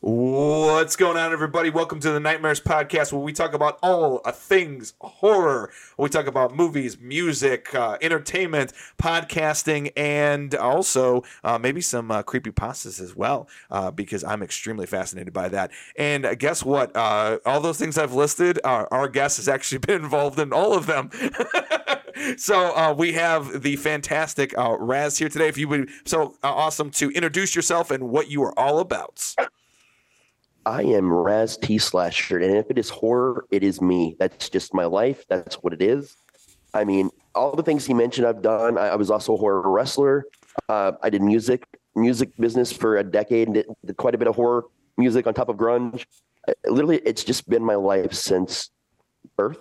[0.00, 1.70] What's going on, everybody?
[1.70, 5.70] Welcome to the Nightmares Podcast, where we talk about all things horror.
[5.96, 12.50] We talk about movies, music, uh, entertainment, podcasting, and also uh, maybe some uh, creepy
[12.50, 15.70] pastas as well, uh, because I'm extremely fascinated by that.
[15.96, 16.94] And uh, guess what?
[16.94, 20.74] Uh, all those things I've listed, uh, our guest has actually been involved in all
[20.74, 21.08] of them.
[22.36, 25.48] so uh, we have the fantastic uh, Raz here today.
[25.48, 29.34] If you would, so uh, awesome to introduce yourself and what you are all about.
[30.66, 34.16] I am Raz T Slasher, and if it is horror, it is me.
[34.18, 35.24] That's just my life.
[35.28, 36.16] That's what it is.
[36.72, 38.78] I mean, all the things he mentioned, I've done.
[38.78, 40.24] I, I was also a horror wrestler.
[40.68, 44.26] Uh, I did music, music business for a decade, and did, did quite a bit
[44.26, 44.64] of horror
[44.96, 46.06] music on top of grunge.
[46.48, 48.70] Uh, literally, it's just been my life since
[49.36, 49.58] birth.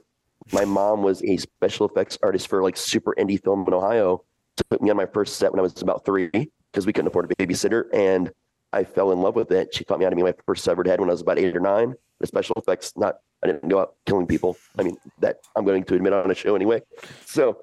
[0.52, 4.24] My mom was a special effects artist for like super indie film in Ohio.
[4.56, 6.30] Took me on my first set when I was about three
[6.72, 8.32] because we couldn't afford a babysitter, and
[8.74, 9.74] I fell in love with it.
[9.74, 11.56] She taught me how to be my first severed head when I was about eight
[11.56, 11.94] or nine.
[12.20, 14.58] The special effects, not I didn't go out killing people.
[14.78, 16.82] I mean that I'm going to admit on a show anyway.
[17.26, 17.62] So,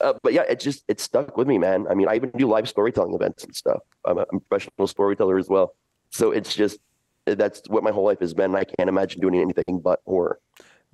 [0.00, 1.86] uh, but yeah, it just it stuck with me, man.
[1.90, 3.80] I mean, I even do live storytelling events and stuff.
[4.04, 5.74] I'm a professional storyteller as well.
[6.10, 6.78] So it's just
[7.26, 8.54] that's what my whole life has been.
[8.54, 10.38] I can't imagine doing anything but horror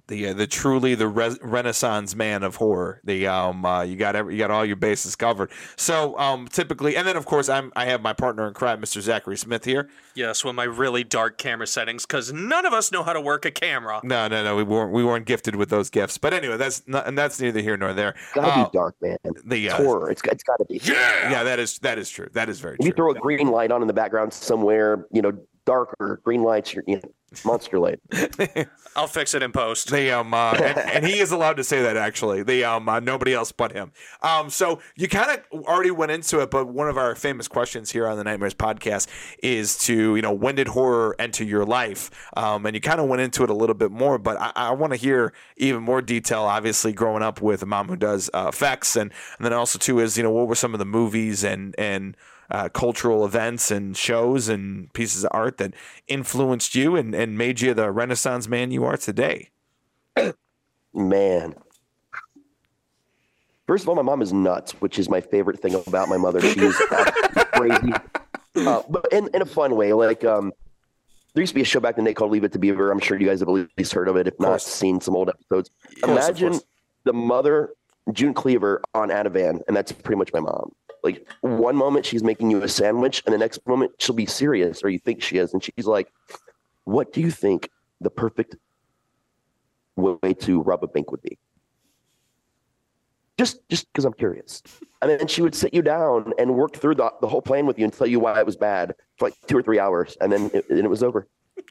[0.08, 3.00] the uh, the truly the re- renaissance man of horror.
[3.04, 5.50] The um uh, you got every, you got all your bases covered.
[5.76, 9.00] So um typically, and then of course I'm I have my partner in crime, Mr.
[9.00, 9.88] Zachary Smith here.
[10.14, 13.44] Yes, with my really dark camera settings, because none of us know how to work
[13.44, 14.00] a camera.
[14.02, 16.18] No, no, no, we weren't we weren't gifted with those gifts.
[16.18, 18.14] But anyway, that's not, and that's neither here nor there.
[18.34, 19.18] Gotta uh, be dark, man.
[19.44, 20.10] The uh, horror.
[20.10, 20.80] It's it's gotta be.
[20.82, 22.28] Yeah, yeah, that is that is true.
[22.32, 22.74] That is very.
[22.74, 22.86] If true.
[22.86, 25.32] You throw a green light on in the background somewhere, you know,
[25.66, 26.72] darker green lights.
[26.72, 27.02] You're, you know,
[27.44, 28.00] monster light.
[28.96, 29.90] I'll fix it in post.
[29.90, 32.42] The um, uh, and, and, he is allowed to say that actually.
[32.42, 33.92] The um, uh, nobody else but him.
[34.22, 37.90] Um, so you kind of already went into it, but one of our famous questions
[37.90, 39.06] here on the Nightmares podcast
[39.42, 42.10] is to you know when did horror enter your life?
[42.36, 44.70] Um, and you kind of went into it a little bit more, but I, I
[44.72, 46.42] want to hear even more detail.
[46.42, 50.00] Obviously, growing up with a mom who does uh, effects, and and then also too
[50.00, 52.16] is you know what were some of the movies and and
[52.50, 55.74] uh, cultural events and shows and pieces of art that
[56.06, 59.50] influenced you and, and made you the Renaissance man you are today?
[60.94, 61.54] Man.
[63.66, 66.40] First of all, my mom is nuts, which is my favorite thing about my mother.
[66.40, 66.74] She's
[67.52, 67.92] crazy,
[68.56, 69.92] uh, but in, in a fun way.
[69.92, 70.52] Like, um,
[71.34, 72.90] there used to be a show back in the day called Leave It to Beaver.
[72.90, 75.28] I'm sure you guys have at least heard of it, if not seen some old
[75.28, 75.70] episodes.
[76.02, 76.58] Imagine
[77.04, 77.74] the mother,
[78.12, 80.72] June Cleaver, on Ativan, and that's pretty much my mom.
[81.02, 84.82] Like one moment she's making you a sandwich, and the next moment she'll be serious,
[84.82, 86.12] or you think she is, and she's like,
[86.84, 87.70] "What do you think
[88.00, 88.56] the perfect
[89.96, 91.38] way to rob a bank would be?"
[93.38, 94.64] Just, just because I'm curious.
[95.00, 97.78] And then she would sit you down and work through the, the whole plan with
[97.78, 100.32] you and tell you why it was bad for like two or three hours, and
[100.32, 101.28] then it, and it was over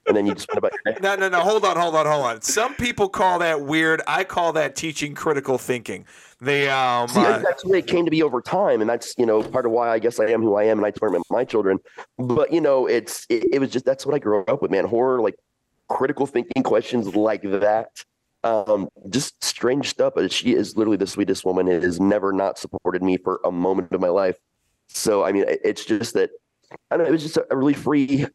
[0.07, 0.95] and then you just went about your.
[1.01, 1.41] No, no, no.
[1.41, 2.41] Hold on, hold on, hold on.
[2.41, 4.01] Some people call that weird.
[4.07, 6.05] I call that teaching critical thinking.
[6.39, 9.15] They um, See, uh, that's the way it came to be over time, and that's
[9.17, 11.23] you know part of why I guess I am who I am, and I torment
[11.31, 11.79] my children.
[12.19, 14.85] But you know, it's it, it was just that's what I grew up with, man.
[14.85, 15.35] Horror, like
[15.87, 17.89] critical thinking questions like that.
[18.43, 20.13] Um, just strange stuff.
[20.15, 21.67] But she is literally the sweetest woman.
[21.67, 24.37] It has never not supported me for a moment of my life.
[24.89, 26.29] So I mean, it's just that
[26.91, 27.09] I don't know.
[27.09, 28.27] It was just a really free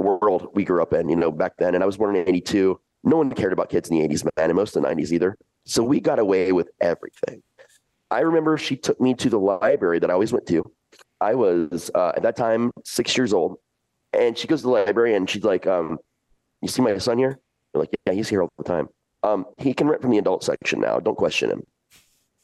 [0.00, 1.74] world we grew up in, you know, back then.
[1.74, 2.80] And I was born in 82.
[3.04, 5.36] No one cared about kids in the 80s, man, and most of the 90s either.
[5.70, 7.44] So we got away with everything.
[8.10, 10.68] I remember she took me to the library that I always went to.
[11.20, 13.56] I was uh, at that time six years old,
[14.12, 16.00] and she goes to the library and she's like, um,
[16.60, 17.38] "You see my son here?"
[17.72, 18.88] We're like, "Yeah, he's here all the time.
[19.22, 20.98] Um, he can rent from the adult section now.
[20.98, 21.62] Don't question him."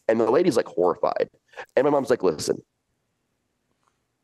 [0.06, 1.28] And the lady's like horrified,
[1.74, 2.62] and my mom's like, "Listen."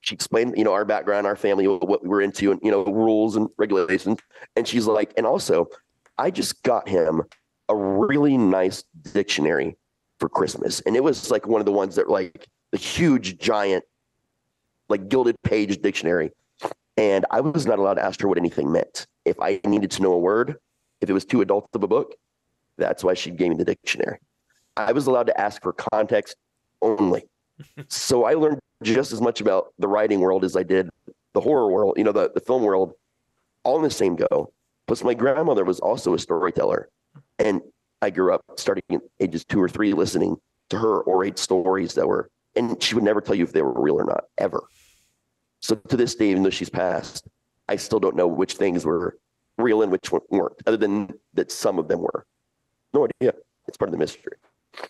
[0.03, 2.85] She explained, you know, our background, our family, what we were into, and you know,
[2.85, 4.21] rules and regulations.
[4.55, 5.67] And she's like, and also,
[6.19, 7.23] I just got him
[7.73, 8.85] a really nice
[9.15, 9.77] dictionary
[10.21, 10.81] for Christmas.
[10.81, 13.85] And it was like one of the ones that like the huge giant,
[14.89, 16.31] like gilded page dictionary.
[16.99, 19.07] And I was not allowed to ask her what anything meant.
[19.25, 20.57] If I needed to know a word,
[21.01, 22.15] if it was too adult of a book,
[22.77, 24.19] that's why she gave me the dictionary.
[24.77, 26.37] I was allowed to ask for context
[26.83, 27.25] only.
[27.89, 30.91] so I learned just as much about the writing world as I did
[31.33, 32.93] the horror world, you know, the, the film world,
[33.65, 34.53] all in the same go.
[34.87, 36.91] Plus, my grandmother was also a storyteller.
[37.43, 37.61] And
[38.01, 40.37] I grew up starting at ages two or three listening
[40.71, 43.81] to her orate stories that were, and she would never tell you if they were
[43.81, 44.63] real or not, ever.
[45.61, 47.29] So to this day, even though she's passed,
[47.69, 49.19] I still don't know which things were
[49.59, 52.27] real and which weren't, other than that some of them were.
[52.95, 53.35] No idea.
[53.69, 54.37] It's part of the mystery.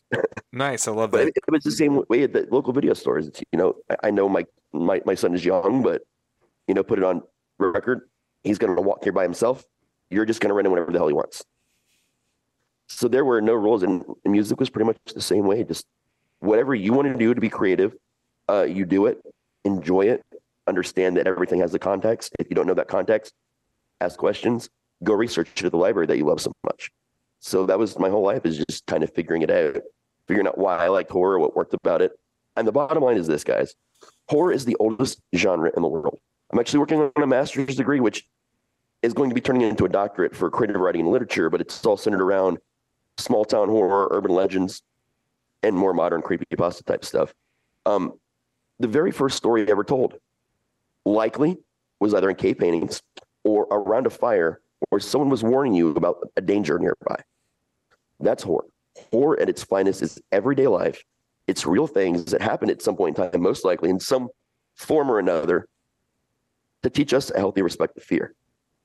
[0.53, 0.89] nice.
[0.89, 1.29] I love that.
[1.29, 3.27] It, it, was the same way at the local video stores.
[3.27, 6.03] It's, you know, I, I know my, my, my son is young, but,
[6.67, 7.23] you know, put it on
[7.59, 8.09] record
[8.45, 9.65] He's going to walk here by himself.
[10.11, 11.45] You're just going to run in whenever the hell he wants.
[12.95, 15.65] So there were no rules, and, music was pretty much the same way.
[15.65, 15.87] Just
[16.41, 17.95] whatever you want to do to be creative,
[18.49, 19.23] uh, you do it,
[19.65, 20.23] enjoy it,
[20.67, 22.35] understand that everything has a context.
[22.39, 23.33] If you don't know that context,
[24.01, 24.69] ask questions,
[25.03, 26.91] go research it at the library that you love so much.
[27.41, 29.83] So that was my whole life is just kind of figuring it out,
[30.29, 32.13] figuring out why I liked horror, what worked about it.
[32.57, 33.75] And the bottom line is this, guys
[34.29, 36.19] horror is the oldest genre in the world.
[36.53, 38.27] I'm actually working on a master's degree, which
[39.03, 41.85] is going to be turning into a doctorate for creative writing and literature, but it's
[41.85, 42.59] all centered around
[43.19, 44.83] small town horror, urban legends,
[45.63, 47.33] and more modern creepypasta type stuff.
[47.87, 48.15] Um,
[48.79, 50.15] the very first story ever told
[51.05, 51.57] likely
[52.01, 53.03] was either in cave paintings
[53.45, 54.61] or around a fire
[54.91, 57.17] or someone was warning you about a danger nearby.
[58.21, 58.67] That's horror.
[59.11, 61.03] Horror at its finest is everyday life.
[61.47, 64.29] It's real things that happen at some point in time, most likely in some
[64.77, 65.67] form or another,
[66.83, 68.35] to teach us a healthy respect of fear.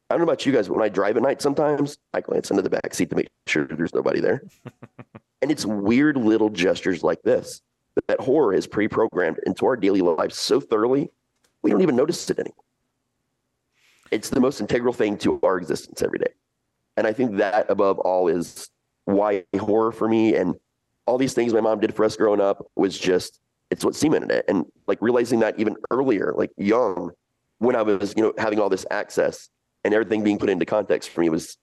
[0.09, 2.49] I don't know about you guys, but when I drive at night, sometimes I glance
[2.49, 4.41] into the back seat to make sure there's nobody there.
[5.41, 7.61] and it's weird little gestures like this
[8.07, 11.09] that horror is pre-programmed into our daily lives so thoroughly
[11.63, 12.63] we don't even notice it anymore.
[14.11, 16.31] It's the most integral thing to our existence every day.
[16.95, 18.69] And I think that above all is
[19.05, 20.55] why horror for me and
[21.05, 23.39] all these things my mom did for us growing up was just
[23.69, 24.45] it's what cemented it.
[24.47, 27.11] And like realizing that even earlier, like young,
[27.57, 29.49] when I was, you know, having all this access
[29.83, 31.57] and everything being put into context for me was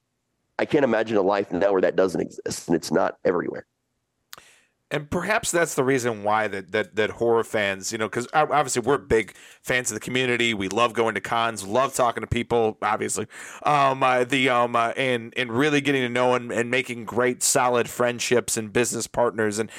[0.58, 3.66] I can't imagine a life now where that doesn't exist and it's not everywhere
[4.94, 8.80] and perhaps that's the reason why that that, that horror fans, you know, because obviously
[8.80, 10.54] we're big fans of the community.
[10.54, 13.26] We love going to cons, love talking to people, obviously,
[13.64, 17.42] um, uh, the um, uh, and and really getting to know and, and making great,
[17.42, 19.70] solid friendships and business partners and.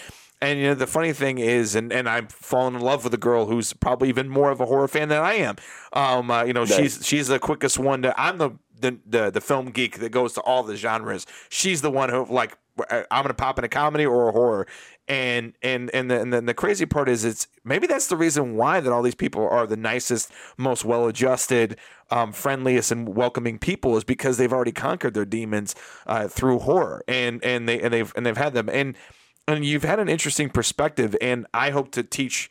[0.42, 3.18] And you know the funny thing is, and, and I've fallen in love with a
[3.18, 5.56] girl who's probably even more of a horror fan than I am.
[5.94, 6.76] Um, uh, you know, nice.
[6.76, 8.20] she's she's the quickest one to.
[8.20, 11.26] I'm the, the the the film geek that goes to all the genres.
[11.50, 12.58] She's the one who like
[12.90, 14.68] I'm gonna pop in a comedy or a horror,
[15.08, 18.56] and and and the, and then the crazy part is it's maybe that's the reason
[18.56, 21.78] why that all these people are the nicest most well-adjusted
[22.12, 27.04] um, friendliest and welcoming people is because they've already conquered their demons uh, through horror
[27.08, 28.98] and and they and they've and they've had them and
[29.48, 32.50] and you've had an interesting perspective and i hope to teach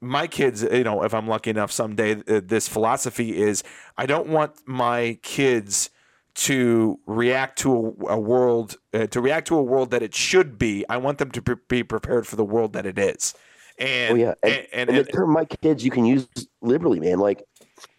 [0.00, 3.62] my kids you know if i'm lucky enough someday uh, this philosophy is
[3.96, 5.90] i don't want my kids
[6.34, 10.58] to react to a, a world uh, to react to a world that it should
[10.58, 10.84] be.
[10.88, 13.34] I want them to pre- be prepared for the world that it is.
[13.78, 16.28] And oh, yeah, and, and, and, and the term "my kids" you can use
[16.60, 17.18] liberally, man.
[17.18, 17.42] Like,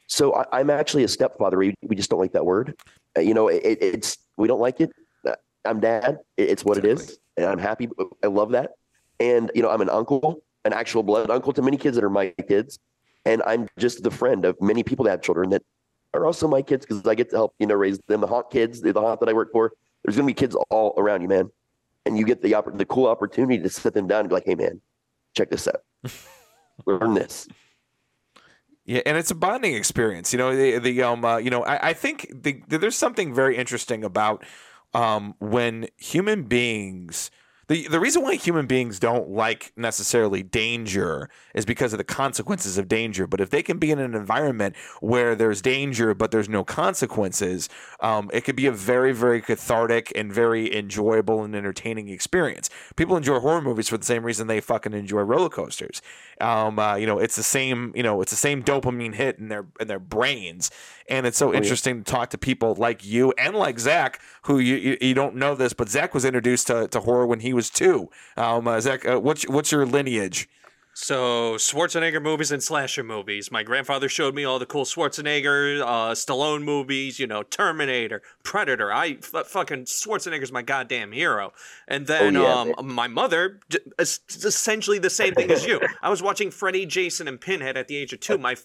[0.07, 1.57] so I, am actually a stepfather.
[1.57, 2.75] We, we just don't like that word.
[3.18, 4.91] Uh, you know, it, it's we don't like it.
[5.27, 5.35] Uh,
[5.65, 6.19] I'm dad.
[6.38, 6.91] It's what exactly.
[6.91, 7.89] it is, and I'm happy.
[8.23, 8.71] I love that.
[9.19, 12.09] And you know, I'm an uncle, an actual blood uncle to many kids that are
[12.09, 12.79] my kids,
[13.25, 15.63] and I'm just the friend of many people that have children that
[16.13, 18.21] are also my kids because I get to help, you know, raise them.
[18.21, 19.73] The haunt kids, the haunt that I work for,
[20.03, 21.49] there's going to be kids all around you, man.
[22.05, 24.45] And you get the oppor- the cool opportunity to sit them down and be like,
[24.45, 24.81] hey, man,
[25.35, 25.81] check this out.
[26.85, 27.47] Learn this.
[28.85, 30.31] Yeah, and it's a bonding experience.
[30.31, 33.57] You know, the, the um, uh, you know, I, I think the, there's something very
[33.57, 34.45] interesting about
[34.95, 37.30] um, when human beings–
[37.67, 42.77] the the reason why human beings don't like necessarily danger is because of the consequences
[42.77, 43.27] of danger.
[43.27, 47.69] But if they can be in an environment where there's danger but there's no consequences,
[47.99, 52.69] um, it could be a very very cathartic and very enjoyable and entertaining experience.
[52.95, 56.01] People enjoy horror movies for the same reason they fucking enjoy roller coasters.
[56.42, 57.94] Um, uh, you know, it's the same.
[57.95, 60.69] You know, it's the same dopamine hit in their in their brains,
[61.07, 62.04] and it's so oh, interesting yeah.
[62.04, 65.56] to talk to people like you and like Zach, who you, you, you don't know
[65.56, 68.09] this, but Zach was introduced to, to horror when he was two.
[68.38, 70.47] Um, uh, Zach, uh, what's what's your lineage?
[70.97, 73.52] So Schwarzenegger movies and slasher movies.
[73.52, 77.19] My grandfather showed me all the cool Schwarzenegger, uh, Stallone movies.
[77.19, 78.94] You know, Terminator, Predator.
[78.94, 81.52] I f- fucking Schwarzenegger's my goddamn hero.
[81.85, 83.59] And then oh, yeah, um, my mother,
[83.99, 85.81] essentially the same thing as you.
[86.02, 88.37] I was watching Freddy, Jason, and Pinhead at the age of two.
[88.37, 88.56] My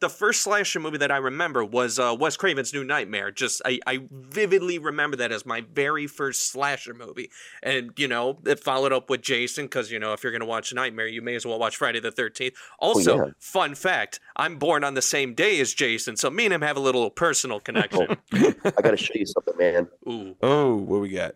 [0.00, 3.30] the first slasher movie that I remember was uh, Wes Craven's New Nightmare.
[3.30, 7.30] Just I, I vividly remember that as my very first slasher movie.
[7.62, 10.74] And you know, it followed up with Jason because you know if you're gonna watch
[10.74, 12.54] Nightmare, you may as well watch Friday the 13th.
[12.78, 13.32] Also, oh, yeah.
[13.38, 16.76] fun fact I'm born on the same day as Jason, so me and him have
[16.76, 18.16] a little personal connection.
[18.32, 19.88] I got to show you something, man.
[20.08, 20.36] Ooh.
[20.42, 21.34] Oh, what we got?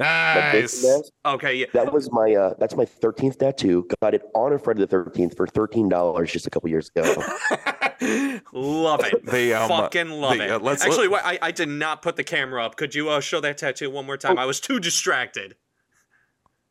[0.00, 1.10] Nice.
[1.26, 1.66] Okay, yeah.
[1.74, 3.86] That was my uh that's my 13th tattoo.
[4.00, 7.02] Got it on a Friday the 13th for $13 just a couple years ago.
[8.52, 9.26] love it.
[9.26, 10.62] The, um, Fucking love the, it.
[10.62, 11.26] Uh, Actually, let...
[11.26, 12.76] I, I did not put the camera up.
[12.76, 14.38] Could you uh, show that tattoo one more time?
[14.38, 14.42] Oh.
[14.42, 15.56] I was too distracted.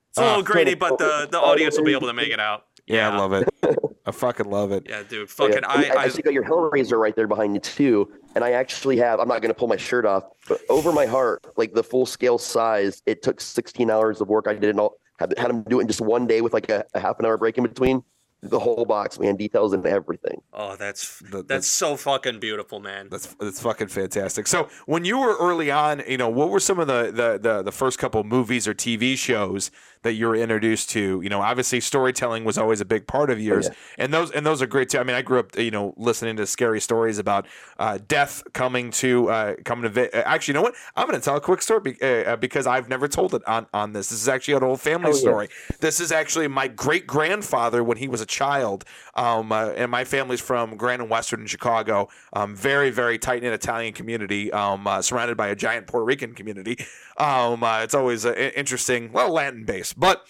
[0.10, 2.40] It's a little uh, grainy, but the, the audience will be able to make it
[2.40, 2.66] out.
[2.90, 3.48] Yeah, I love it.
[4.06, 4.88] I fucking love it.
[4.90, 5.30] Yeah, dude.
[5.40, 5.54] Oh, yeah.
[5.60, 8.12] Fucking, I, I, I, see you got your Hellraiser right there behind you too.
[8.36, 9.20] And I actually have.
[9.20, 12.06] I'm not going to pull my shirt off, but over my heart, like the full
[12.06, 14.48] scale size, it took 16 hours of work.
[14.48, 14.96] I did it all.
[15.20, 17.26] Had, had him do it in just one day with like a, a half an
[17.26, 18.04] hour break in between.
[18.42, 20.42] The whole box, man, details and everything.
[20.54, 23.10] oh, that's The- the- that's so fucking beautiful, man.
[23.12, 24.48] That's that's fucking fantastic.
[24.48, 27.64] So when you were early on, you know, what were some of the the the,
[27.64, 29.72] the first couple movies or TV shows
[30.04, 31.22] that you were introduced to?
[31.22, 33.76] You know, obviously storytelling was always a big part of yours, yeah.
[34.04, 35.00] and those and those are great too.
[35.00, 37.46] I mean, I grew up, you know, listening to scary stories about
[37.78, 39.90] uh, death coming to uh, coming to.
[39.90, 40.76] Vi- uh, actually, you know what?
[40.96, 43.48] I'm going to tell a quick story be- uh, uh, because I've never told it
[43.48, 44.10] on on this.
[44.10, 45.20] This is actually an old family Oh, yeah.
[45.20, 45.48] story.
[45.80, 48.86] This is actually my great grandfather when he was a child.
[49.16, 52.08] Um, uh, and my family's from Grand and Western in Chicago.
[52.34, 56.34] Um, very, very tight knit Italian community, um, uh, surrounded by a giant Puerto Rican
[56.34, 56.78] community.
[57.18, 59.89] Um, uh, it's always uh, interesting, well, Latin based.
[59.94, 60.26] But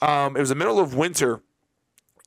[0.00, 1.42] um, it was the middle of winter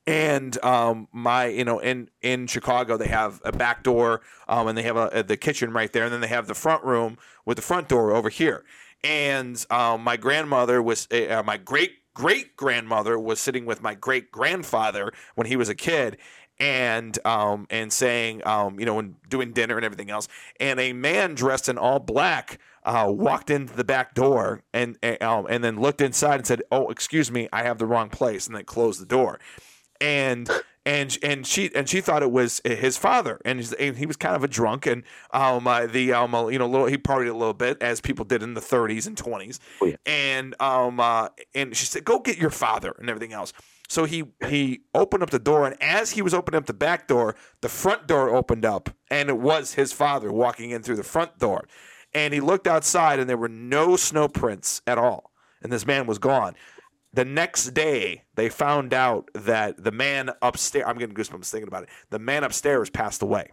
[0.06, 4.76] and um, my you know in in Chicago they have a back door um, and
[4.76, 7.56] they have a, the kitchen right there and then they have the front room with
[7.56, 8.64] the front door over here.
[9.04, 14.30] And um, my grandmother was uh, my great great grandmother was sitting with my great
[14.30, 16.18] grandfather when he was a kid
[16.60, 20.28] and um and saying um you know and doing dinner and everything else.
[20.60, 25.22] And a man dressed in all black uh walked into the back door and and,
[25.22, 28.46] um, and then looked inside and said oh excuse me I have the wrong place
[28.46, 29.38] and then closed the door
[30.00, 30.50] and
[30.84, 34.34] and and she and she thought it was his father, and, and he was kind
[34.34, 37.32] of a drunk, and um uh, the um uh, you know little he partied a
[37.32, 39.94] little bit as people did in the 30s and 20s, Oh, yeah.
[40.06, 43.52] and um uh, and she said go get your father and everything else.
[43.88, 47.06] So he he opened up the door, and as he was opening up the back
[47.06, 51.04] door, the front door opened up, and it was his father walking in through the
[51.04, 51.68] front door,
[52.14, 56.06] and he looked outside, and there were no snow prints at all, and this man
[56.06, 56.54] was gone.
[57.14, 61.84] The next day they found out that the man upstairs i'm getting goosebumps thinking about
[61.84, 61.90] it.
[62.10, 63.50] The man upstairs passed away.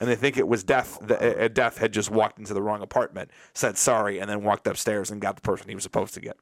[0.00, 2.82] And they think it was death the, uh, death had just walked into the wrong
[2.82, 6.20] apartment said sorry and then walked upstairs and got the person he was supposed to
[6.20, 6.36] get.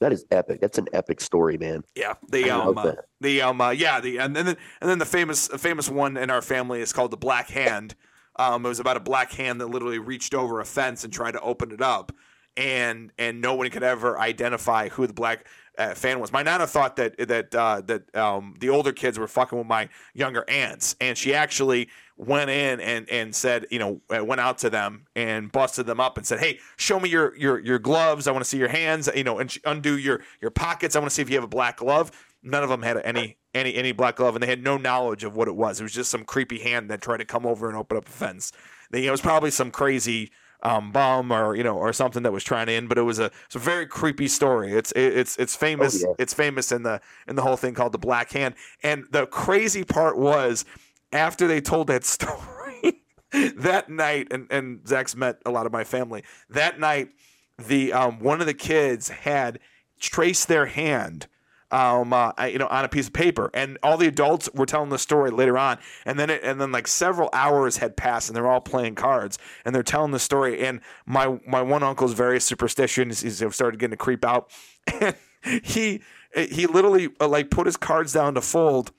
[0.00, 0.60] That is epic.
[0.60, 1.84] That's an epic story, man.
[1.94, 3.04] yeah the I um love uh, that.
[3.20, 6.42] the um uh, yeah the and then and then the famous famous one in our
[6.42, 7.94] family is called the black hand
[8.36, 11.32] um it was about a black hand that literally reached over a fence and tried
[11.32, 12.12] to open it up
[12.56, 15.46] and and no one could ever identify who the black
[15.78, 16.32] uh, fan was.
[16.32, 19.88] My nana thought that that uh, that um, the older kids were fucking with my
[20.12, 24.58] younger aunts, and she actually went in and and said, you know, uh, went out
[24.58, 28.26] to them and busted them up and said, "Hey, show me your your your gloves.
[28.26, 29.08] I want to see your hands.
[29.14, 30.94] You know, and undo your your pockets.
[30.94, 32.10] I want to see if you have a black glove."
[32.42, 35.36] None of them had any any any black glove, and they had no knowledge of
[35.36, 35.80] what it was.
[35.80, 38.10] It was just some creepy hand that tried to come over and open up a
[38.10, 38.52] fence.
[38.90, 40.30] They- It was probably some crazy
[40.64, 43.18] um, bum or you know or something that was trying to in, but it was
[43.18, 44.72] a it's a very creepy story.
[44.72, 46.02] It's it, it's it's famous.
[46.04, 46.14] Oh, yeah.
[46.18, 48.54] It's famous in the in the whole thing called the Black Hand.
[48.82, 50.64] And the crazy part was
[51.12, 55.84] after they told that story that night, and and Zach's met a lot of my
[55.84, 57.10] family that night.
[57.58, 59.58] The um, one of the kids had
[60.00, 61.26] traced their hand
[61.72, 64.90] um, uh, you know, on a piece of paper, and all the adults were telling
[64.90, 68.36] the story later on, and then it, and then like several hours had passed, and
[68.36, 72.38] they're all playing cards, and they're telling the story, and my my one uncle's very
[72.38, 74.50] superstitious, he's started getting to creep out,
[75.00, 75.16] and
[75.62, 76.02] he
[76.34, 78.92] he literally uh, like put his cards down to fold.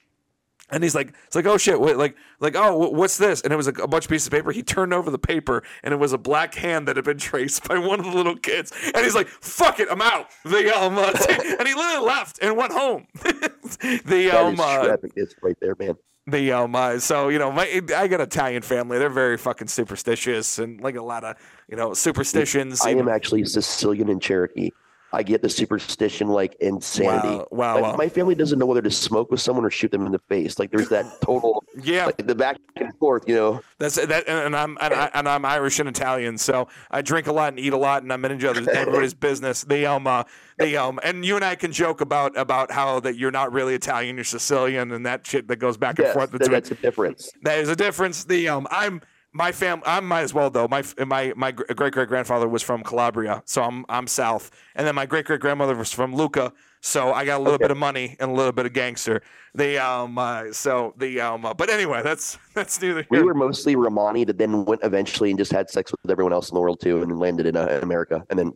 [0.69, 3.41] And he's like, it's like, oh shit, wait, like, like, oh, what's this?
[3.41, 4.51] And it was like a bunch of pieces of paper.
[4.51, 7.67] He turned over the paper, and it was a black hand that had been traced
[7.67, 8.71] by one of the little kids.
[8.93, 10.27] And he's like, fuck it, I'm out.
[10.43, 11.13] The um, uh,
[11.59, 13.07] and he literally left and went home.
[13.23, 14.97] the That um, uh.
[15.41, 15.95] Right there, man.
[16.27, 18.97] the um, uh, so you know, my I got Italian family.
[18.97, 21.35] They're very fucking superstitious and like a lot of
[21.69, 22.81] you know superstitions.
[22.85, 24.71] I am actually Sicilian and Cherokee.
[25.13, 27.27] I get the superstition like insanity.
[27.27, 27.95] Wow, wow, Like, wow.
[27.95, 30.57] My family doesn't know whether to smoke with someone or shoot them in the face.
[30.57, 33.23] Like there's that total, yeah, like the back and forth.
[33.27, 37.03] You know, That's that, and I'm and, I, and I'm Irish and Italian, so I
[37.03, 39.63] drink a lot and eat a lot, and I'm in into other everybody's business.
[39.63, 40.23] The um, uh,
[40.57, 43.75] the um, and you and I can joke about about how that you're not really
[43.75, 46.51] Italian, you're Sicilian, and that shit that goes back and yes, forth between.
[46.51, 47.31] that's a difference.
[47.43, 48.23] That is a difference.
[48.23, 49.01] The um, I'm
[49.33, 49.81] my fam.
[49.85, 50.67] I might as well though.
[50.67, 54.95] My my my great great grandfather was from Calabria, so I'm I'm south, and then
[54.95, 56.53] my great great grandmother was from Lucca.
[56.81, 57.63] So I got a little Okay.
[57.63, 59.21] bit of money and a little bit of gangster.
[59.55, 63.75] The um, uh, so the um, uh, but anyway, that's that's neither We were mostly
[63.75, 66.79] Romani that then went eventually and just had sex with everyone else in the world
[66.81, 68.53] too, and landed in, uh, in America and then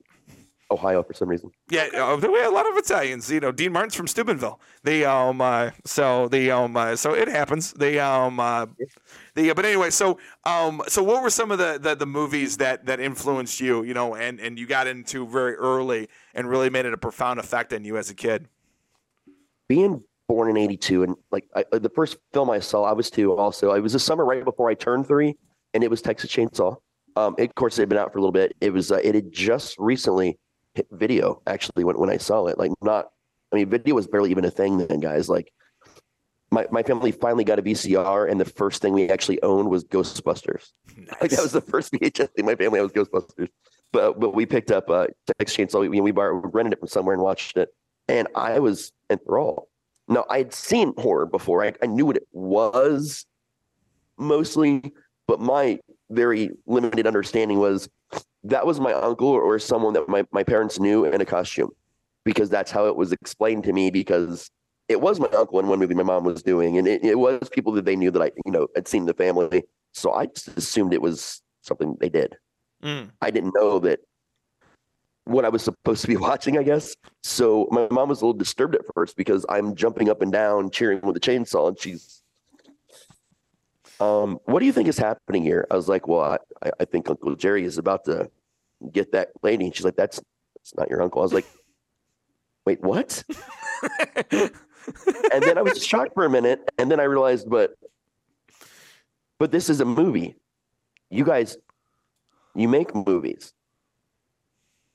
[0.70, 1.50] Ohio for some reason.
[1.70, 3.32] Yeah, uh, there were a lot of Italians.
[3.32, 4.60] You know, Dean Martin's from Steubenville.
[4.84, 7.72] The um, uh, so the um, uh, so it happens.
[7.74, 8.66] The um, uh,
[9.38, 12.86] the but anyway, so um, so what were some of the, the the movies that
[12.88, 13.84] that influenced you?
[13.84, 17.40] You know, and and you got into very early and really made it a profound
[17.40, 18.50] effect on you as a kid.
[19.70, 23.38] being born in '82, and like I, the first film I saw, I was two.
[23.38, 25.36] Also, it was the summer right before I turned three,
[25.74, 26.78] and it was Texas Chainsaw.
[27.16, 28.56] Um, it, of course, it had been out for a little bit.
[28.60, 30.38] It was uh, it had just recently
[30.74, 32.58] hit video actually when when I saw it.
[32.58, 33.10] Like not,
[33.52, 35.30] I mean, video was barely even a thing then, guys.
[35.30, 35.52] Like
[36.52, 39.84] my, my family finally got a VCR, and the first thing we actually owned was
[39.84, 40.72] Ghostbusters.
[40.96, 41.08] Nice.
[41.22, 43.50] Like that was the first VHS thing my family had was Ghostbusters.
[43.92, 45.90] But but we picked up uh, Texas Chainsaw.
[45.90, 47.70] We we borrowed, rented it from somewhere and watched it,
[48.08, 49.68] and I was enthralled.
[50.08, 51.64] Now I had seen horror before.
[51.64, 53.26] I, I knew what it was
[54.18, 54.94] mostly,
[55.28, 57.90] but my very limited understanding was
[58.44, 61.70] that was my uncle or someone that my, my parents knew in a costume
[62.24, 64.50] because that's how it was explained to me because
[64.90, 67.50] it was my uncle in one movie my mom was doing and it, it was
[67.50, 69.64] people that they knew that I you know had seen the family
[69.94, 72.38] so I just assumed it was something they did
[72.84, 73.10] Mm.
[73.22, 74.00] I didn't know that
[75.26, 76.96] what I was supposed to be watching, I guess.
[77.24, 80.70] So my mom was a little disturbed at first because I'm jumping up and down
[80.70, 82.22] cheering with the chainsaw, and she's,
[84.00, 85.66] um, what do you think is happening here?
[85.72, 88.30] I was like, well, I, I think Uncle Jerry is about to
[88.92, 89.66] get that lady.
[89.66, 90.22] And she's like, that's
[90.56, 91.22] that's not your uncle.
[91.22, 91.48] I was like,
[92.66, 93.24] wait, what?
[95.34, 97.76] and then I was shocked for a minute, and then I realized, but,
[99.40, 100.36] but this is a movie.
[101.10, 101.58] You guys,
[102.56, 103.54] you make movies.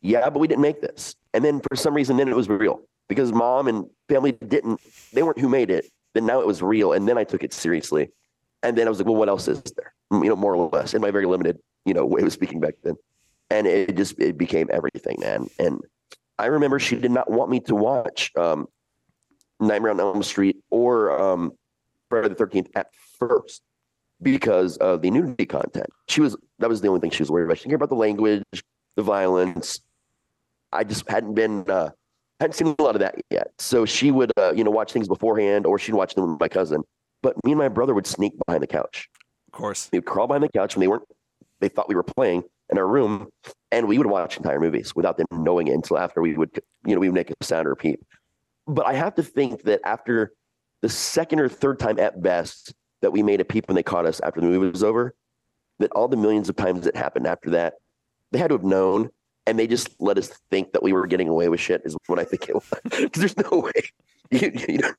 [0.00, 1.14] Yeah, but we didn't make this.
[1.32, 4.80] And then for some reason, then it was real because mom and family didn't,
[5.12, 5.86] they weren't who made it.
[6.12, 6.92] Then now it was real.
[6.92, 8.10] And then I took it seriously.
[8.62, 9.94] And then I was like, well, what else is there?
[10.10, 12.74] You know, more or less in my very limited, you know, way of speaking back
[12.82, 12.96] then.
[13.48, 15.48] And it just, it became everything, man.
[15.58, 15.80] And
[16.38, 18.66] I remember she did not want me to watch um,
[19.66, 21.52] Nightmare on Elm Street or um,
[22.10, 22.88] Friday the 13th at
[23.18, 23.62] first
[24.22, 25.88] because of the nudity content.
[26.08, 27.58] She was, that was the only thing she was worried about.
[27.58, 28.44] She didn't care about the language,
[28.96, 29.80] the violence.
[30.72, 31.90] I just hadn't been, uh,
[32.40, 33.48] hadn't seen a lot of that yet.
[33.58, 36.48] So she would, uh, you know, watch things beforehand or she'd watch them with my
[36.48, 36.82] cousin.
[37.22, 39.08] But me and my brother would sneak behind the couch.
[39.48, 39.88] Of course.
[39.92, 41.04] We would crawl behind the couch when they weren't,
[41.60, 43.28] they thought we were playing in our room
[43.70, 46.50] and we would watch entire movies without them knowing it until after we would,
[46.86, 48.00] you know, we would make a sound or a peep.
[48.66, 50.32] But I have to think that after
[50.82, 54.06] the second or third time at best that we made a peep when they caught
[54.06, 55.14] us after the movie was over,
[55.78, 57.74] that all the millions of times that happened after that,
[58.30, 59.10] they had to have known
[59.46, 62.18] and they just let us think that we were getting away with shit is what
[62.18, 62.64] I think it was.
[62.84, 63.72] Because there's no way
[64.30, 64.92] you, you know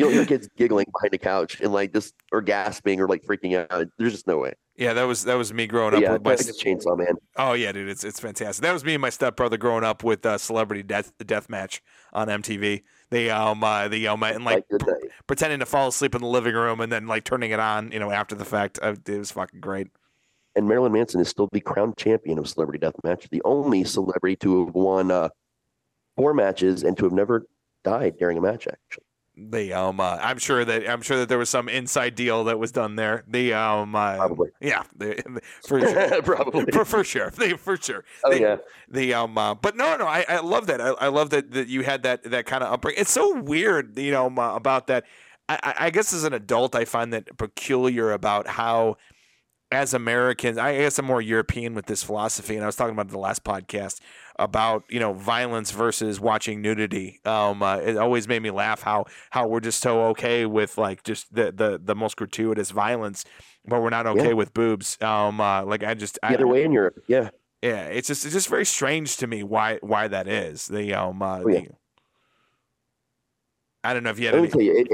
[0.00, 3.22] you don't hear kids giggling behind the couch and like just or gasping or like
[3.22, 3.86] freaking out.
[3.98, 4.54] There's just no way.
[4.80, 6.30] Yeah, that was that was me growing up yeah, with my.
[6.30, 7.14] Texas Chainsaw Man.
[7.36, 8.62] Oh yeah, dude, it's it's fantastic.
[8.62, 11.82] That was me and my stepbrother growing up with uh, Celebrity Death Death Match
[12.14, 12.82] on MTV.
[13.10, 14.86] They um uh, they um and like Like
[15.26, 17.98] pretending to fall asleep in the living room and then like turning it on, you
[17.98, 18.78] know, after the fact.
[18.80, 19.88] Uh, it was fucking great.
[20.56, 24.64] And Marilyn Manson is still the crowned champion of Celebrity Deathmatch, the only celebrity to
[24.64, 25.28] have won uh,
[26.16, 27.46] four matches and to have never
[27.84, 28.66] died during a match.
[28.66, 29.04] Actually,
[29.36, 32.58] They um uh, I'm sure that I'm sure that there was some inside deal that
[32.58, 33.24] was done there.
[33.28, 35.22] The um uh, probably, yeah, they,
[35.66, 36.22] for sure.
[36.22, 36.66] probably.
[36.72, 38.04] for, for sure, they, for sure.
[38.24, 38.56] Oh They- yeah,
[38.88, 40.80] The um, uh, but no, no, I, I love that.
[40.80, 43.00] I, I love that that you had that that kind of upbringing.
[43.00, 45.04] It's so weird, you know, about that.
[45.48, 48.96] I, I I guess as an adult, I find that peculiar about how,
[49.72, 53.06] as Americans, I guess I'm more European with this philosophy, and I was talking about
[53.06, 54.00] it in the last podcast
[54.40, 57.20] about you know violence versus watching nudity.
[57.24, 61.02] Um, uh, it always made me laugh how how we're just so okay with like
[61.04, 63.24] just the the, the most gratuitous violence,
[63.66, 64.32] but we're not okay Yeah.
[64.34, 65.00] with boobs.
[65.02, 66.96] Um, uh, like I just the I, other way in Europe.
[67.06, 67.30] Yeah,
[67.62, 70.66] yeah, it's just it's just very strange to me why why that is.
[70.66, 71.60] The um uh, Oh, yeah.
[71.60, 71.66] the,
[73.84, 74.48] I don't know if you had any.
[74.48, 74.88] tell you, it,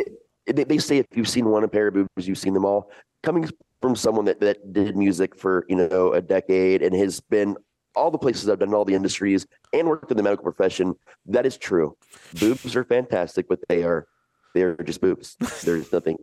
[0.47, 2.91] it, they- they say if you've seen one pair of boobs, you've seen them all.
[3.23, 3.49] Coming
[3.83, 7.57] from someone that, that did music for you know a decade and has been
[7.97, 10.95] all the places I've done, all the industries, and worked in the medical profession,
[11.27, 11.97] that is true.
[12.39, 14.07] Boobs are fantastic, but they are
[14.55, 15.37] they are just boobs.
[15.65, 16.17] There's nothing.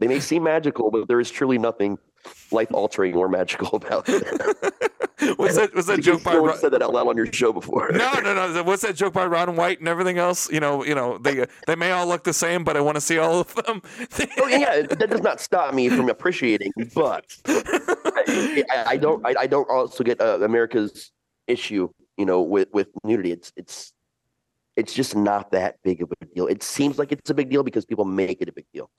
[0.00, 1.98] They may seem magical, but there is truly nothing
[2.50, 4.74] life altering or magical about it.
[5.38, 7.52] was that was that joke by No one said that out loud on your show
[7.52, 7.90] before.
[7.92, 8.62] No, no, no.
[8.62, 10.50] What's that joke by Ron White and everything else?
[10.50, 13.00] You know, you know, they they may all look the same, but I want to
[13.00, 13.82] see all of them.
[14.38, 19.24] Oh, yeah, that does not stop me from appreciating, but I, I, don't.
[19.26, 21.12] I, I don't also get uh, America's
[21.46, 23.32] issue, you know, with with nudity.
[23.32, 23.92] It's it's
[24.76, 26.46] it's just not that big of a deal.
[26.46, 28.90] It seems like it's a big deal because people make it a big deal.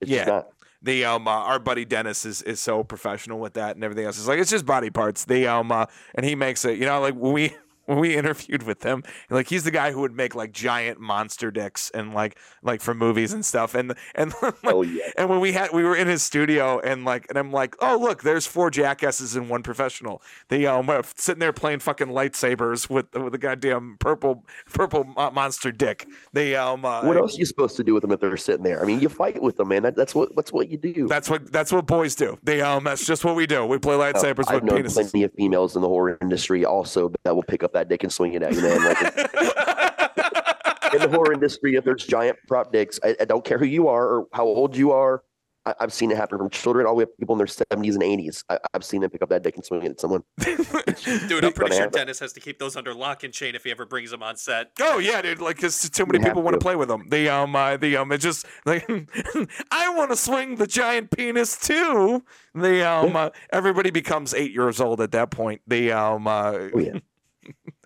[0.00, 0.42] It's just Yeah.
[0.82, 4.18] The um uh, our buddy Dennis is is so professional with that and everything else.
[4.18, 5.24] It's like it's just body parts.
[5.24, 6.78] The um uh, and he makes it.
[6.78, 7.54] You know, like we
[7.86, 11.50] when we interviewed with him, like he's the guy who would make like giant monster
[11.50, 13.74] dicks and like like for movies and stuff.
[13.74, 15.10] And and like, Oh yeah.
[15.16, 17.98] and when we had we were in his studio and like and I'm like, oh
[18.00, 20.22] look, there's four jackasses and one professional.
[20.48, 25.72] They um were sitting there playing fucking lightsabers with with a goddamn purple purple monster
[25.72, 26.06] dick.
[26.32, 28.62] They um uh, What else are you supposed to do with them if they're sitting
[28.62, 28.82] there?
[28.82, 29.82] I mean, you fight with them, man.
[29.82, 31.08] That, that's what that's what you do.
[31.08, 32.38] That's what that's what boys do.
[32.42, 33.64] They um that's just what we do.
[33.66, 34.94] We play lightsabers I've with known penises.
[34.94, 38.12] plenty of females in the horror industry also that will pick up that dick and
[38.12, 38.78] swing it at you, man.
[38.84, 38.98] Like
[40.94, 43.88] in the horror industry, if there's giant prop dicks, I, I don't care who you
[43.88, 45.22] are or how old you are.
[45.64, 47.46] I, I've seen it happen from children all the way up to people in their
[47.46, 48.42] 70s and 80s.
[48.50, 50.22] I, I've seen them pick up that dick and swing it at someone.
[50.40, 51.86] Dude, I'm pretty sure.
[51.86, 54.36] Dennis has to keep those under lock and chain if he ever brings them on
[54.36, 54.72] set.
[54.80, 55.40] Oh yeah, dude!
[55.40, 56.62] Like, cause too many You people want to to.
[56.62, 57.08] play with them.
[57.08, 58.84] The um, uh, the um, it's just like
[59.70, 62.24] I want to swing the giant penis too.
[62.54, 65.62] The um, uh, everybody becomes eight years old at that point.
[65.68, 66.98] The um, uh, Oh, yeah.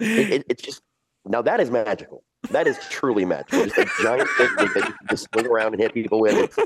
[0.00, 0.82] It, it, it's just
[1.24, 2.22] now that is magical.
[2.50, 3.64] That is truly magical.
[3.64, 6.34] Just a giant thing that you can just swing around and hit people with.
[6.34, 6.56] It's,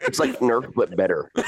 [0.00, 1.30] it's like Nerf, but better.
[1.34, 1.42] the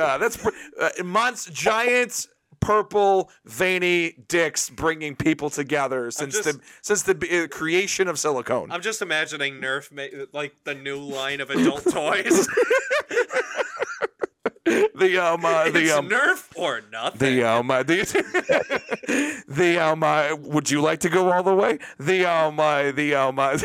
[0.00, 2.26] uh, that's pr- uh, months giant
[2.60, 8.70] purple veiny dicks bringing people together since just- the since the uh, creation of silicone.
[8.70, 12.48] I'm just imagining Nerf ma- like the new line of adult toys.
[14.64, 17.18] the um, uh, the it's um, Nerf or nothing.
[17.18, 21.78] The um, uh, the, the um, uh, would you like to go all the way?
[21.98, 23.58] The um, uh, the um, uh,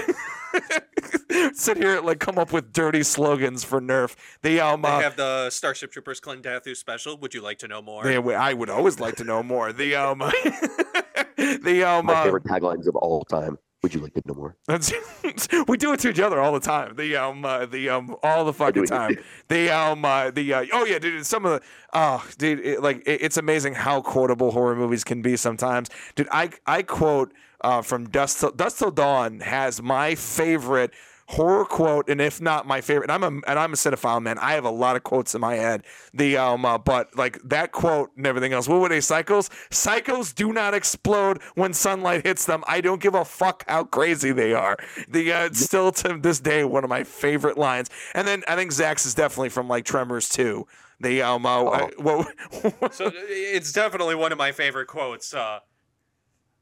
[1.54, 4.16] sit here like come up with dirty slogans for Nerf.
[4.42, 7.18] The um, they uh, have the Starship Troopers Klendathu special.
[7.18, 8.04] Would you like to know more?
[8.04, 9.72] they- I would always like to know more.
[9.72, 10.20] The um,
[11.38, 13.58] the um, My uh, favorite taglines of all time.
[13.84, 14.56] Would you like to know more?
[15.68, 16.96] We do it to each other all the time.
[16.96, 19.18] The um, uh, the um, all the fucking time.
[19.50, 21.26] The um, uh, the uh, oh yeah, dude.
[21.26, 25.22] Some of the oh, dude, it, like it, it's amazing how quotable horror movies can
[25.22, 25.90] be sometimes.
[26.16, 30.92] Dude, I I quote uh, from Dusk Till, Dusk Till Dawn has my favorite
[31.30, 34.38] horror quote, and if not my favorite, and I'm a and I'm a cinephile man.
[34.40, 35.84] I have a lot of quotes in my head.
[36.14, 38.68] The um, uh, but like that quote and everything else.
[38.68, 39.00] What were they?
[39.00, 39.50] Psychos.
[39.70, 42.64] Psychos do not explode when sunlight hits them.
[42.68, 44.78] I don't give a fuck how crazy they are.
[45.10, 47.90] The uh, it's still to this day one of my favorite lines.
[48.14, 50.66] And then I think Zach's is definitely from like Tremors too.
[51.00, 52.28] The um, uh, I- what,
[52.94, 55.34] So it's definitely one of my favorite quotes.
[55.34, 55.60] Uh,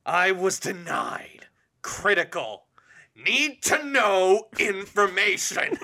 [0.06, 1.47] I was denied
[1.82, 2.64] critical,
[3.15, 5.78] need to know information.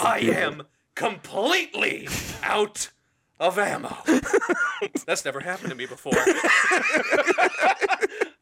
[0.00, 0.62] I am
[0.94, 2.08] completely
[2.42, 2.90] out
[3.38, 3.96] of ammo.
[5.06, 6.12] That's never happened to me before.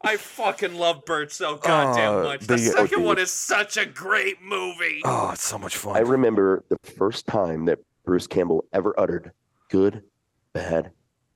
[0.01, 2.41] I fucking love Burt so goddamn Oh, much.
[2.41, 5.01] The, the- second one is such a great movie.
[5.05, 5.95] oh, it's so much fun.
[5.95, 9.31] I remember the first time that Bruce Campbell ever uttered
[9.69, 10.03] "good,
[10.53, 10.91] bad,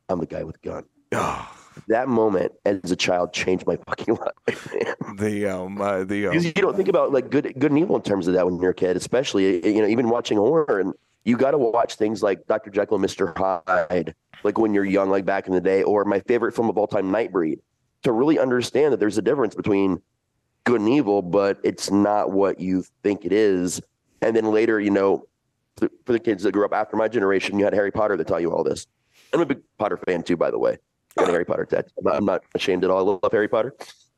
[0.09, 1.52] I'm the guy with the gun." Oh,
[1.87, 4.73] That moment, as a child, changed my fucking life.
[4.73, 5.17] Man.
[5.17, 7.95] the um, uh, the um, Because you don't think about like good, good and evil
[7.95, 10.93] in terms of that when you're a kid, especially you know even watching horror and
[11.23, 12.69] you got to watch things like Dr.
[12.69, 13.35] Jekyll and Mr.
[13.37, 16.77] Hyde, like when you're young, like back in the day, or my favorite film of
[16.77, 17.59] all time, Nightbreed,
[18.03, 20.01] to really understand that there's a difference between
[20.65, 23.81] good and evil, but it's not what you think it is.
[24.21, 25.27] And then later, you know,
[25.77, 28.23] for for the kids that grew up after my generation, you had Harry Potter to
[28.23, 28.87] tell you all this.
[29.33, 30.77] I'm a big Potter fan too, by the way.
[31.17, 31.67] I got a Harry Potter.
[32.11, 32.97] I'm not, ashamed at all.
[32.97, 33.75] I love Harry Potter.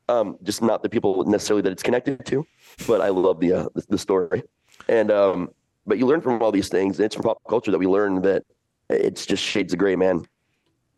[0.08, 2.46] Um, just not the people necessarily that it's connected to,
[2.86, 4.42] but I love the uh, the, the story.
[4.88, 5.50] And um,
[5.86, 6.98] but you learn from all these things.
[6.98, 8.44] And it's from pop culture that we learn that
[8.88, 10.24] it's just shades of gray, man.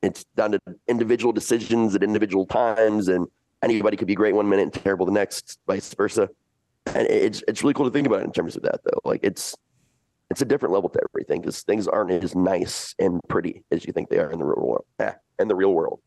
[0.03, 3.27] It's down to individual decisions at individual times, and
[3.63, 6.29] anybody could be great one minute and terrible the next, vice versa.
[6.87, 9.01] And it's it's really cool to think about in terms of that, though.
[9.05, 9.57] Like it's
[10.31, 13.93] it's a different level to everything because things aren't as nice and pretty as you
[13.93, 14.85] think they are in the real world.
[14.99, 16.01] Eh, in the real world.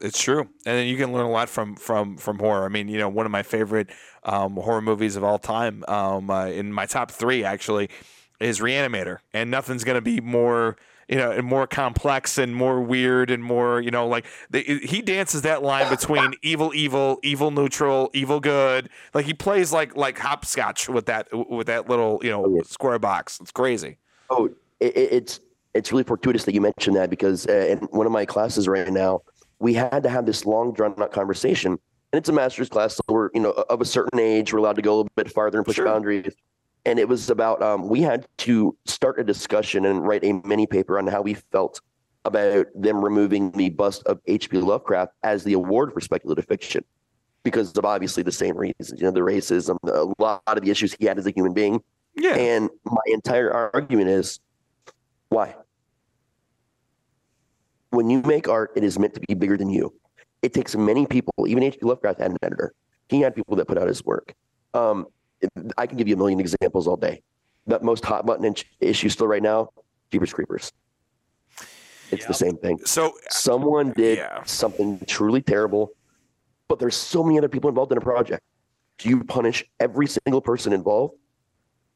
[0.00, 2.64] It's true, and then you can learn a lot from from from horror.
[2.64, 3.88] I mean, you know, one of my favorite
[4.24, 7.88] um, horror movies of all time, um, uh, in my top three actually,
[8.40, 10.76] is Reanimator, and nothing's gonna be more.
[11.10, 15.02] You know, and more complex and more weird and more, you know, like the, he
[15.02, 18.88] dances that line between evil, evil, evil, neutral, evil, good.
[19.12, 22.62] Like he plays like like hopscotch with that with that little you know Oh, yeah.
[22.64, 23.40] square box.
[23.40, 23.98] It's crazy.
[24.30, 24.46] Oh,
[24.78, 25.40] it- it's
[25.74, 28.88] it's really fortuitous that you mentioned that because uh, in one of my classes right
[28.92, 29.22] now,
[29.58, 33.02] we had to have this long drawn out conversation, and it's a master's class, so
[33.08, 35.58] we're you know of a certain age, we're allowed to go a little bit farther
[35.58, 35.86] and push Sure.
[35.86, 36.32] boundaries.
[36.86, 40.66] And it was about um, we had to start a discussion and write a mini
[40.66, 41.80] paper on how we felt
[42.24, 44.58] about them removing the bust of H.P.
[44.58, 46.84] Lovecraft as the award for speculative fiction
[47.42, 50.94] because of obviously the same reasons, you know, the racism, a lot of the issues
[50.98, 51.82] he had as a human being.
[52.14, 54.40] Yeah, And my entire argument is
[55.28, 55.54] why?
[57.90, 59.92] when you make art, it is meant to be bigger than you.
[60.42, 61.32] It takes many people.
[61.46, 61.84] Even H.P.
[61.84, 62.72] Lovecraft had an editor.
[63.08, 64.34] He had people that put out his work.
[64.74, 65.06] Um,
[65.78, 67.22] I can give you a million examples all day.
[67.66, 69.70] The most hot button issue still right now,
[70.10, 70.72] Jeepers Creepers.
[72.10, 72.78] It's the same thing.
[72.84, 74.42] So Someone did Yeah.
[74.44, 75.90] something truly terrible,
[76.68, 78.42] but there's so many other people involved in a project.
[78.98, 81.14] Do you punish every single person involved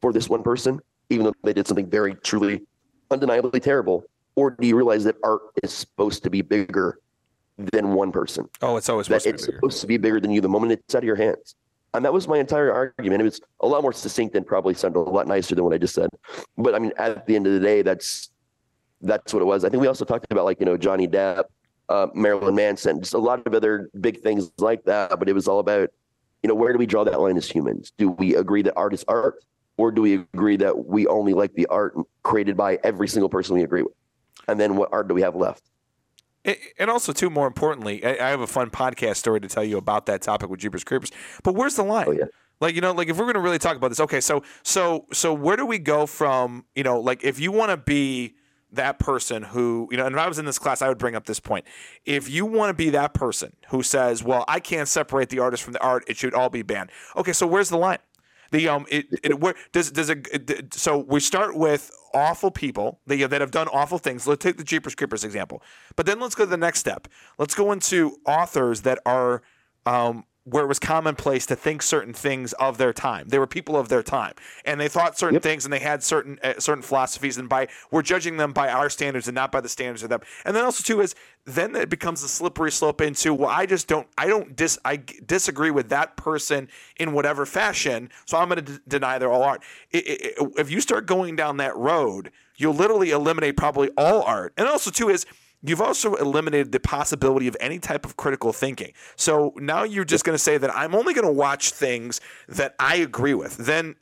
[0.01, 0.81] for this one person,
[1.11, 2.63] even though they did something very truly
[3.11, 4.05] undeniably terrible?
[4.37, 6.99] Or do you realize that art is supposed to be bigger
[7.73, 8.49] than one person?
[8.63, 9.59] oh, it's always that supposed to it's be bigger.
[9.59, 11.57] supposed to be bigger than you the moment it's out of your hands.
[11.95, 13.21] And that was my entire argument.
[13.21, 15.79] It was a lot more succinct and probably sounded a lot nicer than what I
[15.79, 16.11] just said.
[16.59, 18.31] But I mean, at the end of the day, that's
[19.01, 19.65] that's what it was.
[19.65, 21.45] I think we also talked about like you know Johnny Depp,
[21.89, 25.19] uh, Marilyn Manson, just a lot of other big things like that.
[25.19, 25.91] But it was all about
[26.43, 27.93] you know where do we draw that line as humans?
[27.97, 29.45] Do we agree that art is art,
[29.77, 33.55] or do we agree that we only like the art created by every single person
[33.55, 33.95] we agree with?
[34.49, 35.63] And then what art do we have left?
[36.79, 39.79] And also, too, more importantly, I I have a fun podcast story to tell you
[39.79, 41.11] about that topic with Jeepers Creepers.
[41.43, 42.07] But where's the line?
[42.09, 42.27] Oh yeah.
[42.61, 45.07] Like you know, like if we're going to really talk about this, okay, so so
[45.13, 48.37] so where do we go from you know, like if you want to be
[48.73, 51.15] that person who you know, and if I was in this class, I would bring
[51.15, 51.65] up this point.
[52.05, 55.63] If you want to be that person who says, "Well, I can't separate the artist
[55.63, 57.99] from the art; it should all be banned." Okay, so where's the line?
[58.51, 63.31] The um, it, it where does does it, so we start with awful people that
[63.31, 64.27] that have done awful things.
[64.27, 65.63] Let's take the Jeepers Creepers example,
[65.97, 67.09] but then let's go to the next step.
[67.39, 69.43] Let's go into authors that are
[69.87, 73.29] um where it was commonplace to think certain things of their time.
[73.29, 74.35] They were people of their time,
[74.67, 75.43] and they thought certain Yep.
[75.43, 77.39] things, and they had certain uh, certain philosophies.
[77.39, 80.21] And by we're judging them by our standards and not by the standards of them.
[80.45, 81.15] And then also too is
[81.47, 85.01] then it becomes a slippery slope into well, I just don't I don't dis I
[85.27, 89.43] disagree with that person in whatever fashion, so I'm going to d- deny their all
[89.43, 89.63] art.
[89.95, 89.99] I-
[90.39, 94.53] I- I- if you start going down that road, you'll literally eliminate probably all art.
[94.59, 95.25] And also too is
[95.67, 98.93] You've also eliminated the possibility of any type of critical thinking.
[99.17, 102.75] So now you're just going to say that I'm only going to watch things that
[102.79, 103.57] I agree with.
[103.57, 103.95] Then,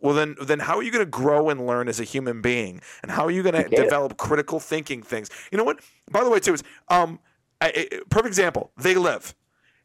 [0.00, 2.80] well, then, then how are you going to grow and learn as a human being?
[3.02, 5.30] And how are you going to develop critical thinking things?
[5.52, 5.78] You know what?
[6.10, 7.20] By the way, too is um,
[7.60, 8.72] I, I- perfect example.
[8.76, 9.32] They live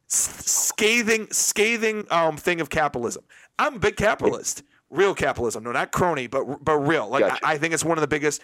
[0.07, 3.23] scathing, scathing um thing of capitalism.
[3.59, 4.63] I'm a big capitalist.
[4.91, 7.07] Real capitalism, no, not crony, but but real.
[7.07, 7.45] Like Gotcha.
[7.45, 8.41] I, I think it's one of the biggest,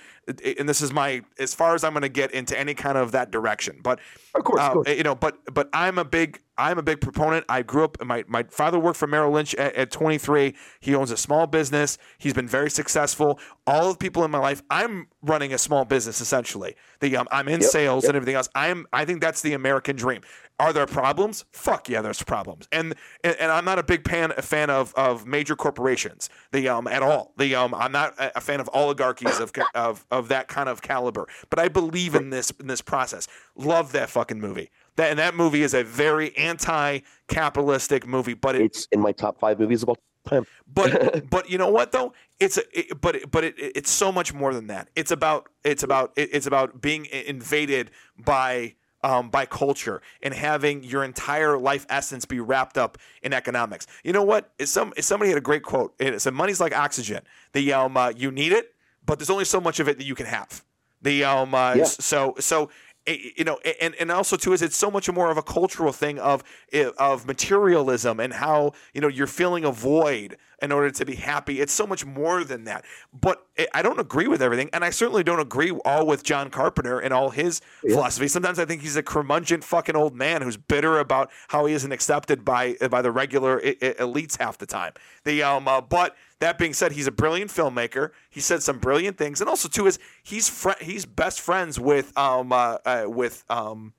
[0.57, 3.11] and this is my as far as I'm going to get into any kind of
[3.11, 3.81] that direction.
[3.83, 3.99] But
[4.33, 4.89] Of course, of uh, course.
[4.89, 7.45] you know, but but I'm a big I'm a big proponent.
[7.49, 8.01] I grew up.
[8.03, 10.55] My my father worked for Merrill Lynch at, at 23.
[10.79, 11.97] He owns a small business.
[12.17, 13.39] He's been very successful.
[13.67, 16.75] All of the people in my life, I'm running a small business essentially.
[17.01, 18.09] The um, I'm in Yep, sales yep.
[18.11, 18.47] and everything else.
[18.55, 20.21] I'm I think that's the American dream.
[20.59, 21.45] Are there problems?
[21.51, 22.67] Fuck yeah, there's problems.
[22.71, 26.29] And and, and I'm not a big fan a fan of, of major corporations.
[26.51, 27.33] The um at all.
[27.37, 30.81] The um I'm not a a fan of oligarchies of of of that kind of
[30.81, 31.27] caliber.
[31.49, 33.27] But I believe in this in this process.
[33.55, 34.71] Love that fucking movie.
[34.95, 39.39] That and that movie is a very anti-capitalistic movie, but it, It's in my top
[39.39, 40.45] five movies of all time.
[40.67, 44.11] but but you know what though it's a it, but it, but it, it's so
[44.11, 48.73] much more than that it's about it's about it, it's about being invaded by
[49.07, 53.87] um, by culture and having your entire life essence be wrapped up in economics.
[54.03, 54.51] You know what?
[54.59, 57.21] Is some is somebody had a great quote it said money's like oxygen.
[57.53, 58.73] The um uh, you need it
[59.05, 60.63] but there's only so much of it that you can have.
[61.01, 61.83] The um uh, Yeah.
[61.85, 62.69] so so
[63.07, 66.19] you know and and also too is it's so much more of a cultural thing
[66.19, 66.43] of
[66.73, 71.13] eh, of materialism and how you know you're feeling a void in order to be
[71.13, 71.61] happy.
[71.61, 72.83] It's so much more than that.
[73.13, 76.49] But I- i don't agree with everything and i certainly don't agree all with john
[76.49, 78.27] carpenter and all his philosophy.
[78.27, 81.91] Sometimes i think he's a curmudgeon fucking old man who's bitter about how he isn't
[81.91, 84.93] accepted by by the regular e- e- elites half the time.
[85.23, 88.11] The um uh, but that being said, he's a brilliant filmmaker.
[88.29, 92.15] He said some brilliant things, and also too is he's fr- he's best friends with
[92.17, 93.93] um uh, uh, with um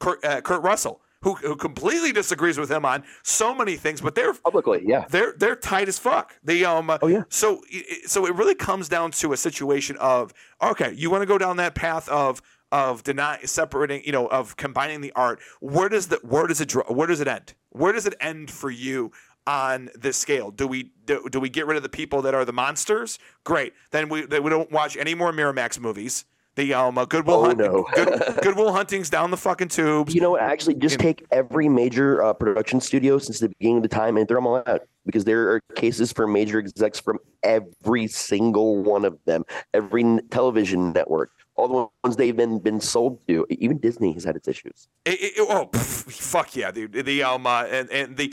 [0.00, 4.14] Kurt, uh, Kurt Russell, who who completely disagrees with him on so many things, but
[4.14, 5.04] they're Publicly, yeah.
[5.10, 6.34] they're they're tight as fuck.
[6.42, 7.24] They um Oh, yeah.
[7.28, 11.26] So it- so it really comes down to a situation of okay, you want to
[11.26, 12.40] go down that path of
[12.72, 15.38] of deny separating, you know, of combining the art.
[15.60, 17.54] Where does the where does it draw, where does it end?
[17.70, 19.12] Where does it end for you
[19.46, 20.50] on this scale?
[20.50, 23.18] Do we do, do we get rid of the people that are the monsters?
[23.44, 23.72] Great.
[23.90, 26.24] Then we then we don't watch any more Miramax movies.
[26.56, 27.86] The um uh, Goodwill Oh, Hunt, no.
[27.94, 30.14] Good, Goodwill Hunting's down the fucking tubes.
[30.14, 30.40] You know what?
[30.42, 34.28] Actually, just take every major uh, production studio since the beginning of the time and
[34.28, 39.04] throw them all out because there are cases for major execs from every single one
[39.04, 43.46] of them, every television network, all the ones they've been been sold to.
[43.50, 44.88] Even Disney has had its issues.
[45.04, 46.92] It- it- oh, pff, fuck yeah, dude.
[46.92, 48.24] The um uh, and and the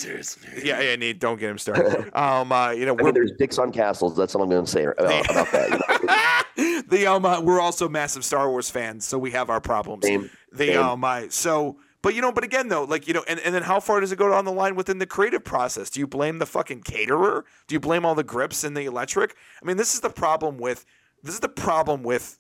[0.63, 2.12] yeah, yeah, Nate, don't get him started.
[2.15, 4.15] Um, uh, you know, I mean, there's dicks on castles.
[4.15, 6.49] That's all I'm going to say uh, about that.
[6.57, 6.81] you know.
[6.88, 10.05] the um, uh, we're also massive Star Wars fans, so we have our problems.
[10.05, 10.77] Same, The same.
[10.79, 11.77] um, uh, so.
[12.03, 14.12] But you know, but again though, like you know, and, and then how far does
[14.12, 15.91] it go down the line within the creative process?
[15.91, 17.45] Do you blame the fucking caterer?
[17.67, 19.36] Do you blame all the grips and the electric?
[19.62, 20.84] I mean, this is the problem with
[21.21, 22.39] this is the problem with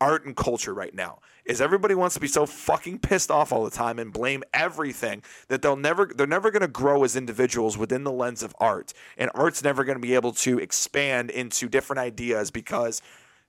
[0.00, 3.64] art and culture right now is everybody wants to be so fucking pissed off all
[3.64, 7.78] the time and blame everything that they'll never they're never going to grow as individuals
[7.78, 11.68] within the lens of art and art's never going to be able to expand into
[11.68, 13.02] different ideas because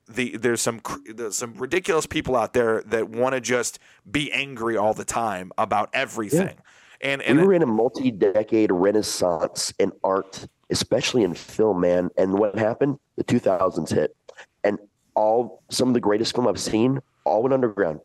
[0.08, 0.82] the there's some
[1.14, 5.52] there's some ridiculous people out there that want to just be angry all the time
[5.58, 6.58] about everything
[7.02, 12.10] and and we were in a multi-decade renaissance in art, especially in film, man.
[12.18, 12.98] And what happened?
[13.18, 14.16] The 2000s hit,
[14.64, 14.78] and
[15.22, 18.00] all some of the greatest film I've seen all went underground.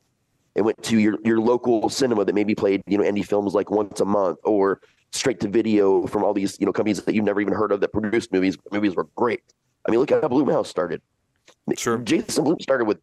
[0.55, 3.71] It went to your your local cinema that maybe played you know indie films like
[3.71, 4.81] once a month, or
[5.13, 7.81] straight to video from all these you know companies that you've never even heard of
[7.81, 8.57] that produced movies.
[8.71, 9.41] Movies were great.
[9.87, 11.01] I mean, look at how Blumhouse started.
[11.77, 11.99] Sure.
[11.99, 12.99] Jason Blum started with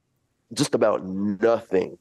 [0.54, 1.98] just about nothing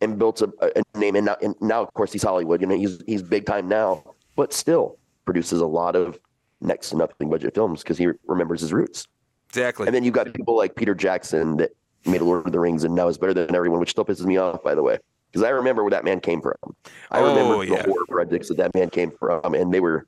[0.00, 1.16] and built a, a name.
[1.16, 2.60] And now, and now, of course, he's Hollywood.
[2.60, 4.02] You know, he's he's big time now,
[4.34, 6.18] but still produces a lot of
[6.60, 9.06] next to nothing budget films because he remembers his roots.
[9.56, 11.70] Exactly And then you've got people like Peter Jackson that
[12.04, 14.36] made Lord of the Rings and now is better than everyone, which still pisses me
[14.36, 14.98] off, by the way,
[15.30, 16.54] because I remember where that man came from.
[17.10, 17.82] I Oh, remember yeah.
[17.82, 20.06] the horror projects that that man came from, and they were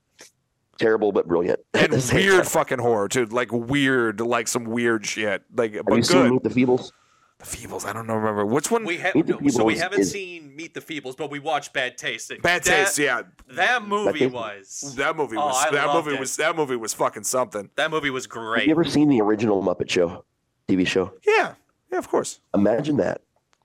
[0.78, 1.58] terrible but brilliant.
[1.74, 2.44] and weird time.
[2.44, 6.32] fucking horror too like weird like some weird shit like Have but you seen good
[6.34, 6.92] Meet the Feebles?
[7.38, 10.01] The feebles i don't know remember which one We have Meet the so we haven't
[10.01, 12.31] is- seen Meet the Feebles, but we watched Bad Taste.
[12.42, 16.14] bad That- taste yeah That movie Taste- was That movie Oh, was I that movie
[16.14, 16.20] it.
[16.20, 17.70] was that movie was fucking something.
[17.77, 18.42] that movie was great.
[18.44, 18.66] Have great.
[18.66, 20.24] you ever seen the original Muppet Show
[20.66, 21.12] TV show?
[21.24, 21.55] Yeah,
[21.92, 22.40] yeah, of course.
[22.55, 23.20] Imagine that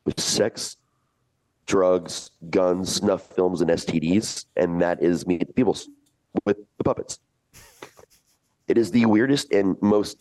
[0.06, 0.78] with sex,
[1.66, 5.88] drugs, guns, snuff films, and STDs, and that is Meet the Feebles
[6.46, 7.18] with the puppets.
[8.68, 10.18] It is the weirdest and most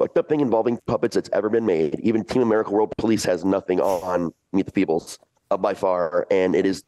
[0.00, 2.00] fucked up thing involving puppets that's ever been made.
[2.00, 5.18] Even Team America World Police has nothing on Meet the Feebles
[5.50, 6.84] uh, by far, and it is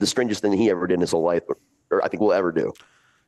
[0.00, 1.56] the strangest thing he ever did in his whole life, or,
[1.90, 2.72] or I think will ever do.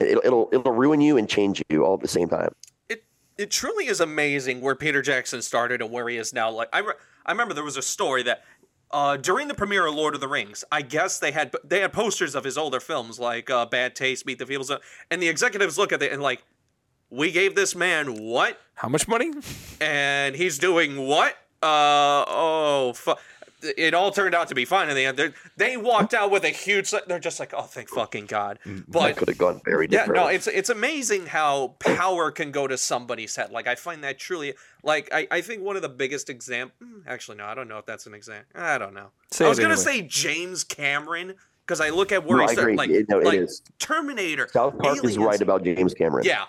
[0.01, 2.55] It'll, it'll it'll ruin you and change you all at the same time.
[2.89, 3.05] it
[3.39, 6.51] it truly is amazing where Peter Jackson started and where he is now.
[6.51, 8.43] Like I, re- I remember there was a story that
[8.91, 11.93] uh, during the premiere of Lord of the Rings, I guess they had they had
[11.93, 14.79] posters of his older films like uh, Bad Taste, Meet the Feebles, uh,
[15.11, 16.43] and the executives look at it and like,
[17.11, 19.31] we gave this man what, How much money?
[19.81, 21.33] and he's doing what?
[21.63, 22.93] Uh oh.
[22.95, 23.15] Fu-
[23.77, 25.19] it all turned out to be fine in the end.
[25.19, 26.91] They're, they walked out with a huge.
[27.07, 28.59] They're just like, oh, thank fucking god.
[28.65, 30.17] That But could have gone very different.
[30.17, 33.51] yeah, no, it's it's amazing how power can go to somebody's head.
[33.51, 36.75] Like I find that truly like I, I think one of the biggest example
[37.07, 38.47] actually no, I don't know if that's an example.
[38.55, 39.09] I don't know.
[39.31, 39.85] Say I was gonna anyway.
[39.85, 41.35] say James Cameron
[41.67, 42.77] because I look at where No, he's I agree.
[42.77, 43.61] like, It- no, it like is.
[43.79, 44.49] Terminator.
[44.51, 46.25] South Park is right about James Cameron.
[46.25, 46.45] Yeah.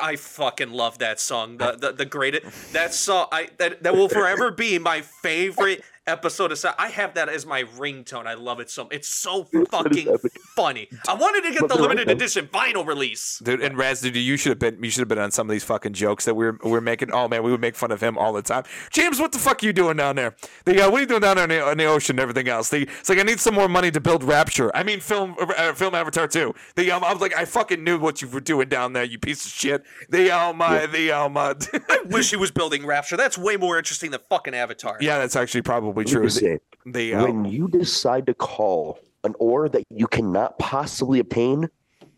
[0.00, 1.58] I fucking love that song.
[1.58, 6.52] The the, the greatest that song I that that will forever be my favorite episode
[6.52, 6.74] of South.
[6.78, 8.26] I have that as my ringtone.
[8.26, 8.88] I love it so.
[8.90, 10.08] It's so fucking
[10.56, 10.88] funny.
[11.08, 13.40] I wanted to get the limited edition vinyl release.
[13.42, 15.52] Dude, and Raz, dude, you should have been you should have been on some of
[15.52, 17.12] these fucking jokes that we were we were making.
[17.12, 18.64] Oh man, we would make fun of him all the time.
[18.90, 20.34] James, what the fuck are you doing down there?
[20.64, 22.48] The, uh, what are you doing down there in the, in the ocean and everything
[22.48, 22.68] else?
[22.70, 24.74] The, it's like I need some more money to build Rapture.
[24.74, 26.54] I mean, film uh, film Avatar too.
[26.76, 29.18] The um, I was like, I fucking knew what you were doing down there, you
[29.18, 29.84] piece of shit.
[30.08, 31.54] The um, uh, the um, uh,
[31.88, 33.16] I wish he was building Rapture.
[33.16, 34.96] That's way more interesting than fucking Avatar.
[35.00, 36.22] yeah, that's actually probably true.
[36.22, 40.06] Let me The, say, the uh, when you decide to call an ore that you
[40.06, 41.68] cannot possibly obtain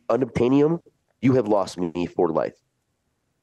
[0.08, 0.80] unobtainium,
[1.20, 2.54] you have lost me for life.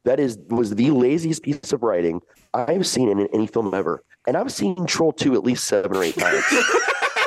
[0.06, 2.21] That is was the laziest piece of writing
[2.54, 6.04] I've seen in any film ever, and I've seen Troll two at least seven or
[6.04, 6.43] eight times.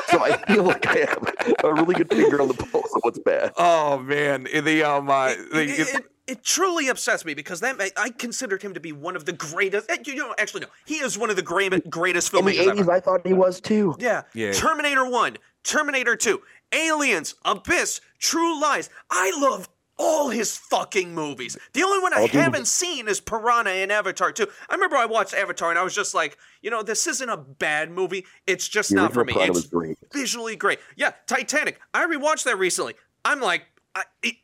[0.07, 3.19] so I feel like I have a really good finger on the pulse of what's
[3.19, 3.53] bad.
[3.57, 8.09] oh man, the um, uh, the, It, it, it truly upsets me because that I
[8.09, 9.89] considered him to be one of the greatest.
[9.89, 12.59] eh, You know, actually, no, he is one of the great, greatest filmmakers.
[12.59, 13.95] In the eighties, I thought he was too.
[13.99, 14.23] Yeah.
[14.33, 14.51] Yeah.
[14.53, 16.41] Terminator 1, Terminator 2,
[16.73, 18.89] Aliens, Abyss, True Lies.
[19.11, 21.55] I love all his fucking movies.
[21.73, 22.71] The only one I All haven't movies.
[22.71, 24.47] seen is Piranha and Avatar 2.
[24.69, 27.37] I remember I watched Avatar and I was just like, you know, this isn't a
[27.37, 28.25] bad movie.
[28.47, 29.33] It's just The not for me.
[29.33, 29.97] Piranha It's was great.
[30.11, 30.79] visually great.
[30.95, 31.79] Yeah, Titanic.
[31.93, 32.95] I rewatched that recently.
[33.23, 34.35] I'm like, I, it,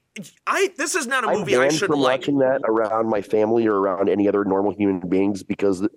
[0.48, 2.22] I this is not a movie I banned should from like.
[2.22, 5.88] watching that around my family or around any other normal human beings because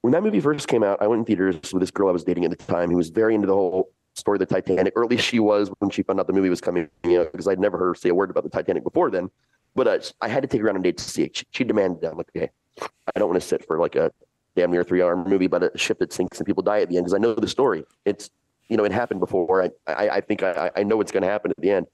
[0.00, 2.24] when that movie first came out, I went in theaters with this girl I was
[2.24, 5.04] dating at the time who was very into the whole story of the Titanic, or
[5.04, 6.88] at least she was when she found out the movie was coming.
[7.04, 9.30] You know, because I'd never heard her say a word about the Titanic before then.
[9.74, 11.36] But uh, I had to take her on a date to see it.
[11.36, 12.10] She, she demanded it.
[12.10, 12.48] I'm like, okay,
[12.80, 14.10] I don't want to sit for like a
[14.54, 16.96] damn near three hour movie about a ship that sinks and people die at the
[16.96, 17.84] end because I know the story.
[18.06, 18.30] It's
[18.68, 19.62] you know it happened before.
[19.62, 21.86] I I, I think I I know what's going to happen at the end.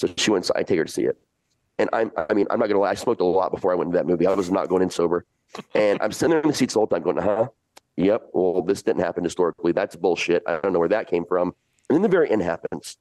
[0.00, 0.50] So she went.
[0.56, 1.18] I take her to see it
[1.78, 2.88] And I'm, I mean, I'm not gonna lie.
[2.90, 4.26] I smoked a lot before I went to that movie.
[4.26, 5.26] I was not going in sober,
[5.74, 7.48] and I'm sitting there in the seats all the whole time, going, "Huh?
[7.96, 8.30] Yep.
[8.32, 9.72] Well, this didn't happen historically.
[9.72, 10.42] That's bullshit.
[10.46, 11.54] I don't know where that came from."
[11.88, 12.96] And then the very end happens,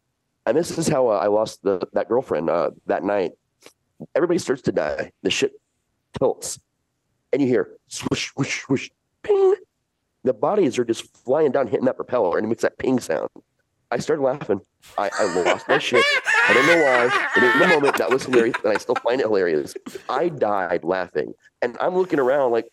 [0.45, 3.32] and this is how uh, I lost the that girlfriend uh, that night.
[4.14, 5.14] Everybody starts to die.
[5.24, 5.54] The shit
[6.20, 6.60] tilts,
[7.32, 8.89] and you hear swoosh, swoosh, swoosh,
[9.24, 9.56] ping.
[10.26, 13.30] The bodies are just flying down, hitting that propeller, and it makes that ping sound.
[13.91, 14.62] I started laughing.
[14.97, 16.06] I, I lost my shit.
[16.50, 17.30] I don't know why.
[17.36, 19.76] And in the moment, that was hilarious, and I still find it hilarious.
[20.10, 22.66] I died laughing, and I'm looking around like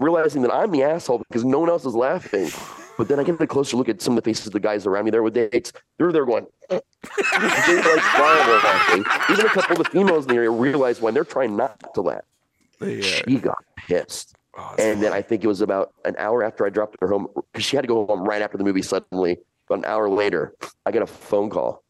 [0.00, 2.50] realizing that I'm the asshole because no one else is laughing.
[2.98, 4.86] But then I get a closer look at some of the faces of the guys
[4.86, 5.72] around me there with dates.
[5.98, 9.04] They're there going, they're like laughing.
[9.30, 12.00] Even a couple of the females in the area realize when they're trying not to
[12.02, 12.24] laugh.
[12.80, 14.34] The, uh, She got pissed.
[14.58, 17.28] oh, And then I think it was about an hour after I dropped her home
[17.52, 18.82] because she had to go home right after the movie.
[18.82, 19.38] Suddenly,
[19.68, 21.82] about an hour later, I got a phone call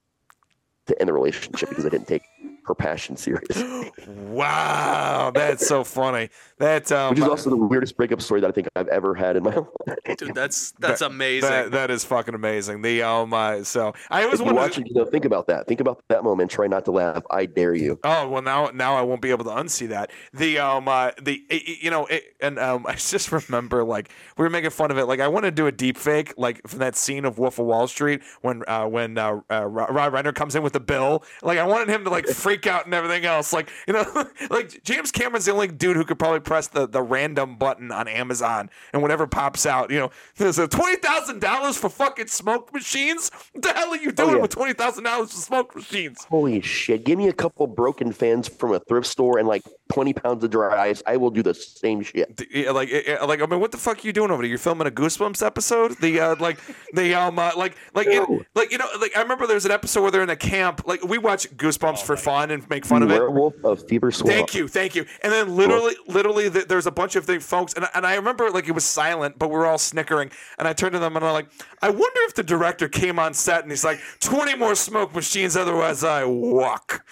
[0.91, 2.30] to end the relationship because I didn't take
[2.67, 3.47] her passion series.
[4.07, 6.31] Wow, that's so funny.
[6.59, 9.37] That um, Which is also the weirdest breakup story that I think I've ever had
[9.37, 9.55] in my
[9.87, 10.17] life.
[10.19, 11.49] Dude, that's that's amazing.
[11.51, 12.83] that, that is fucking amazing.
[12.83, 14.57] The um, uh, so I was always you wanted.
[14.57, 15.67] watch it, you know, think about that.
[15.67, 16.51] Think about that moment.
[16.51, 17.23] Try not to laugh.
[17.31, 17.99] I dare you.
[18.05, 20.11] Oh well, now now I won't be able to unsee that.
[20.33, 24.11] The um uh, the it- it- you know it, and um I just remember like
[24.37, 25.07] we were making fun of it.
[25.07, 27.67] Like I want to do a deep fake like from that scene of Wolf of
[27.67, 31.25] Wall Street when uh, when uh, uh, Ro- Rob Reiner comes in with the bill.
[31.43, 33.53] Like I wanted him to like freak out and everything else.
[33.53, 37.03] Like you know like James Cameron's the only dude who could probably press the the
[37.03, 39.91] random button on Amazon and whatever pops out.
[39.91, 43.31] You know there's a twenty thousand dollars for fucking smoke machines.
[43.53, 44.43] What the hell are you oh, doing yeah.
[44.43, 46.25] with twenty thousand dollars for smoke machines?
[46.25, 47.05] Holy shit.
[47.05, 50.51] Give me a couple broken fans from a thrift store and like 20 pounds of
[50.51, 51.03] dry ice.
[51.07, 52.41] I will do the same shit.
[52.51, 54.49] Yeah, like, eh, eh, like I mean, what the fuck are you doing over there?
[54.49, 55.97] You're filming a Goosebumps episode.
[56.01, 56.59] The uh, like,
[56.93, 58.43] the um, uh, like, like, you No.
[58.55, 60.83] like you know, like I remember there's an episode where they're in a camp.
[60.87, 63.19] Like we watch Goosebumps for fun and make fun of it.
[63.19, 64.35] Werewolf of Fever Swamp.
[64.35, 65.05] Thank you, thank you.
[65.23, 68.51] And then literally, literally, th- there's a bunch of the folks, and, and I remember
[68.51, 70.31] like it was silent, but we were all snickering.
[70.59, 71.49] And I turned to them and I'm like,
[71.83, 75.57] I wonder if the director came on set and he's like, 20 more smoke machines,
[75.57, 77.05] otherwise I walk.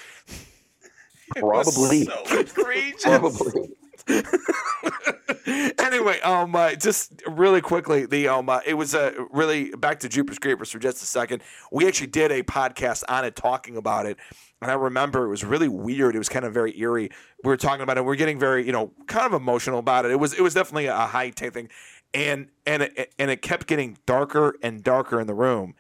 [1.37, 2.05] Probably.
[2.05, 3.03] so egregious.
[3.03, 3.71] Probably.
[5.79, 10.09] anyway, um, uh, just really quickly, the um, uh, it was uh, really back to
[10.09, 11.43] Jeepers Creepers for just a second.
[11.71, 14.17] We actually did a podcast on it, talking about it,
[14.63, 16.15] and I remember it was really weird.
[16.15, 17.11] It was kind of very eerie.
[17.45, 18.05] We were talking about it.
[18.05, 20.11] We are getting very, you know, kind of emotional about it.
[20.11, 21.69] It was, it was definitely a high tech thing,
[22.15, 25.75] and and it, and it kept getting darker and darker in the room.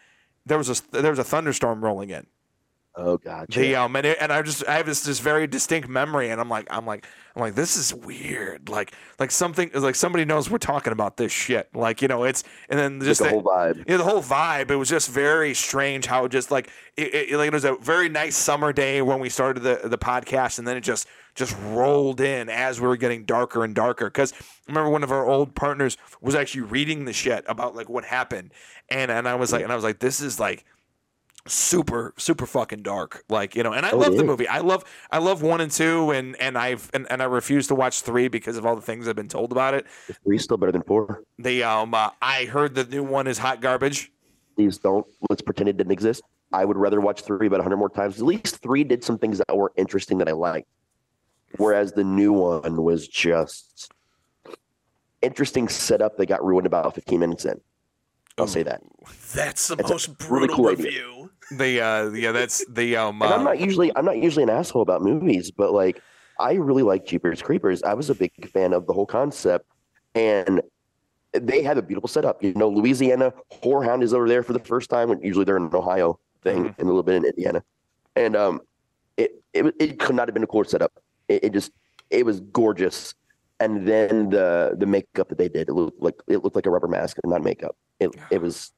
[0.44, 2.26] There was a there was a thunderstorm rolling in.
[3.00, 3.46] Oh, God.
[3.48, 6.40] The um and, it, and I just I have this this very distinct memory and
[6.40, 10.50] I'm like I'm like I'm like this is weird like like something like somebody knows
[10.50, 13.42] we're talking about this shit like you know it's and then just the the- whole
[13.44, 13.84] vibe.
[13.88, 14.72] yeah, the whole vibe.
[14.72, 17.76] It was just very strange how it just like it, it, like it was a
[17.76, 21.56] very nice summer day when we started the the podcast, and then it just just
[21.66, 24.06] rolled in as we were getting darker and darker.
[24.06, 24.32] Because
[24.66, 28.52] remember, one of our old partners was actually reading the shit about like what happened,
[28.90, 30.64] and and I was like, and I was like, this is like
[31.48, 34.84] super super fucking dark like you know and i Oh, love the movie i love
[35.10, 38.28] i love one and two and and i've and, and i refuse to watch three
[38.28, 39.86] because of all the things i've been told about it
[40.24, 41.24] Three's still better than four.
[41.38, 44.12] the um uh, i heard the new one is hot garbage
[44.56, 45.06] Please don't.
[45.30, 46.20] Let's pretend it didn't exist.
[46.52, 48.16] I would rather watch three about 100 more times.
[48.18, 50.66] At least three did some things that were interesting that I liked.
[51.58, 53.92] Whereas the new one was just
[55.22, 57.60] interesting setup that got ruined about 15 minutes in.
[58.36, 58.82] I'll say that.
[59.32, 60.90] That's the a most really brutal cool idea.
[61.56, 63.22] The uh yeah, that's the um.
[63.22, 66.00] And uh, I'm not usually I'm not usually an asshole about movies, but like
[66.38, 67.82] I really like Jeepers Creepers.
[67.82, 69.66] I was a big fan of the whole concept,
[70.14, 70.60] and
[71.32, 72.42] they have a beautiful setup.
[72.42, 73.32] You know, Louisiana
[73.62, 75.08] HorrorHound is over there for the first time.
[75.08, 76.78] When usually they're in an Ohio thing Mhm.
[76.78, 77.62] and a little bit in Indiana,
[78.14, 78.60] and um,
[79.16, 80.92] it it it could not have been a cooler setup.
[81.28, 81.72] It, it just
[82.10, 83.14] it was gorgeous.
[83.60, 86.70] And then the the makeup that they did, it looked like it looked like a
[86.70, 87.76] rubber mask and not makeup.
[87.98, 88.72] It it was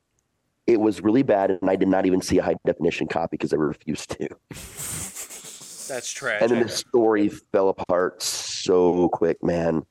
[0.73, 3.53] it was really bad, and I did not even see a high definition copy because
[3.53, 4.29] I refused to.
[4.51, 6.43] That's trash.
[6.43, 9.85] And then the story fell apart so quick, man.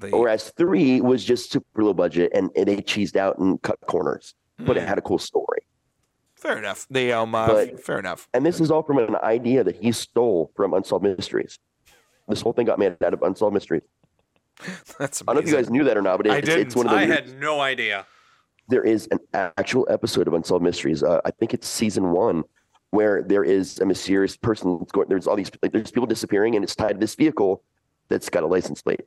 [0.00, 3.78] the, Whereas three was just super low budget and, and they cheesed out and cut
[3.86, 5.60] corners, but it had a cool story.
[6.34, 6.86] fair enough.
[6.90, 7.34] The um.
[7.34, 8.28] Uh, But- fair enough.
[8.34, 11.58] And this is all from an idea that he stole from Unsolved Mysteries.
[12.28, 13.82] This whole thing got made out of Unsolved Mysteries.
[14.98, 16.76] That's I don't know if you guys knew that or not, but I it's, it's
[16.76, 18.06] one of the I weird- had no idea.
[18.68, 21.02] There is an actual episode of Unsolved Mysteries.
[21.02, 22.44] Uh, I think it's season one,
[22.90, 24.78] where there is a mysterious person.
[24.78, 27.62] That's going, there's all these like, there's people disappearing, and it's tied to this vehicle
[28.08, 29.00] that's got a license plate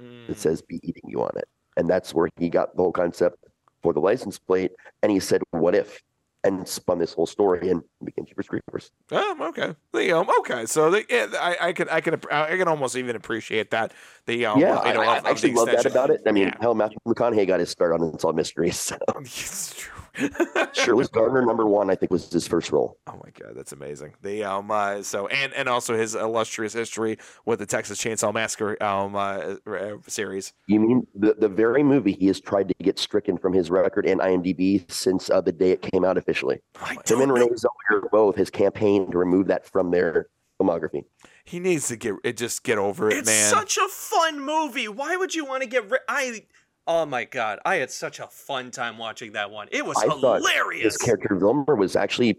[0.00, 0.28] Mm.
[0.28, 3.44] that says "Be eating you" on it, and that's where he got the whole concept
[3.82, 4.70] for the license plate.
[5.02, 6.00] And he said, "What if?"
[6.48, 8.90] And spun this whole story and became Jeepers Creepers.
[9.12, 9.74] Oh, okay.
[9.92, 10.66] The um, okay.
[10.66, 13.92] So the, yeah, I, I can I can I can almost even appreciate that.
[14.26, 16.22] The um, yeah, you know, I, I of the actually love that about it.
[16.26, 16.56] I mean, Yeah.
[16.60, 18.78] hell, Matthew McConaughey got his start on Unsolved Mysteries.
[18.78, 18.96] So.
[19.20, 19.92] it's true.
[20.72, 22.98] Shirley Gardner, number one, I think was his first role.
[23.06, 24.14] Oh my god, that's amazing.
[24.22, 28.80] The um uh, so and and also his illustrious history with the Texas Chainsaw Massacre
[28.82, 30.52] um uh, uh, series.
[30.66, 34.06] You mean the, the very movie he has tried to get stricken from his record
[34.06, 36.60] and IMDb since uh, the day it came out officially?
[36.82, 37.32] I Him don't and.
[37.32, 40.28] Renee Zellweger both has campaigned to remove that from their
[40.60, 41.04] filmography.
[41.44, 42.36] He needs to get it.
[42.36, 43.50] Just get over it, It's man.
[43.50, 44.88] such a fun movie.
[44.88, 46.00] Why would you want to get rid?
[46.08, 46.44] I.
[46.88, 49.68] Oh my god, I had such a fun time watching that one.
[49.70, 50.94] It was I hilarious.
[50.94, 52.38] His character Vilmer was actually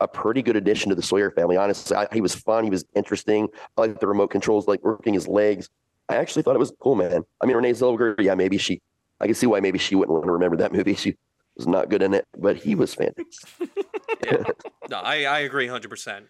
[0.00, 1.58] a pretty good addition to the Sawyer family.
[1.58, 2.64] Honestly, I, he was fun.
[2.64, 3.48] He was interesting.
[3.76, 5.68] I like the remote controls, like working his legs.
[6.08, 7.22] I actually thought it was cool, man.
[7.42, 8.80] I mean, Renee Zellweger, yeah, maybe she.
[9.20, 10.94] I can see why maybe she wouldn't want to remember that movie.
[11.02, 11.16] She
[11.58, 13.68] was not good in it, but he was fantastic.
[14.90, 16.26] No, I, I agree hundred percent.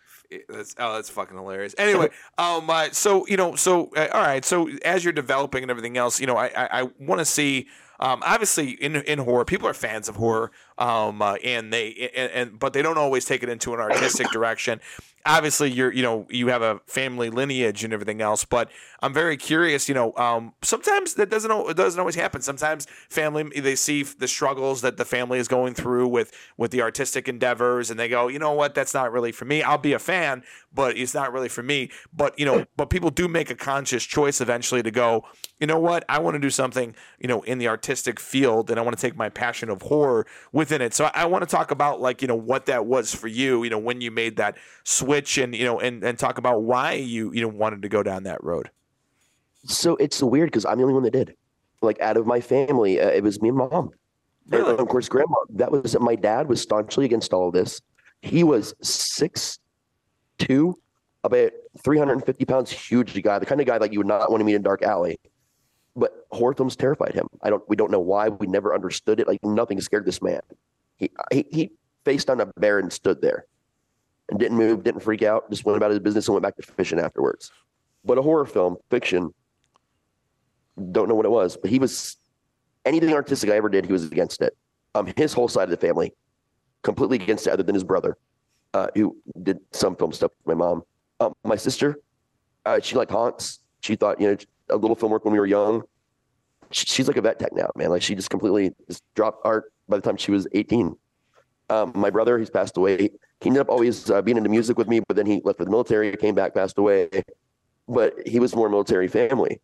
[0.49, 1.75] That's oh, that's fucking hilarious.
[1.79, 5.71] Anyway, um, uh, so you know, so uh, all right, so as you're developing and
[5.71, 7.69] everything else, you know, I I, I want to see.
[7.99, 12.33] Um, obviously, in in horror, people are fans of horror, um, uh, and they and,
[12.33, 14.81] and but they don't always take it into an artistic direction.
[15.25, 18.71] Obviously, you're you know you have a family lineage and everything else, but
[19.01, 19.89] I'm very curious.
[19.89, 22.43] You know, um, sometimes that doesn't it doesn't always happen.
[22.43, 26.83] Sometimes family they see the struggles that the family is going through with with the
[26.83, 29.63] artistic endeavors, and they go, you know what, that's not really for me.
[29.63, 30.43] I'll be a fan,
[30.75, 31.91] but it's not really for me.
[32.13, 35.25] But you know, but people do make a conscious choice eventually to go,
[35.63, 38.81] you know what, I want to do something, you know, in the artistic field, and
[38.81, 40.93] I want to take my passion of horror within it.
[40.93, 43.63] So I, I want to talk about like you know what that was for you,
[43.63, 46.95] you know, when you made that switch, and you know, and and talk about why
[46.95, 48.71] you you know wanted to go down that road.
[49.65, 51.37] So it's weird because I'm the only one that did.
[51.81, 53.91] Like out of my family, uh, it was me and mom.
[54.51, 55.37] And of course, grandma.
[55.51, 57.81] That was my dad was staunchly against all of this.
[58.21, 59.61] He was six
[60.39, 60.77] two,
[61.23, 61.53] about
[61.85, 64.57] 350 pounds, huge guy, the kind of guy like you would not want to meet
[64.57, 65.21] in a dark alley.
[65.95, 67.29] But films terrified him.
[67.43, 67.63] I don't.
[67.69, 68.29] We don't know why.
[68.29, 69.29] We never understood it.
[69.29, 70.41] Like nothing scared this man.
[70.97, 71.71] He he, he
[72.05, 73.45] faced on a bear and stood there,
[74.31, 75.51] and didn't move, didn't freak out.
[75.51, 77.53] Just went about his business and went back to fishing afterwards.
[78.05, 79.35] But a horror film, fiction,
[80.91, 82.17] don't know what it was, but he was
[82.85, 84.57] anything artistic I ever did, he was against it.
[84.95, 86.15] Um, his whole side of the family,
[86.83, 88.17] completely against it, other than his brother,
[88.75, 90.83] uh, who did some film stuff with my mom.
[91.21, 91.99] Um, my sister,
[92.65, 93.61] uh, she liked haunts.
[93.81, 94.37] She thought, you know,
[94.73, 95.83] a little film work when we were young.
[96.71, 97.91] She, she's like a vet tech now, man.
[97.91, 100.97] Like she just completely just dropped art by the time she was 18.
[101.71, 103.11] Um, my brother, he's passed away.
[103.41, 105.65] He ended up always uh, being into music with me, but then he left for
[105.65, 107.09] the military, came back, passed away.
[107.89, 109.61] But he was more military family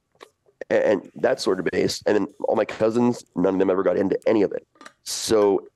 [0.71, 2.03] and, and that sort of base.
[2.07, 4.67] And then all my cousins, none of them ever got into any of it.
[5.05, 5.67] So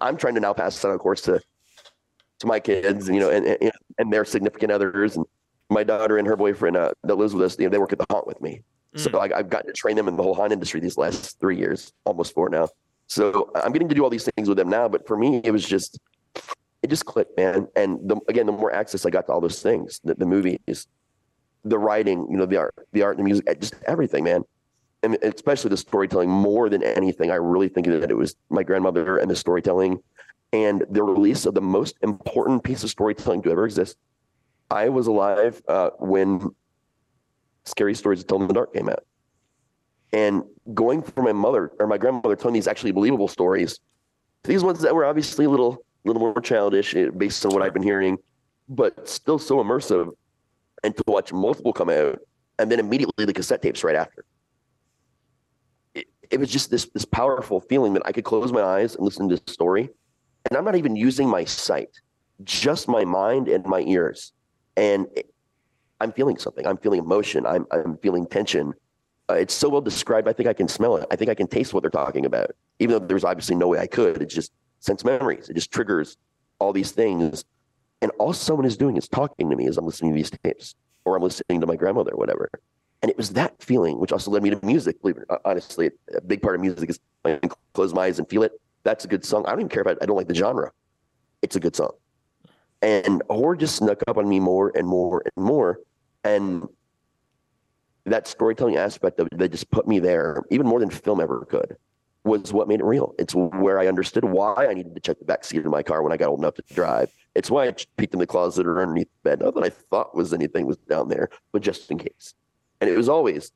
[0.00, 1.40] I'm trying to now pass that on, of course, to
[2.40, 5.24] to my kids, you know, and and, and their significant others, and
[5.70, 7.58] my daughter and her boyfriend uh, that lives with us.
[7.58, 8.62] You know, they work at the haunt with me,
[8.96, 11.56] so I, I've gotten to train them in the whole haunt industry these last three
[11.56, 12.68] years, almost four now.
[13.06, 14.88] So I'm getting to do all these things with them now.
[14.88, 15.98] But for me, it was just
[16.82, 17.66] it just clicked, man.
[17.76, 20.86] And the, again, the more access I got to all those things, the, the movies,
[21.64, 24.44] the writing, you know, the art, the art, the music, eh, just everything, man.
[25.02, 27.30] And especially the storytelling more than anything.
[27.30, 29.98] I really think that it was my grandmother and the storytelling
[30.52, 33.96] and the release of the most important piece of storytelling to ever exist.
[34.70, 36.54] I was alive uh, when
[37.64, 39.04] Scary Stories to Tell in the Dark came out.
[40.12, 43.80] And going from my mother or my grandmother telling these actually believable stories
[44.44, 47.62] to these ones that were obviously a little, little more childish eh, based on what
[47.62, 48.18] I've been hearing,
[48.68, 50.12] but still so immersive
[50.82, 52.20] and to watch multiple come out
[52.58, 54.24] and then immediately the cassette tapes right after.
[55.94, 59.04] It, it was just this this powerful feeling that I could close my eyes and
[59.04, 59.88] listen to the story.
[60.48, 62.00] And I'm not even using my sight,
[62.44, 64.32] just my mind and my ears.
[64.76, 65.06] And
[66.04, 66.66] I'm feeling something.
[66.66, 67.46] I'm feeling emotion.
[67.46, 68.74] I'm I'm feeling tension.
[69.30, 70.28] Uh, it's so well described.
[70.28, 71.06] I think I can smell it.
[71.10, 73.78] I think I can taste what they're talking about, even though there's obviously no way
[73.78, 74.20] I could.
[74.20, 75.48] It's just sense memories.
[75.48, 76.18] It just triggers
[76.58, 77.44] all these things.
[78.02, 80.74] And all someone is doing is talking to me as I'm listening to these tapes,
[81.06, 82.50] or I'm listening to my grandmother, or whatever.
[83.00, 85.00] And it was that feeling, which also led me to music.
[85.00, 88.28] Believe it, honestly, a big part of music is I can close my eyes and
[88.28, 88.52] feel it.
[88.82, 89.46] That's a good song.
[89.46, 89.96] I don't even care about.
[90.02, 90.70] I don't like the genre.
[91.40, 91.92] It's a good song.
[92.82, 95.80] And horror just snuck up on me more and more and more.
[96.24, 96.66] And
[98.06, 101.76] that storytelling aspect of that just put me there, even more than film ever could,
[102.24, 103.14] was what made it real.
[103.18, 106.02] It's where I understood why I needed to check the back seat of my car
[106.02, 107.10] when I got old enough to drive.
[107.34, 109.40] It's why I peeked in the closet or underneath the bed.
[109.40, 112.34] Not that I thought was anything was down there, but just in case.
[112.80, 113.52] And it was always,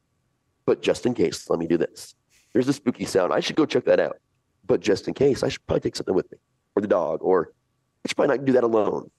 [0.66, 2.14] but just in case, let me do this.
[2.52, 3.32] There's a spooky sound.
[3.32, 4.18] I should go check that out.
[4.66, 6.38] But just in case, I should probably take something with me,
[6.76, 7.52] or the dog, or
[8.04, 9.10] I should probably not do that alone.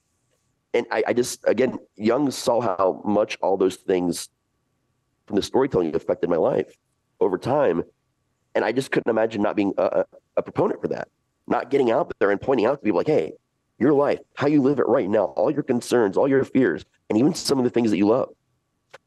[0.73, 4.29] And I, I just, again, Young saw how much all those things
[5.25, 6.75] from the storytelling affected my life
[7.19, 7.83] over time.
[8.55, 10.05] And I just couldn't imagine not being a,
[10.37, 11.07] a proponent for that,
[11.47, 13.33] not getting out there and pointing out to people like, hey,
[13.79, 17.17] your life, how you live it right now, all your concerns, all your fears, and
[17.17, 18.29] even some of the things that you love.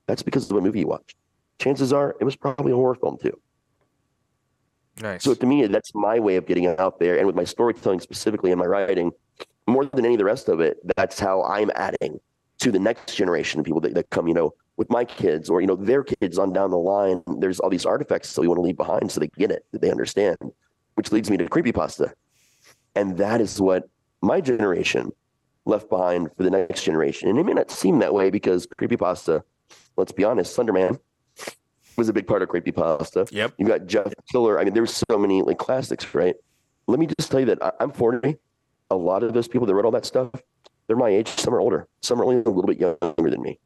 [0.07, 1.17] That's because of a movie you watched.
[1.59, 3.39] Chances are it was probably a horror film too.
[5.01, 5.23] Nice.
[5.23, 7.19] So to me, that's my way of getting out there.
[7.19, 9.13] And with my storytelling specifically and my writing,
[9.67, 12.21] more than any of the rest of it, that's how I'm adding
[12.59, 15.61] to the next generation of people that, that come, you know, with my kids or,
[15.61, 17.23] you know, their kids on down the line.
[17.39, 19.81] There's all these artifacts that we want to leave behind so they get it, that
[19.81, 20.37] they understand,
[20.95, 22.13] which leads me to creepypasta.
[22.95, 23.89] And that is what
[24.21, 25.13] my generation
[25.65, 27.29] left behind for the next generation.
[27.29, 29.43] And it may not seem that way because creepypasta,
[29.97, 30.99] let's be honest, Slenderman
[31.97, 33.31] was a big part of creepypasta.
[33.31, 33.55] Yep.
[33.59, 34.59] You've got Jeff Killer.
[34.59, 36.35] I mean, there's so many like classics, right?
[36.87, 38.37] Let me just tell you that I'm 40.
[38.91, 40.31] A lot of those people that wrote all that stuff,
[40.87, 41.29] they're my age.
[41.29, 41.89] Some are older.
[42.03, 43.59] Some are only a little bit younger than me.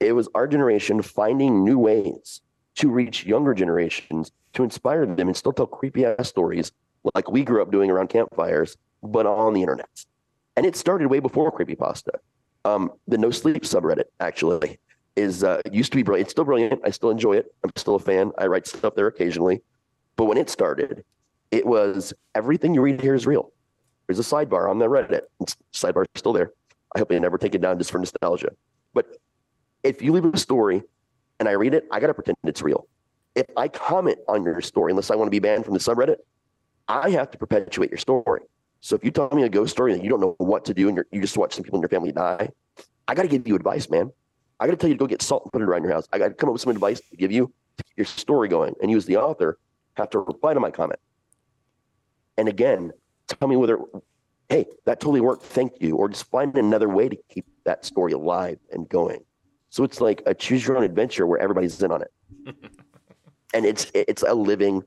[0.00, 2.40] It was our generation finding new ways
[2.76, 6.72] to reach younger generations to inspire them and still tell creepy ass stories
[7.14, 10.04] like we grew up doing around campfires, but on the internet.
[10.56, 12.16] And it started way before creepypasta.
[12.64, 14.78] Um, the No Sleep subreddit actually
[15.16, 16.26] is uh, used to be brilliant.
[16.26, 16.80] It's still brilliant.
[16.84, 17.54] I still enjoy it.
[17.64, 18.32] I'm still a fan.
[18.38, 19.62] I write stuff there occasionally.
[20.16, 21.04] But when it started,
[21.50, 23.52] it was everything you read here is real.
[24.06, 25.22] There's a sidebar on the Reddit.
[25.72, 26.52] Sidebar still there.
[26.94, 28.50] I hope they never take it down just for nostalgia.
[28.92, 29.16] But
[29.82, 30.82] if you leave a story
[31.40, 32.86] and I read it, I got to pretend it's real.
[33.34, 36.16] If I comment on your story, unless I want to be banned from the subreddit,
[36.88, 38.42] I have to perpetuate your story.
[38.80, 40.88] So if you tell me a ghost story and you don't know what to do
[40.88, 42.50] and you just watch some people in your family die,
[43.08, 44.10] I got to give you advice, man.
[44.60, 46.06] I got to tell you to go get salt and put it around your house.
[46.12, 48.74] I got to come up with some advice to give you to your story going.
[48.82, 49.58] And you, as the author,
[49.96, 51.00] have to reply to my comment.
[52.36, 52.92] And again,
[53.36, 53.78] tell me whether,
[54.48, 55.42] hey, that totally worked.
[55.42, 55.96] Thank you.
[55.96, 59.24] Or just find another way to keep that story alive and going.
[59.70, 62.12] So it's like a choose your own adventure where everybody's in on it.
[63.54, 64.82] and it's it's a living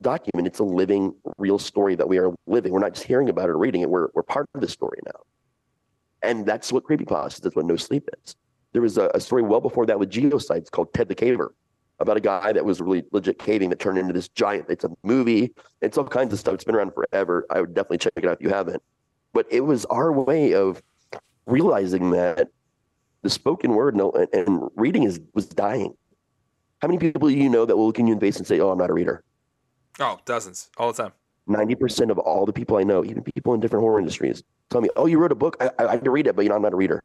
[0.00, 0.46] document.
[0.46, 2.72] It's a living, real story that we are living.
[2.72, 3.90] We're not just hearing about it or reading it.
[3.90, 5.20] We're we're part of the story now.
[6.22, 7.40] And that's what creepypasta is.
[7.40, 8.34] That's what No Sleep is.
[8.72, 11.50] There was a, a story well before that with GeoCities called Ted the Caver
[12.00, 14.66] about a guy that was really legit caving that turned into this giant.
[14.68, 15.52] It's a movie.
[15.80, 16.54] It's all kinds of stuff.
[16.54, 17.46] It's been around forever.
[17.50, 18.82] I would definitely check it out if you haven't.
[19.32, 20.82] But it was our way of
[21.46, 22.48] realizing that
[23.22, 25.94] the spoken word and, and, and reading is was dying.
[26.80, 28.46] How many people do you know that will look in you in the face and
[28.46, 29.24] say, "Oh, I'm not a reader"?
[30.00, 31.12] oh, dozens all the time.
[31.46, 34.80] Ninety percent of all the people I know, even people in different horror industries, tell
[34.80, 35.56] me, "Oh, you wrote a book.
[35.60, 37.02] I, I, I can read it, but you know, I'm not a reader."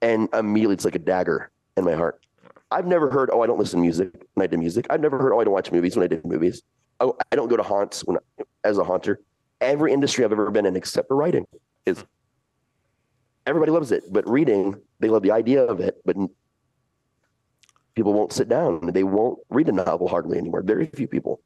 [0.00, 2.24] And immediately, it's like a dagger in my heart.
[2.70, 5.18] I've never heard, "Oh, I don't listen to music when I did music." I've never
[5.18, 6.62] heard, "Oh, I don't watch movies when I did movies."
[7.00, 8.18] Oh, I don't go to haunts when
[8.64, 9.20] as a haunter.
[9.60, 11.46] Every industry I've ever been in, except for writing,
[11.86, 12.04] is
[13.46, 16.16] everybody loves it, but reading, they love the idea of it, but
[17.94, 18.92] people won't sit down.
[18.92, 20.62] They won't read a novel hardly anymore.
[20.62, 21.40] Very few people.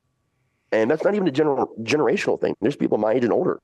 [0.73, 2.55] And that's not even a general generational thing.
[2.61, 3.61] There's people my age and older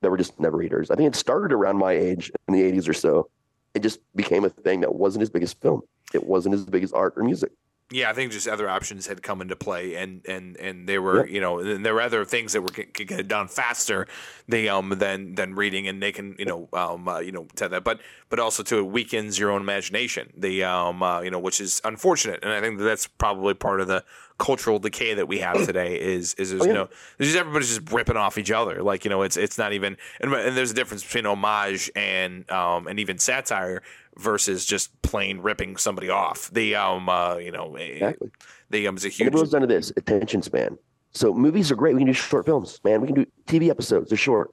[0.00, 0.90] that were just never readers.
[0.90, 3.28] I think it started around my age in the 80s or so.
[3.74, 5.82] It just became a thing that wasn't as big as film.
[6.12, 7.52] It wasn't as big as art or music.
[7.90, 11.26] Yeah, I think just other options had come into play, and and and they were,
[11.26, 14.08] you know, and there were other things that were could get done faster,
[14.48, 17.68] they um than than reading, and they can, you know, um uh, you know, tell
[17.68, 18.00] that, but
[18.30, 21.82] but also to it weakens your own imagination, the um uh, you know, which is
[21.84, 24.02] unfortunate, and I think that that's probably part of the
[24.38, 26.70] cultural decay that we have today is is there's, Oh, yeah.
[26.70, 29.58] you know there's just everybody's just ripping off each other, like you know, it's it's
[29.58, 33.82] not even, and, and there's a difference between homage and um and even satire
[34.16, 36.50] versus just plain ripping somebody off.
[36.52, 38.30] The um uh, you know Exactly.
[38.70, 40.78] the um is a And it huge boils down to this attention span.
[41.12, 41.94] So movies are great.
[41.94, 43.00] We can do short films, man.
[43.00, 44.08] We can do TV episodes.
[44.10, 44.52] They're short.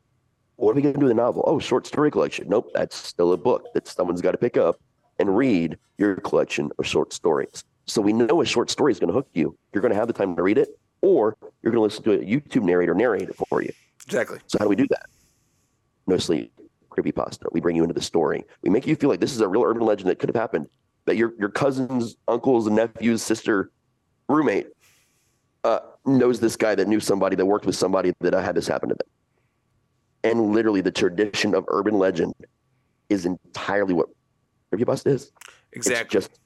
[0.57, 1.43] What are we going to do with a novel?
[1.47, 2.47] Oh, short story collection.
[2.47, 4.75] Nope, that's still a book that someone's got to pick up
[5.17, 7.63] and read your collection of short stories.
[7.91, 9.57] So we know a short story is going to hook you.
[9.73, 12.13] You're going to have the time to read it, or you're going to listen to
[12.13, 13.73] a YouTube narrator narrate it for you.
[14.05, 14.39] exactly.
[14.47, 15.07] So how do we do that?
[16.07, 16.53] No sleep,
[16.89, 17.49] creepy pasta.
[17.51, 18.45] We bring you into the story.
[18.61, 20.67] We make you feel like this is a real urban legend that could have happened.
[21.05, 23.71] That your your cousins, uncles, nephews, sister,
[24.29, 24.67] roommate
[25.65, 28.67] uh, knows this guy that knew somebody that worked with somebody that uh, had this
[28.67, 29.07] happen to them.
[30.23, 32.35] And literally, the tradition of urban legend
[33.09, 34.07] is entirely what
[34.73, 35.31] creepypasta is.
[35.73, 36.17] Exactly.
[36.17, 36.40] It's just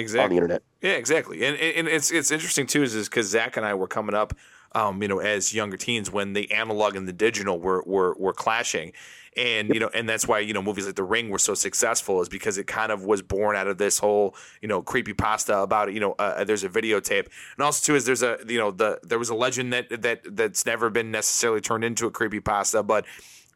[0.00, 0.28] on exactly.
[0.28, 0.62] the internet.
[0.80, 1.44] Yeah, exactly.
[1.44, 4.34] And and it's it's interesting too, is because Zach and I were coming up,
[4.72, 8.32] um, you know, as younger teens when the analog and the digital were were were
[8.32, 8.92] clashing,
[9.36, 12.20] and you know, and that's why you know movies like The Ring were so successful
[12.20, 15.58] is because it kind of was born out of this whole you know creepy pasta
[15.58, 15.92] about.
[15.92, 18.98] You know, uh, there's a videotape, and also too is there's a you know the
[19.02, 22.82] there was a legend that that that's never been necessarily turned into a creepy pasta,
[22.82, 23.06] but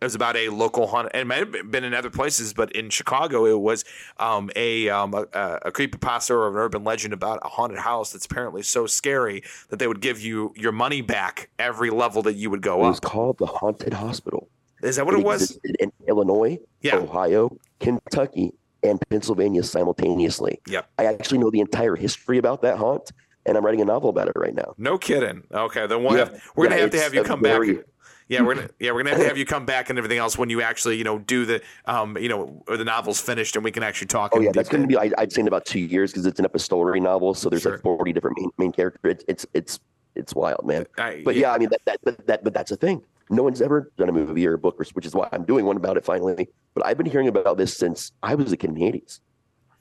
[0.05, 2.71] It was about a local haunted, and it might have been in other places, but
[2.73, 3.87] in Chicago, it was
[4.19, 5.21] um, a, um, a
[5.63, 9.79] a creepypasta or an urban legend about a haunted house that's apparently so scary that
[9.79, 12.85] they would give you your money back every level that you would go up.
[12.85, 14.47] It was called the Haunted Hospital.
[14.83, 15.59] Is that what it was?
[15.81, 16.97] in Illinois, Yeah.
[16.97, 18.53] Ohio, Kentucky,
[18.83, 20.61] and Pennsylvania simultaneously.
[20.69, 20.87] Yep.
[20.99, 23.11] I actually know the entire history about that haunt,
[23.47, 24.75] and I'm writing a novel about it right now.
[24.77, 25.45] No kidding.
[25.51, 26.25] Okay, then we'll Yeah.
[26.27, 27.85] have, we're gonna have to have you come very- back.
[28.29, 30.39] Yeah, we're gonna yeah we're gonna have to have you come back and everything else
[30.39, 33.65] when you actually you know do the um you know or the novel's finished and
[33.65, 34.33] we can actually talk.
[34.35, 34.83] Oh yeah, that's detail.
[34.83, 34.97] to be.
[34.97, 37.73] I, I'd say in about two years because it's an epistolary novel, so there's Sure.
[37.73, 39.01] like 40 different main, main characters.
[39.13, 39.81] It's, it's it's
[40.15, 40.87] it's wild, man.
[40.97, 43.03] I- But yeah, I mean that, that but that but that's a thing.
[43.31, 45.77] No one's ever done a movie or a book, which is why I'm doing one
[45.77, 46.49] about it finally.
[46.75, 49.21] But I've been hearing about this since I was a kid in the 80s,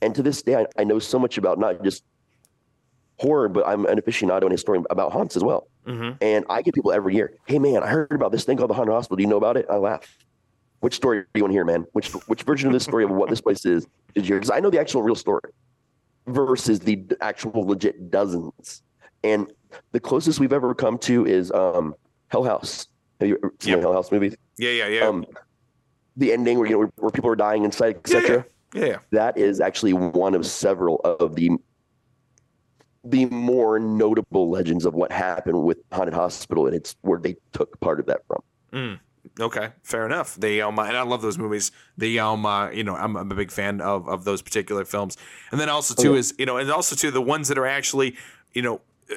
[0.02, 2.04] and to this day, I, I know so much about not just
[3.20, 5.68] horror, but I'm an aficionado and historian about haunts as well.
[5.86, 6.18] Mhm.
[6.22, 8.74] And I get people every year, "Hey man, I heard about this thing called the
[8.74, 9.18] haunted hospital.
[9.18, 10.18] Do you know about it?" I laugh.
[10.80, 11.86] Which story do you want to hear, man?
[11.94, 14.38] Which which version of this story of what this place is did you hear?
[14.38, 15.42] Because I know the actual real story
[16.28, 18.82] versus the actual legit dozens.
[19.24, 19.52] And
[19.92, 21.96] the closest we've ever come to is um,
[22.28, 22.88] Hell House.
[23.20, 23.82] Have you ever seen Yep.
[23.82, 24.36] Hell House movies?
[24.58, 25.02] Yeah, yeah, yeah.
[25.08, 25.26] Um,
[26.18, 28.46] the ending where you know where, where people are dying inside, Yeah, etc.
[28.74, 28.98] yeah, yeah.
[29.12, 31.52] That is actually one of several of the
[33.04, 37.80] the more notable legends of what happened with Haunted Hospital, and it's where they took
[37.80, 38.42] part of that from.
[38.72, 39.00] Mm.
[39.40, 40.36] Okay, fair enough.
[40.36, 41.72] They um and I love those movies.
[41.98, 45.18] The um uh, you know I'm, I'm a big fan of of those particular films.
[45.52, 48.16] And then also too is you know and also too the ones that are actually
[48.54, 49.16] you know uh,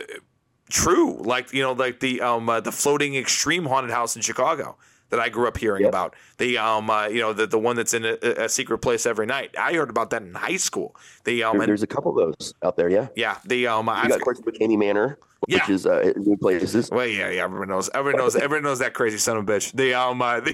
[0.70, 4.76] true like you know like the um uh, the floating extreme haunted house in Chicago
[5.11, 5.89] that I grew up hearing Yep.
[5.91, 6.15] about.
[6.39, 9.27] The um uh, you know the the one that's in a, a secret place every
[9.27, 9.55] night.
[9.59, 10.97] I heard about that in high school.
[11.25, 13.09] The um There- and, there's a couple of those out there, yeah.
[13.17, 15.71] yeah the um You I got, of course, McKamey Manor, which Yeah.
[15.71, 16.91] is uh, new places.
[16.91, 17.45] Well, yeah, yeah.
[17.45, 17.89] Everyone knows.
[17.95, 18.37] Everyone knows.
[18.37, 19.73] Everyone knows that crazy son of a bitch.
[19.73, 20.53] The um, uh, the,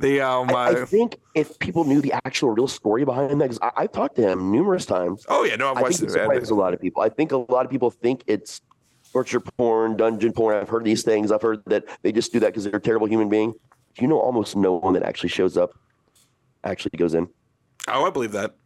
[0.00, 3.50] the um, I, uh, I think if people knew the actual real story behind that,
[3.50, 6.14] because I've talked to him numerous times, oh yeah, no, I've I watched think it
[6.16, 6.18] it.
[6.20, 7.02] surprises a lot of people.
[7.02, 8.60] I think a lot of people think it's
[9.16, 10.54] torture porn, dungeon porn.
[10.58, 11.32] I've heard these things.
[11.32, 13.52] I've heard that they just do that because they're a terrible human being.
[13.52, 15.70] Do you know almost no one that actually shows up
[16.64, 17.26] actually goes in?
[17.88, 18.56] Oh, I believe that.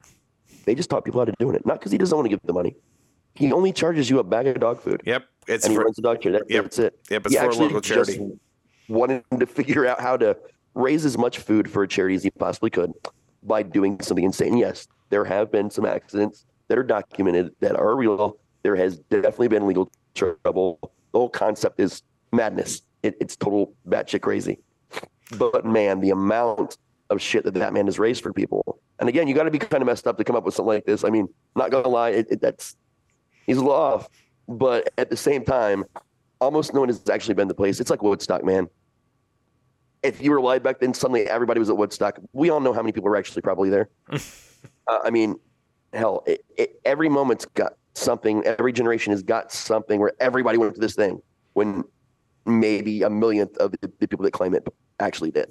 [0.65, 1.65] They just taught people how to do it.
[1.65, 2.75] Not because he doesn't want to give the money.
[3.37, 5.95] He only charges you a bag of dog food, Yep, it's and he for, runs
[5.95, 6.33] the dog care.
[6.33, 6.65] That, Yep.
[6.65, 6.99] That's it.
[7.11, 8.33] Yep, it's he for a local just charity.
[8.89, 10.37] wanted to figure out how to
[10.75, 12.93] raise as much food for a charity as he possibly could
[13.45, 14.57] by doing something insane.
[14.57, 18.37] Yes, there have been some accidents that are documented that are real.
[18.65, 20.79] There has definitely been legal trouble.
[20.83, 22.03] The whole concept is
[22.33, 22.83] madness.
[23.03, 24.61] It, it's total batshit crazy.
[25.39, 26.77] But man, the amount
[27.11, 28.81] of shit that that man has raised for people.
[28.99, 30.75] And again, you got to be kind of messed up to come up with something
[30.75, 31.05] like this.
[31.05, 32.77] I mean, not gonna lie, it, it, that's
[33.47, 34.09] he's a little off.
[34.49, 35.85] But at the same time,
[36.41, 37.81] almost no one has actually been to the place.
[37.81, 38.69] It's like Woodstock, man.
[40.03, 42.19] If you were alive back then, suddenly everybody was at Woodstock.
[42.33, 43.91] We all know how many people were actually probably there.
[44.13, 45.37] uh, I mean,
[45.93, 48.45] hell, it, it, every moment's got something.
[48.45, 51.21] Every generation has got something where everybody went to this thing
[51.55, 51.85] when
[52.47, 54.67] maybe a millionth of the, the people that claim it
[54.99, 55.51] actually did.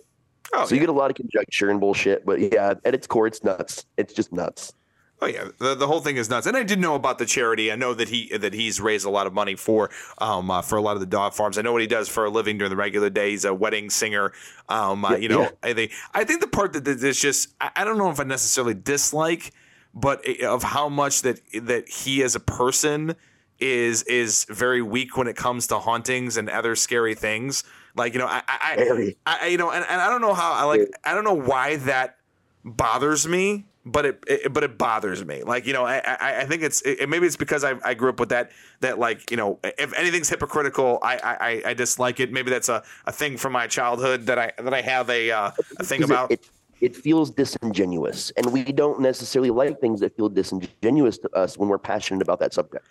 [0.53, 3.27] Oh, so you get a lot of conjecture and bullshit, but yeah, at its core,
[3.27, 3.85] it's nuts.
[3.97, 4.73] It's just nuts.
[5.21, 6.47] Oh yeah, the, the whole thing is nuts.
[6.47, 7.71] And I did know about the charity.
[7.71, 10.77] I know that he that he's raised a lot of money for um uh, for
[10.77, 11.57] a lot of the dog farms.
[11.57, 13.31] I know what he does for a living during the regular day.
[13.31, 14.31] He's a wedding singer.
[14.69, 15.49] Um, uh, Yeah, you know, yeah.
[15.61, 18.19] I think I think the part that that is just I, I don't know if
[18.19, 19.51] I necessarily dislike,
[19.99, 23.15] but of how much that that he as a person
[23.59, 27.63] is is very weak when it comes to hauntings and other scary things.
[27.95, 30.53] Like you know, I I, I, I you know, and, and I don't know how
[30.53, 32.17] I like I don't know why that
[32.63, 35.43] bothers me, but it, it but it bothers me.
[35.43, 38.09] Like you know, I I, I think it's it, maybe it's because I, I grew
[38.09, 41.17] up with that that like you know if anything's hypocritical, I
[41.65, 42.31] I, I dislike it.
[42.31, 45.51] Maybe that's a, a thing from my childhood that I that I have a uh,
[45.77, 46.31] a thing about.
[46.31, 46.49] It,
[46.81, 51.69] it feels disingenuous, and we don't necessarily like things that feel disingenuous to us when
[51.69, 52.85] we're passionate about that subject.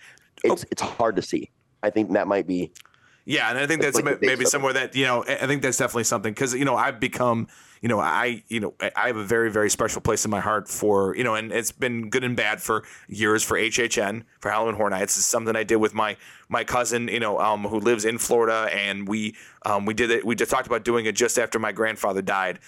[0.44, 0.68] It's Oh.
[0.70, 1.50] it's hard to see.
[1.82, 2.70] I think that might be
[3.24, 5.24] Yeah, and I think that's like ma- the big maybe somewhere that you know.
[5.26, 7.46] I I think that's definitely something because you know I've become
[7.80, 10.68] you know I you know I- have a very very special place in my heart
[10.68, 14.74] for you know, and it's been good and bad for years for HHN for Halloween
[14.74, 15.16] Horror Nights.
[15.16, 16.16] It's something I did with my
[16.48, 20.24] my cousin you know um, who lives in Florida, and we um, we did it.
[20.24, 22.58] We just talked about doing it just after my grandfather died.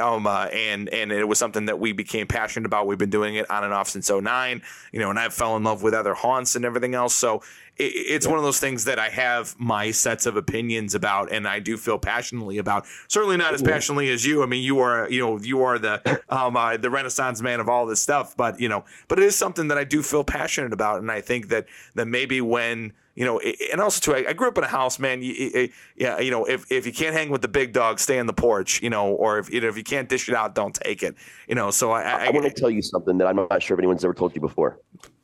[0.00, 2.86] Um, uh, and and it was something that we became passionate about.
[2.86, 4.62] We've been doing it on and off since 09,
[4.92, 7.14] you know, and I fell in love with other haunts and everything else.
[7.14, 7.42] So
[7.78, 11.46] it, it's one of those things that I have my sets of opinions about, and
[11.46, 12.86] I do feel passionately about.
[13.08, 14.42] Certainly not as passionately as you.
[14.42, 17.68] I mean, you are you know you are the um uh, the Renaissance man of
[17.68, 20.72] all this stuff, but you know, but it is something that I do feel passionate
[20.72, 23.40] about, and I think that that maybe when you know,
[23.72, 25.22] and also too, I, I grew up in a house, man.
[25.22, 28.26] You, yeah, you know, if, if you can't hang with the big dog, stay on
[28.26, 30.72] the porch, you know, or if you know, if you can't dish it out, don't
[30.72, 31.16] take it,
[31.48, 31.72] you know.
[31.72, 34.04] So I, I, I want to tell you something that I'm not sure if anyone's
[34.04, 34.78] ever told you before.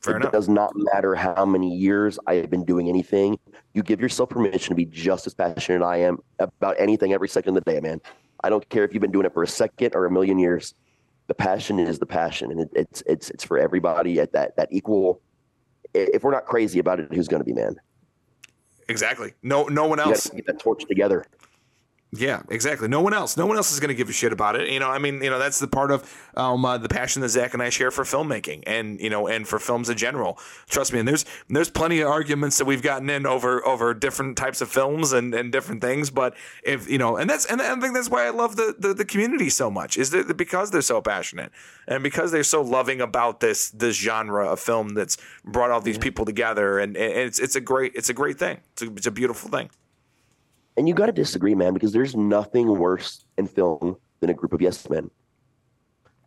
[0.05, 0.33] Fair it enough.
[0.33, 3.39] does not matter how many years I have been doing anything.
[3.73, 7.29] You give yourself permission to be just as passionate as I am about anything every
[7.29, 8.01] second of the day, man.
[8.43, 10.75] I don't care if you've been doing it for a second or a million years.
[11.27, 14.69] The passion is the passion, and it, it's it's it's for everybody at that that
[14.71, 15.23] equal.
[15.95, 17.77] If we're not crazy about it, who's going to be, man?
[18.89, 19.33] Exactly.
[19.43, 20.29] No, no one else.
[20.29, 21.25] get that torch together.
[22.17, 22.87] Yeah, exactly.
[22.87, 23.37] No one else.
[23.37, 24.69] No one else is going to give a shit about it.
[24.69, 27.31] You know, I mean, you know, that's the part of um, uh, the passion that
[27.31, 30.39] Zach and I share for filmmaking, and you know, and for films in general.
[30.69, 34.37] Trust me, and there's there's plenty of arguments that we've gotten in over over different
[34.37, 36.11] types of films and, and different things.
[36.11, 38.95] But if you know, and that's and I think that's why I love the the,
[38.95, 41.51] the community so much is that because they're so passionate
[41.89, 45.99] and because they're so loving about this this genre of film that's brought all these
[45.99, 48.61] people together, and, and it's it's a great it's a great thing.
[48.75, 49.71] It's a, it's a beautiful thing.
[50.77, 54.53] And you got to disagree, man, because there's nothing worse in film than a group
[54.53, 55.11] of yes men.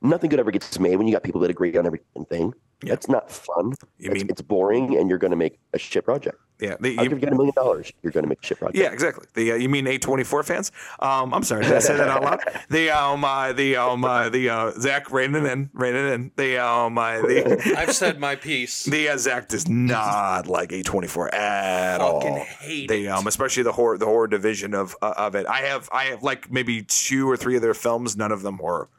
[0.02, 2.54] Nothing good ever gets made when you got people that agree on everything.
[2.84, 2.90] Yeah.
[2.92, 3.74] That's not fun.
[3.98, 6.38] You it's, mean- it's boring, and you're going to make a shit project.
[6.60, 7.92] Yeah, the, I'll you- give you a million dollars.
[8.02, 8.78] You're going to make a shit project.
[8.78, 9.28] Yeah, exactly.
[9.36, 10.72] The uh, you mean A twenty four fans?
[11.00, 12.40] Um, I'm sorry, did I say that out loud?
[12.70, 16.32] The um, uh, the um, uh, the uh, Zach reining in, reining in.
[16.36, 18.86] The um, uh, the I've said my piece.
[18.86, 22.40] the uh, Zach does not like A twenty four at Fucking all.
[22.44, 23.10] hate They it.
[23.10, 25.46] um, especially the horror, the horror division of uh, of it.
[25.48, 28.58] I have I have like maybe two or three of their films, none of them
[28.58, 28.90] horror.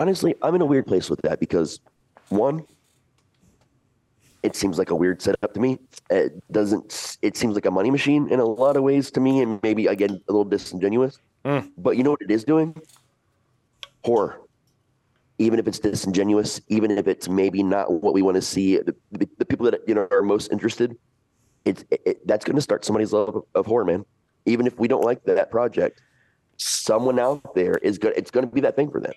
[0.00, 1.80] Honestly, I'm in a weird place with that because
[2.30, 2.64] one,
[4.42, 5.78] it seems like a weird setup to me.
[6.10, 7.18] It doesn't.
[7.22, 9.86] It seems like a money machine in a lot of ways to me, and maybe
[9.86, 11.18] again a little disingenuous.
[11.44, 11.70] Mm.
[11.78, 12.74] But you know what it is doing?
[14.04, 14.40] Horror.
[15.38, 18.94] Even if it's disingenuous, even if it's maybe not what we want to see, the,
[19.12, 20.96] the, the people that you know are most interested,
[21.64, 24.04] it's it, it- that's going to start somebody's love of, of horror, man.
[24.46, 26.00] Even if we don't like that project,
[26.56, 28.12] someone out there is good.
[28.16, 29.12] It's going to be that thing for them.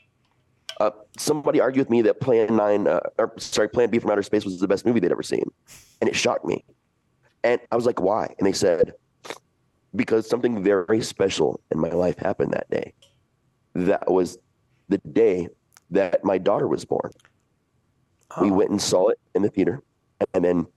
[0.80, 4.24] Uh, somebody argued with me that Plan Nine, uh, or sorry, Plan B from Outer
[4.24, 5.50] Space was the best movie they'd ever seen,
[6.02, 6.66] and it shocked me.
[7.44, 8.94] And I was like, "Why?" And they said,
[9.96, 12.94] "Because something very special in my life happened that day.
[13.74, 14.38] That was
[14.90, 15.48] the day
[15.92, 17.12] that my daughter was born.
[18.42, 19.82] We went and saw it in the theater,
[20.34, 20.68] and then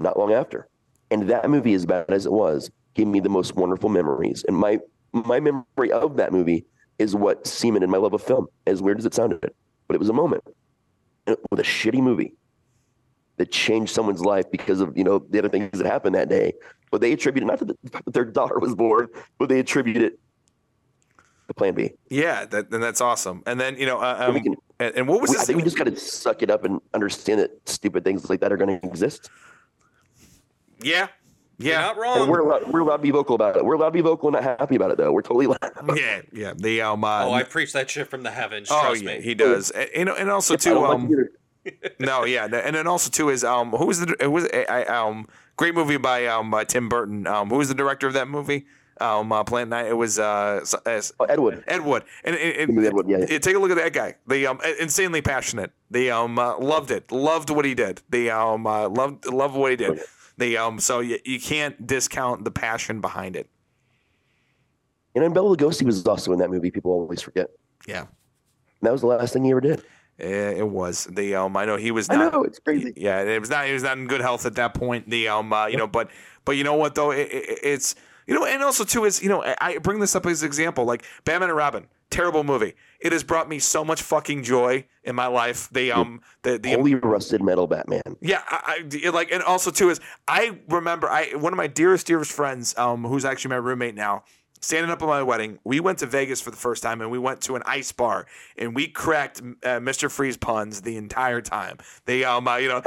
[0.00, 0.68] not long after,
[1.10, 4.44] and that movie, as bad as it was, gave me the most wonderful memories.
[4.48, 4.80] And my
[5.12, 6.66] my memory of that movie
[6.98, 8.48] is what cemented my love of film.
[8.66, 10.42] As weird as it sounded, but it was a moment
[11.50, 12.34] with a shitty movie
[13.36, 16.52] that changed someone's life because of you know the other things that happened that day.
[16.90, 19.60] But they attribute it not to the fact that their daughter was born, but they
[19.60, 20.18] attribute it
[21.48, 21.92] to Plan B.
[22.10, 23.42] Yeah, that and that's awesome.
[23.46, 25.62] And then you know, uh, um, can- and, and what was We, I think we
[25.62, 28.78] just got to suck it up and understand that stupid things like that are going
[28.80, 29.30] to exist.
[30.82, 31.08] yeah,
[31.58, 31.80] You're yeah.
[31.80, 32.28] not And wrong.
[32.28, 33.64] we're allowed, we're allowed to be vocal about it.
[33.64, 35.12] We're allowed to be vocal and not happy about it, though.
[35.12, 35.58] We're totally allowed.
[35.96, 36.52] Yeah, yeah.
[36.56, 38.68] The um, uh, oh, I preach that shit from the heavens.
[38.70, 39.22] oh, Trust yeah, me.
[39.22, 39.70] he does.
[39.72, 41.28] And, you know, and also I too, don't like um,
[41.98, 45.26] no, yeah, and then also too is um, who was the it was I, um,
[45.56, 47.26] great movie by um by Tim Burton.
[47.26, 48.66] Um, who was the director of that movie?
[49.00, 49.86] Um, uh, Planet Nine.
[49.86, 51.62] It was uh, s- uh, Oh, Ed Wood.
[51.68, 52.02] Ed Wood.
[52.24, 53.38] And it, it, The movie Ed Wood, yeah, yeah.
[53.38, 54.16] take a look at that guy.
[54.26, 55.70] The um, insanely passionate.
[55.90, 57.12] The um, uh, loved it.
[57.12, 58.02] Loved what he did.
[58.10, 60.00] The um, uh, loved loved what he did.
[60.38, 63.48] The um, so you, you can't discount the passion behind it.
[65.14, 66.70] And then Bela Lugosi was also in that movie.
[66.70, 67.50] People always forget.
[67.86, 68.08] Yeah, And
[68.82, 69.82] that was the last thing he ever did.
[70.20, 71.06] Eh, it was.
[71.10, 72.92] The um, I know he was I know it's crazy.
[72.96, 73.66] Yeah, it was not.
[73.66, 75.08] He was not in good health at that point.
[75.10, 76.10] The um, uh, you know, but
[76.44, 77.94] but you know what though, it, it, it's
[78.26, 80.46] you know, and also too is you know, I, I bring this up as an
[80.46, 82.74] example, like Batman and Robin, terrible movie.
[83.00, 85.68] It has brought me so much fucking joy in my life.
[85.70, 88.16] The um, the the Holy rusted metal Batman.
[88.20, 92.06] yeah, I, I like, and also too is I remember I one of my dearest
[92.06, 94.24] dearest friends, um, who's actually my roommate now,
[94.60, 95.58] standing up at my wedding.
[95.64, 98.26] We went to Vegas for the first time, and we went to an ice bar,
[98.56, 100.10] and we cracked uh, Mr.
[100.10, 101.78] Freeze puns the entire time.
[102.04, 102.80] They um, uh, you know,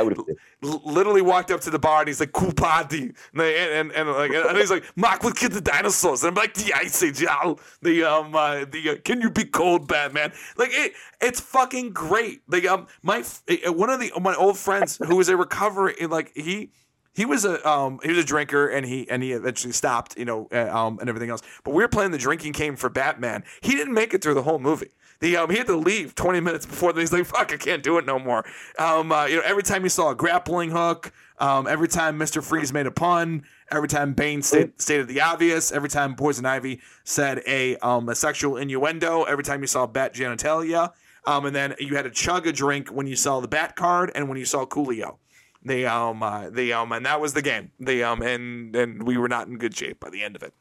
[0.63, 4.09] l- literally walked up to the bar, and he's like, "Cool party," and and, and,
[4.09, 7.59] like, and he's like, "Mark, get the dinosaurs." And I'm like, "The ice age, y'all."
[7.81, 10.31] The um, uh, the uh, can you be cold, Batman?
[10.57, 12.41] Like it, it's fucking great.
[12.47, 15.95] Like um, my f- uh, one of the my old friends who was a recovering
[16.09, 16.71] like he
[17.13, 20.25] he was a um he was a drinker and he and he eventually stopped you
[20.25, 23.43] know uh, um and everything else but we were playing the drinking game for batman
[23.61, 26.39] he didn't make it through the whole movie the um he had to leave 20
[26.39, 28.45] minutes before he's like fuck i can't do it no more
[28.79, 32.43] um uh, you know every time he saw a grappling hook Um, every time Mr.
[32.43, 36.79] Freeze made a pun, every time Bane sta- stated the obvious, every time Poison Ivy
[37.03, 40.91] said a um, a sexual innuendo, every time you saw bat genitalia,
[41.25, 44.11] um, and then you had to chug a drink when you saw the bat card
[44.13, 45.17] and when you saw Coolio.
[45.63, 47.71] They um uh, they um and that was the game.
[47.79, 50.53] the um and and we were not in good shape by the end of it.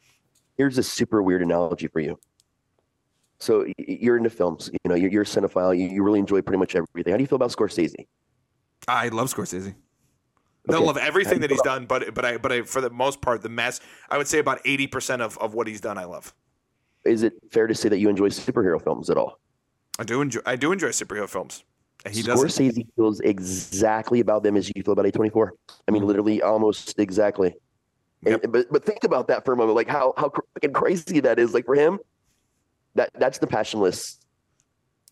[0.56, 2.18] Here's a super weird analogy for you.
[3.38, 5.76] So you're into films, you know, you're, you're a cinephile.
[5.76, 7.12] You, you really enjoy pretty much everything.
[7.12, 8.06] How do you feel about Scorsese?
[8.86, 9.74] I love Scorsese.
[10.68, 10.84] I Okay.
[10.84, 13.48] love everything that he's done, but but I but I for the most part the
[13.48, 13.80] mess
[14.10, 16.34] I would say about eighty percent of, of what he's done I love.
[17.06, 19.40] Is it fair to say that you enjoy superhero films at all?
[19.98, 21.64] I do enjoy I do enjoy superhero films.
[22.08, 25.50] He does Scorsese feels exactly about them as you feel about A24.
[25.86, 26.06] I mean, Mhm.
[26.06, 27.54] literally almost exactly.
[28.24, 31.38] And- but but think about that for a moment, like how how fucking crazy that
[31.38, 31.52] is.
[31.54, 31.98] Like for him,
[32.94, 34.18] that that's the passionless.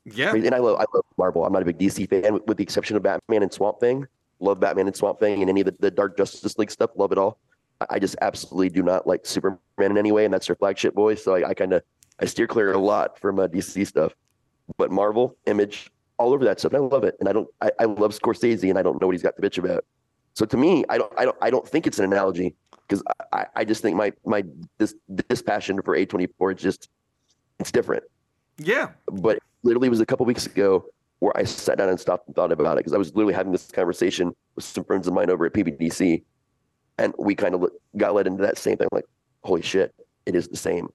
[0.04, 0.34] Yeah.
[0.34, 1.44] And I love I love Marvel.
[1.44, 4.06] I'm not a big DC fan, with, the exception of Batman and Swamp Thing.
[4.40, 6.90] Love Batman and Swamp Thing and any of the, the Dark Justice League stuff.
[6.96, 7.38] Love it all.
[7.80, 10.94] I, I just absolutely do not like Superman in any way, and that's their flagship
[10.94, 11.16] boy.
[11.16, 11.82] So I, I kind of
[12.20, 14.14] I steer clear a lot from uh, DC stuff.
[14.76, 16.72] But Marvel, Image, all over that stuff.
[16.72, 17.48] And I love it, and I don't.
[17.60, 19.84] I, I love Scorsese, and I don't know what he's got to bitch about.
[20.34, 21.12] So to me, I don't.
[21.16, 21.36] I don't.
[21.40, 22.54] I don't think it's an analogy
[22.86, 23.02] because
[23.32, 24.44] I, I just think my my
[24.78, 26.88] this this passion for A24 is just
[27.58, 28.04] it's different.
[28.58, 28.90] Yeah.
[29.06, 30.86] But literally, it was a couple weeks ago
[31.20, 33.52] where I sat down and stopped and thought about it because I was literally having
[33.52, 36.22] this conversation with some friends of mine over at PBDC,
[36.98, 38.88] and we kind of got led into that same thing.
[38.92, 39.06] Like,
[39.42, 39.94] holy shit,
[40.26, 40.88] it is the same.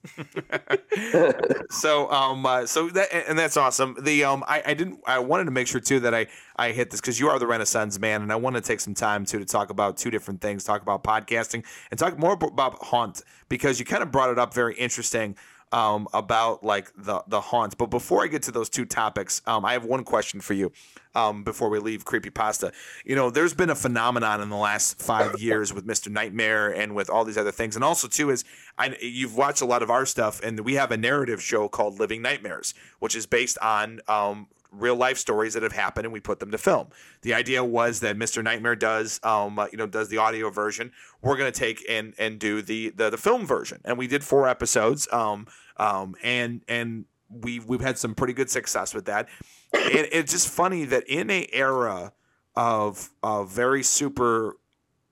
[1.70, 3.96] so um uh, so that and that's awesome.
[4.00, 6.26] The um I, I didn't I wanted to make sure too that I
[6.56, 8.94] I hit this because you are the Renaissance man and I want to take some
[8.94, 10.64] time too to talk about two different things.
[10.64, 14.54] Talk about podcasting and talk more about haunt because you kind of brought it up
[14.54, 15.36] very interesting
[15.72, 17.74] um about like the the haunts.
[17.74, 20.72] But before I get to those two topics, um I have one question for you.
[21.12, 22.70] Um, before we leave creepy pasta,
[23.04, 26.08] you know, there's been a phenomenon in the last five years with Mr.
[26.08, 28.44] Nightmare and with all these other things, and also too is
[28.78, 31.98] I you've watched a lot of our stuff, and we have a narrative show called
[31.98, 36.20] Living Nightmares, which is based on um, real life stories that have happened, and we
[36.20, 36.88] put them to film.
[37.22, 38.42] The idea was that Mr.
[38.42, 40.92] Nightmare does, um, uh, you know, does the audio version.
[41.22, 44.48] We're gonna take and and do the the, the film version, and we did four
[44.48, 45.46] episodes, um,
[45.76, 49.28] um, and and we we've had some pretty good success with that.
[49.72, 52.12] And it's just funny that in a era
[52.56, 54.56] of of very super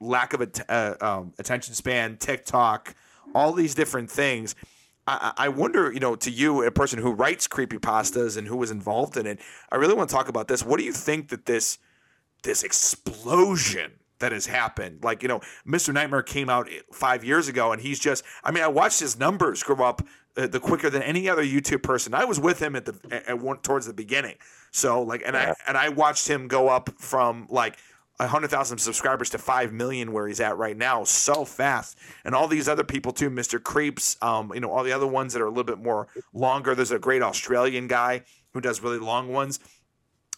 [0.00, 2.94] lack of uh, um, attention span, TikTok,
[3.34, 4.54] all these different things.
[5.08, 8.56] I, I wonder, you know, to you, a person who writes creepy pastas and who
[8.56, 9.40] was involved in it,
[9.72, 10.64] I really want to talk about this.
[10.64, 11.78] What do you think that this
[12.42, 15.02] this explosion that has happened?
[15.02, 15.94] Like, you know, Mr.
[15.94, 18.22] Nightmare came out five years ago, and he's just.
[18.44, 20.02] I mean, I watched his numbers grow up
[20.36, 22.12] uh, the quicker than any other YouTube person.
[22.12, 24.36] I was with him at the at, at one towards the beginning,
[24.70, 27.78] so like, and I and I watched him go up from like
[28.26, 32.48] hundred thousand subscribers to five million where he's at right now so fast and all
[32.48, 35.46] these other people too mr creeps um you know all the other ones that are
[35.46, 39.60] a little bit more longer there's a great australian guy who does really long ones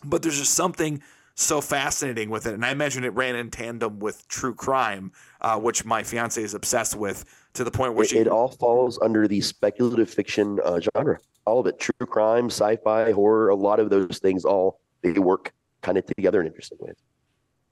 [0.05, 1.03] but there's just something
[1.35, 5.11] so fascinating with it and i imagine it ran in tandem with true crime
[5.41, 7.25] uh, which my fiance is obsessed with
[7.55, 11.19] to the point where It, she it all falls under the speculative fiction uh, genre.
[11.47, 13.49] All of it, true crime, sci-fi, horror.
[13.49, 15.53] A lot of those things all they work
[15.83, 16.97] kind of together in interesting ways.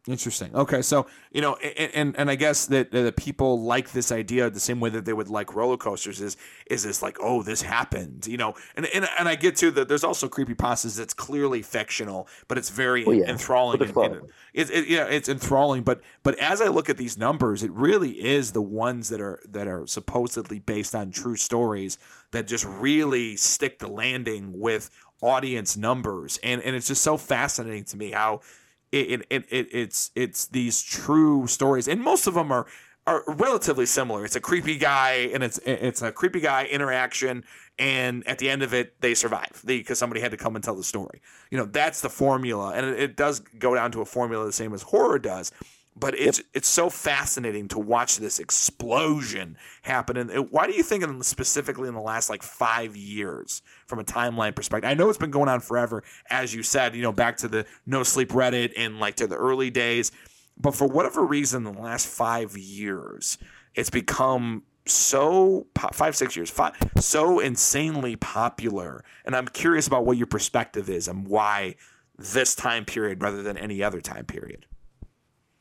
[0.08, 0.54] Interesting.
[0.54, 4.60] Okay, so you know, and and, I guess that that people like this idea the
[4.60, 6.36] same way that they would like roller coasters is
[6.66, 9.88] is this like oh this happened you know and and, and I get to that
[9.88, 13.28] there's also creepy pastas that's clearly fictional but it's very Oh, yeah.
[13.30, 14.14] enthralling and, it's and
[14.54, 18.12] it, it, yeah it's enthralling but but as I look at these numbers it really
[18.12, 21.98] is the ones that are that are supposedly based on true stories
[22.32, 24.90] that just really stick the landing with
[25.22, 28.40] audience numbers and and it's just so fascinating to me how
[28.92, 32.66] it, it, it it's it's these true stories, and most of them are
[33.06, 34.24] are relatively similar.
[34.24, 37.44] It's a creepy guy, and it's it's a creepy guy interaction,
[37.78, 40.76] and at the end of it, they survive because somebody had to come and tell
[40.76, 41.22] the story.
[41.50, 44.52] You know, that's the formula, and it, it does go down to a formula the
[44.52, 45.52] same as horror does.
[45.98, 50.16] But it's it's so fascinating to watch this explosion happen.
[50.16, 54.04] And why do you think, in, specifically in the last like five years, from a
[54.04, 54.90] timeline perspective?
[54.90, 56.94] I know it's been going on forever, as you said.
[56.94, 60.12] You know, back to the No Sleep Reddit and like to the early days.
[60.60, 63.38] But for whatever reason, in the last five years,
[63.74, 69.04] it's become so five six years five, so insanely popular.
[69.24, 71.76] And I'm curious about what your perspective is and why
[72.16, 74.66] this time period rather than any other time period.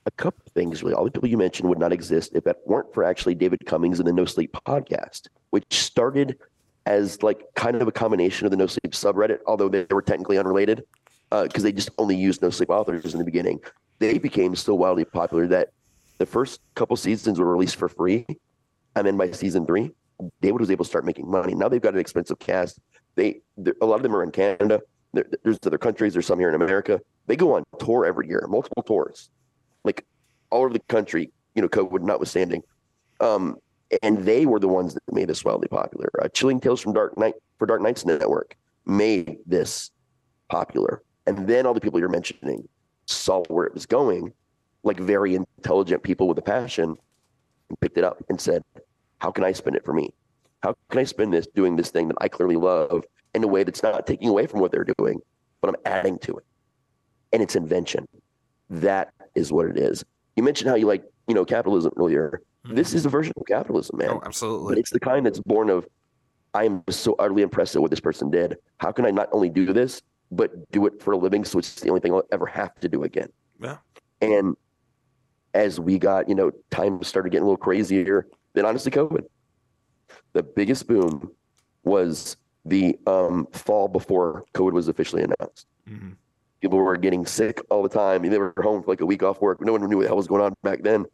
[0.08, 0.96] A couple things really.
[0.96, 4.00] All the people you mentioned would not exist if it weren't for actually David Cummings
[4.00, 6.38] and the No Sleep podcast, which started
[6.86, 10.40] as like kind of a combination of the No Sleep subreddit, although they were technically
[10.40, 10.84] unrelated
[11.32, 13.60] uh, because they just only used No Sleep authors in the beginning.
[14.00, 15.70] they became so wildly popular that
[16.20, 18.26] the first couple seasons were released for free,
[18.96, 19.92] and then by season three,
[20.42, 21.54] David was able to start making money.
[21.54, 22.80] Now they've got an expensive cast.
[23.16, 23.42] They
[23.82, 24.82] a lot of them are in Canada.
[25.14, 26.14] There, there's other countries.
[26.14, 27.02] There's some here in America.
[27.28, 29.30] They go on tour every year, multiple tours,
[29.84, 30.06] like
[30.50, 31.32] all over the country.
[31.56, 32.62] You know, COVID notwithstanding.
[33.20, 33.58] Um,
[34.04, 36.10] and they were the ones that made this wildly popular.
[36.22, 38.56] Uh, Chilling Tales from Dark Night for Dark Nights Network
[38.86, 39.92] made this
[40.50, 42.68] popular, and then all the people you're mentioning
[43.06, 44.34] saw where it was going,
[44.84, 46.96] like very intelligent people with a passion,
[47.70, 48.64] and picked it up and said,
[49.20, 50.10] "How can I spend it for me?
[50.62, 53.04] How can I spend this doing this thing that I clearly love
[53.34, 55.22] in a way that's not taking away from what they're doing,
[55.62, 56.46] but I'm adding to it?"
[57.34, 58.08] And it's invention.
[58.70, 60.04] That is what it is.
[60.36, 62.42] You mentioned how you like, you know, capitalism earlier.
[62.70, 64.10] This is a version of capitalism, man.
[64.10, 64.80] Oh, But absolutely.
[64.80, 65.88] it's the kind that's born of
[66.54, 68.58] I am so utterly impressed at what this person did.
[68.78, 71.80] How can I not only do this, but do it for a living so it's
[71.80, 73.30] the only thing I'll ever have to do again?
[73.62, 73.78] Yeah.
[74.22, 74.58] And
[75.54, 79.24] as we got, you know, time started getting a little crazier, then honestly, COVID.
[80.34, 81.32] The biggest boom
[81.84, 82.36] was
[82.66, 85.68] the um, fall before COVID was officially announced.
[85.90, 86.16] Mhm.
[86.62, 88.24] People were getting sick all the time.
[88.24, 89.62] They were home for like a week off work.
[89.62, 91.06] No one knew what the hell was going on back then.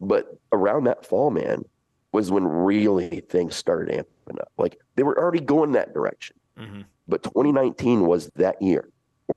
[0.00, 1.64] But around that fall, man,
[2.12, 4.50] was when really things started amping up.
[4.58, 6.36] Like they were already going that direction.
[6.58, 6.84] Mhm.
[7.08, 8.88] But 2019 was that year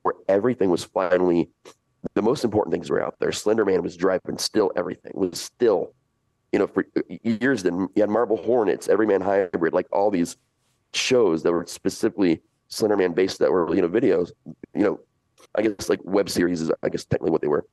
[0.02, 1.50] where everything was finally
[2.14, 3.32] the most important things were out there.
[3.32, 5.92] Slender Man was driving still everything was still,
[6.52, 6.86] you know, for
[7.22, 10.36] years then you had Marble Hornets, Everyman Hybrid, like all these
[10.94, 14.32] shows that were specifically Slender Man based that were, you know, videos,
[14.74, 15.00] you know,
[15.54, 17.66] I guess like web series is I guess technically what they were.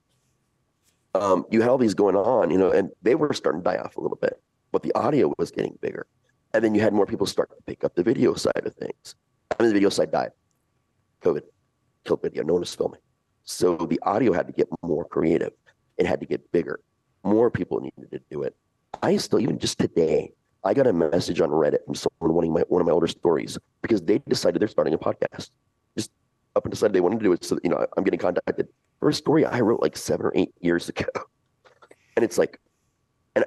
[1.15, 3.78] Um, you had all these going on, you know, and they were starting to die
[3.78, 4.39] off a little bit,
[4.71, 6.05] but the audio was getting bigger.
[6.53, 9.15] And then you had more people start to pick up the video side of things.
[9.51, 10.32] I mean, the video side died.
[11.23, 11.41] COVID
[12.05, 12.43] killed video.
[12.43, 12.99] No one was filming.
[13.43, 15.53] So the audio had to get more creative.
[15.97, 16.80] It had to get bigger.
[17.23, 18.55] More people needed to do it.
[19.01, 20.32] I still, even just today,
[20.63, 23.57] I got a message on Reddit from someone wanting my one of my older stories
[23.82, 25.49] because they decided they're starting a podcast.
[26.58, 27.45] Up and decided they wanted to do it.
[27.45, 28.68] So you know, I'm getting contacted
[28.99, 31.05] for a story I wrote like seven or eight years ago.
[32.16, 32.60] And it's like,
[33.36, 33.45] and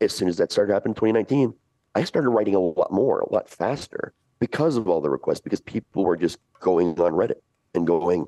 [0.00, 1.52] as soon as that started happening in 2019,
[1.94, 5.60] I started writing a lot more, a lot faster because of all the requests, because
[5.60, 7.42] people were just going on Reddit
[7.74, 8.24] and going,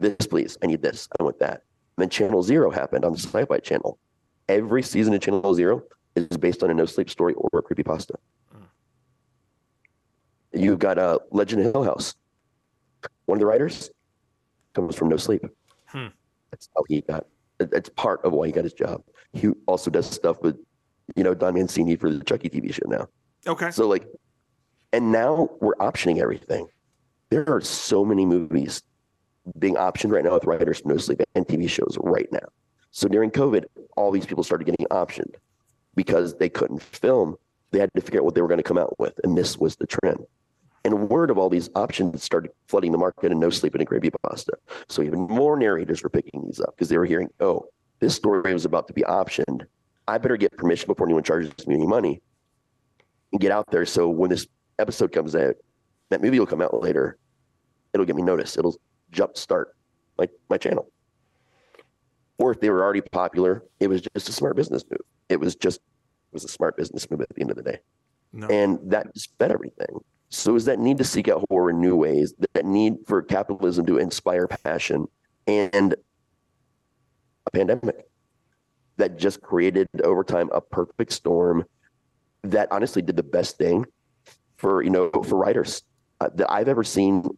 [0.00, 1.62] this, please, I need this, I want that.
[1.96, 3.98] And then Channel Zero happened on the Sci Fi Channel.
[4.48, 5.84] Every season of Channel Zero
[6.16, 8.16] is based on a no sleep story or a creepypasta.
[10.52, 12.14] You've got a uh, Legend of Hill House.
[13.32, 13.90] One of the writers
[14.74, 15.40] comes from No Sleep.
[15.86, 16.08] Hmm.
[16.50, 17.24] That's how he got.
[17.60, 19.02] It's part of why he got his job.
[19.32, 20.58] He also does stuff with,
[21.16, 23.08] you know, Don Mancini for the Chucky TV show now.
[23.46, 23.70] Okay.
[23.70, 24.06] So like,
[24.92, 26.68] and now we're optioning everything.
[27.30, 28.82] There are so many movies
[29.58, 32.46] being optioned right now with writers from No Sleep and TV shows right now.
[32.90, 33.64] So during COVID,
[33.96, 35.36] all these people started getting optioned
[35.94, 37.36] because they couldn't film.
[37.70, 39.56] They had to figure out what they were going to come out with, and this
[39.56, 40.18] was the trend.
[40.84, 43.86] And word of all these options started flooding the market, and No Sleep and a
[43.86, 44.50] Creepypasta.
[44.88, 47.66] So even more narrators were picking these up because they were hearing, "Oh,
[48.00, 49.64] this story was about to be optioned.
[50.08, 52.20] I better get permission before anyone charges me any money."
[53.30, 53.86] and get out there.
[53.86, 54.46] So when this
[54.78, 55.54] episode comes out,
[56.10, 57.16] that movie will come out later.
[57.94, 58.58] It'll get me noticed.
[58.58, 58.76] It'll
[59.10, 59.66] jumpstart
[60.18, 60.90] my my channel.
[62.36, 65.00] Or if they were already popular, it was just a smart business move.
[65.30, 67.78] It was just it was a smart business move at the end of the day,
[68.34, 68.48] No.
[68.48, 70.00] and that just fed everything.
[70.32, 73.84] So is that need to seek out horror in new ways, that need for capitalism
[73.84, 75.06] to inspire passion,
[75.46, 75.94] and
[77.46, 78.06] a pandemic
[78.96, 81.66] that just created over time a perfect storm
[82.44, 83.84] that honestly did the best thing
[84.56, 85.82] for you know for writers
[86.20, 87.28] uh, that I've ever seen.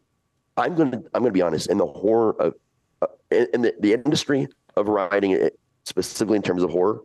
[0.55, 2.53] I'm gonna I'm gonna be honest in the horror of
[3.01, 7.01] uh, in, the, the industry of writing it specifically in terms of horror.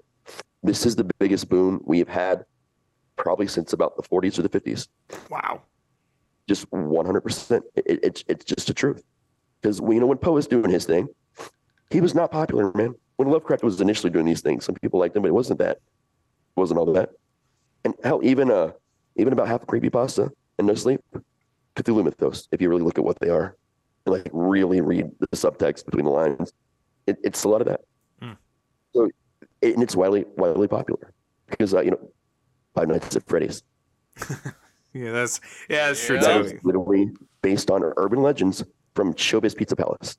[0.62, 2.44] This is the biggest boom we've had
[3.16, 4.86] probably since about the 40s or the 50s.
[5.28, 5.62] wow.
[6.50, 7.20] Just 100.
[7.20, 9.04] percent it, It's it's just the truth
[9.62, 11.06] because you know when Poe was doing his thing,
[11.90, 12.92] he was not popular, man.
[13.18, 15.76] When Lovecraft was initially doing these things, some people liked him, but it wasn't that.
[15.76, 17.10] It wasn't all that.
[17.84, 18.72] And hell, even uh,
[19.14, 20.28] even about half a creepypasta
[20.58, 21.00] and no sleep,
[21.76, 22.48] Cthulhu mythos.
[22.50, 23.56] If you really look at what they are,
[24.04, 26.52] and like really read the subtext between the lines,
[27.06, 27.82] it, it's a lot of that.
[28.20, 28.32] Hmm.
[28.92, 29.08] So,
[29.62, 31.12] and it's widely widely popular
[31.48, 32.10] because uh, you know,
[32.74, 33.62] Five Nights at Freddy's.
[34.92, 36.18] Yeah, that's yeah, that's true.
[36.18, 36.42] That too.
[36.42, 37.10] was literally
[37.42, 38.64] based on our urban legends
[38.94, 40.18] from Showbiz Pizza Palace,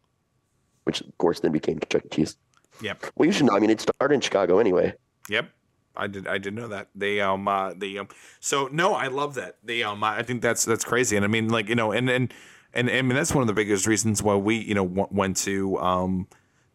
[0.85, 2.09] which of course then became Chuck E.
[2.09, 2.37] Cheese.
[2.81, 3.05] Yep.
[3.15, 3.55] Well, you should know.
[3.55, 4.93] I mean, it started in Chicago anyway.
[5.29, 5.49] Yep.
[5.95, 6.25] I did.
[6.27, 8.07] I did know that they um uh, they um.
[8.39, 10.03] So no, I love that they um.
[10.03, 12.33] I think that's that's crazy, and I mean like you know, and and
[12.73, 15.07] and, and I mean that's one of the biggest reasons why we you know w-
[15.11, 16.27] went to um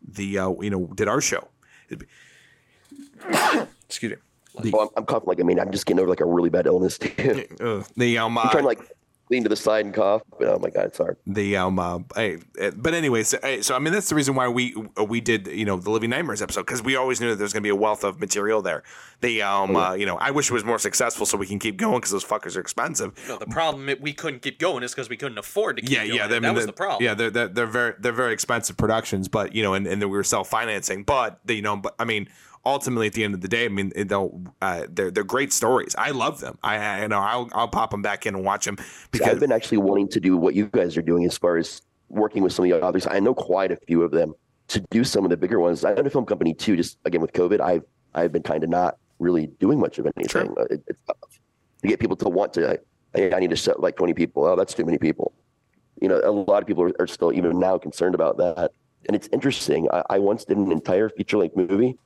[0.06, 1.48] the uh, you know did our show.
[1.89, 2.06] Be-
[3.89, 4.18] Excuse me.
[4.62, 6.50] The, Oh, I'm, I'm coughing like I mean I'm just getting over like a really
[6.50, 7.44] bad illness too.
[7.60, 8.80] uh, the um, I'm uh, trying to like
[9.28, 11.16] lean to the side and cough, but oh my god, it's hard.
[11.26, 13.34] the um uh, I, uh, but anyways
[13.66, 16.10] so i mean that's the reason why we uh, we did you know the living
[16.10, 18.62] nightmares episode because we always knew that there's going to be a wealth of material
[18.62, 18.84] there
[19.22, 21.76] the um uh, you know i wish it was more successful so we can keep
[21.76, 24.92] going because those fuckers are expensive No, the problem it- we couldn't keep going is
[24.92, 26.14] because we couldn't afford to keep yeah going.
[26.18, 27.02] yeah that I mean, was they're- the problem.
[27.02, 30.08] yeah they're, they're they're very they're very expensive productions but you know and, and then
[30.08, 32.28] we were self-financing but they, you know but i mean
[32.66, 35.94] ultimately at the end of the day i mean don't uh, they're they're great stories
[35.97, 38.76] i love them i, you know i'll i'll pop them back in and watch them
[39.10, 41.80] because I've been actually wanting to do what you guys are doing as far as
[42.09, 43.06] working with some of the others.
[43.06, 44.34] I know quite a few of them
[44.68, 45.84] to do some of the bigger ones.
[45.84, 46.76] I own a film company too.
[46.76, 47.84] Just again with COVID, I've
[48.14, 50.55] I've been kind of not really doing much of anything.
[50.59, 51.16] Uh, It, it's tough
[51.82, 52.78] to get people to want to.
[53.14, 54.44] Hey, I need to set like twenty people.
[54.44, 55.32] Oh, that's too many people.
[56.01, 58.72] You know, a lot of people are, are still even now concerned about that.
[59.06, 59.88] And it's interesting.
[59.93, 61.97] I, I once did an entire feature length movie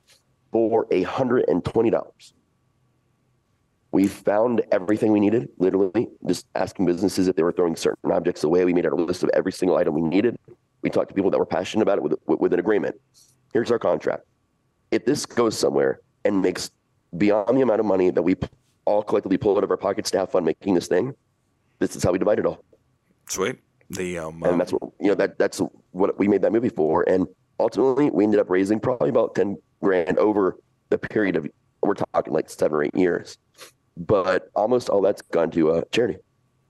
[0.52, 2.34] for a hundred and twenty dollars.
[3.92, 8.44] We found everything we needed, literally, just asking businesses if they were throwing certain objects
[8.44, 8.64] away.
[8.64, 10.38] We made a list of every single item we needed.
[10.82, 12.94] We talked to people that were passionate about it with, with, with an agreement.
[13.52, 14.24] Here's our contract.
[14.92, 16.70] If this goes somewhere and makes
[17.18, 18.36] beyond the amount of money that we
[18.84, 21.12] all collectively pull out of our pockets to have fun making this thing,
[21.80, 22.64] this is how we divide it all.
[23.28, 23.58] sweet
[23.90, 25.60] the um, And that's what, you know, that that's
[25.90, 27.02] what we made that movie for.
[27.08, 27.26] And
[27.60, 30.58] ultimately, we ended up raising probably about 10 grand over
[30.88, 31.46] the period of,
[31.82, 33.38] we're talking like seven or eight years.
[33.96, 36.16] But almost all that's gone to uh, charity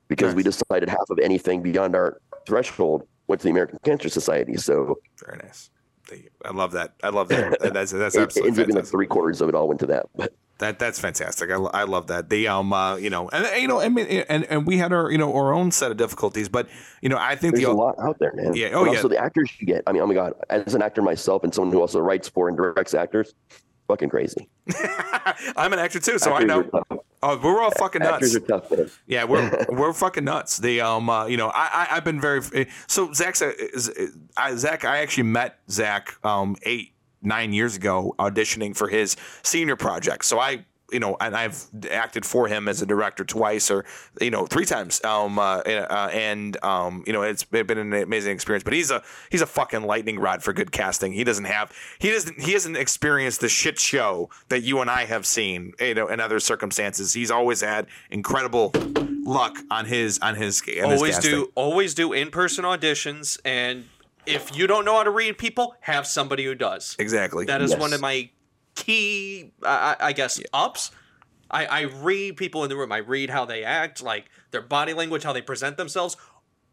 [0.08, 4.56] because we decided half of anything beyond our threshold went to the American Cancer Society.
[4.56, 5.70] So Very nice.
[6.08, 6.94] The- I love that.
[7.02, 7.60] I love that.
[7.72, 8.90] That's that's it, it absolutely being like fantastic.
[8.90, 10.06] three quarters of it all went to that.
[10.16, 11.50] But That that's fantastic.
[11.50, 12.28] I, I love that.
[12.28, 15.10] The um uh, you know and you know I mean and and we had our
[15.10, 16.68] you know our own set of difficulties, but
[17.00, 18.54] you know I think there's the a lot out there, man.
[18.54, 18.98] Yeah, oh, And yeah.
[18.98, 19.82] Also, the actors you get.
[19.86, 22.48] I mean, oh my god, as an actor myself and someone who also writes for
[22.48, 23.34] and directs actors,
[23.88, 24.48] fucking crazy.
[25.56, 26.68] I'm an actor too, so I know.
[27.22, 28.50] Oh, we're all fucking Actors nuts.
[28.50, 29.02] are tough.
[29.06, 30.58] Yeah, we're we're fucking nuts.
[30.58, 33.42] The um, uh, you know, I, I I've been very so Zach's
[34.36, 34.84] I, Zach.
[34.84, 36.92] I actually met Zach um eight
[37.22, 40.24] nine years ago auditioning for his senior project.
[40.24, 43.84] So I you know, and I've acted for him as a director twice or
[44.20, 45.02] you know three times.
[45.04, 48.64] Um, uh, uh, and um, you know, it's been an amazing experience.
[48.64, 51.12] But he's a he's a fucking lightning rod for good casting.
[51.12, 55.04] He doesn't have he doesn't he hasn't experienced the shit show that you and I
[55.04, 55.72] have seen.
[55.80, 58.72] You know, in other circumstances, he's always had incredible
[59.24, 61.30] luck on his on his on his always casting.
[61.30, 63.84] do always do in person auditions, and
[64.26, 66.96] if you don't know how to read people, have somebody who does.
[66.98, 67.46] exactly.
[67.46, 67.80] That is Yes.
[67.80, 68.30] one of my
[68.74, 70.90] key, I, I I guess, ups.
[71.50, 72.92] I, I read people in the room.
[72.92, 76.16] I read how they act, like their body language, how they present themselves.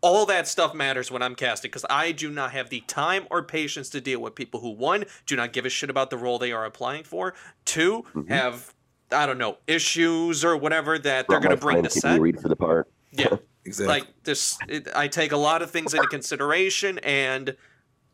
[0.01, 3.41] All that stuff matters when I'm casting because I do not have the time or
[3.41, 6.37] patience to deal with people who, one, do not give a shit about the role
[6.37, 7.33] they are applying for,
[7.65, 8.31] 2 Mm-hmm.
[8.31, 8.75] have,
[9.11, 12.21] I don't know, issues or whatever that they're going to bring friend, to people set.
[12.21, 12.87] read for the part.
[13.11, 13.37] Yeah.
[13.67, 13.99] exactly.
[13.99, 17.55] Like this, it, I take a lot of things into consideration, and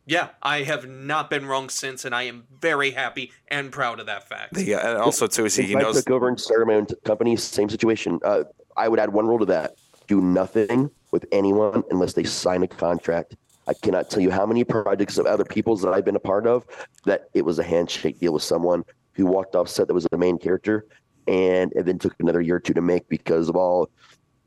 [0.05, 4.07] yeah, I have not been wrong since, and I am very happy and proud of
[4.07, 4.53] that fact.
[4.55, 6.65] the, uh, and also too is he, Since he I knows took over and started
[6.65, 8.19] my own company, same situation.
[8.23, 8.43] Uh,
[8.75, 9.77] I would add one rule to that:
[10.07, 13.35] do nothing with anyone unless they sign a contract.
[13.65, 16.47] I cannot tell you how many projects of other people's that I've been a part
[16.47, 16.65] of
[17.05, 20.17] that it was a handshake deal with someone who walked off set that was the
[20.17, 20.85] main character,
[21.27, 23.89] and it then took another year or two to make because of all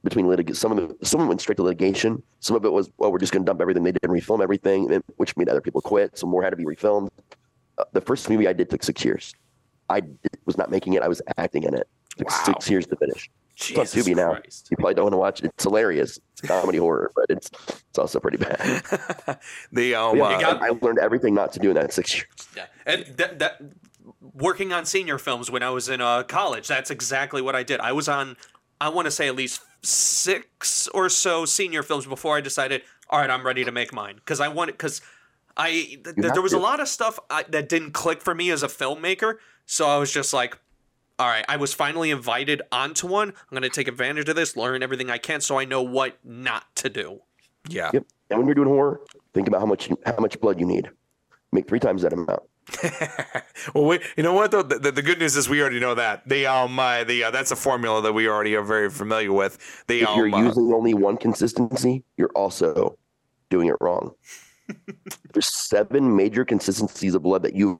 [0.06, 0.54] between litig.
[0.56, 2.22] Some of the some of it went straight to litigation.
[2.40, 3.82] Some of it was well, we're just going to dump everything.
[3.82, 6.16] They didn't refilm everything, and- which made other people quit.
[6.18, 7.08] So more had to be refilmed.
[7.78, 9.34] Uh, the first movie I did took six years.
[9.90, 11.02] I did, was not making it.
[11.02, 11.86] I was acting in it.
[12.16, 12.42] took Wow.
[12.46, 13.30] six years to finish.
[13.56, 14.32] Jesus Tubi now.
[14.34, 14.68] Christ.
[14.70, 15.46] You probably don't want to watch it.
[15.46, 16.18] It's hilarious.
[16.32, 17.50] It's comedy horror, but it's
[17.88, 18.58] it's also pretty bad.
[19.72, 22.26] the um, Yeah, uh, got- I learned everything not to do in that six years.
[22.56, 23.62] Yeah, and that, that
[24.34, 27.80] working on senior films when I was in uh, college, that's exactly what I did.
[27.80, 28.36] I was on,
[28.80, 33.20] I want to say at least six or so senior films before I decided, all
[33.20, 35.00] right, I'm ready to make mine because I wanted because
[35.56, 38.50] I th- th- there was a lot of stuff I, that didn't click for me
[38.50, 39.36] as a filmmaker,
[39.66, 40.58] so I was just like.
[41.18, 43.30] All right, I was finally invited onto one.
[43.30, 46.18] I'm going to take advantage of this, learn everything I can so I know what
[46.22, 47.22] not to do.
[47.70, 47.90] yeah.
[47.94, 48.04] Yep.
[48.28, 49.00] And when you're doing horror,
[49.32, 50.90] think about how much how much blood you need.
[51.52, 52.42] Make three times that amount.
[53.74, 54.62] well, we, you know what though?
[54.62, 57.30] The, the, the good news is we already know that the um uh, the uh,
[57.30, 59.84] that's a formula that we already are very familiar with.
[59.86, 62.98] The If you're um, uh, using only one consistency, you're also
[63.50, 64.14] doing it wrong.
[65.32, 67.78] There's seven major consistencies of blood that you've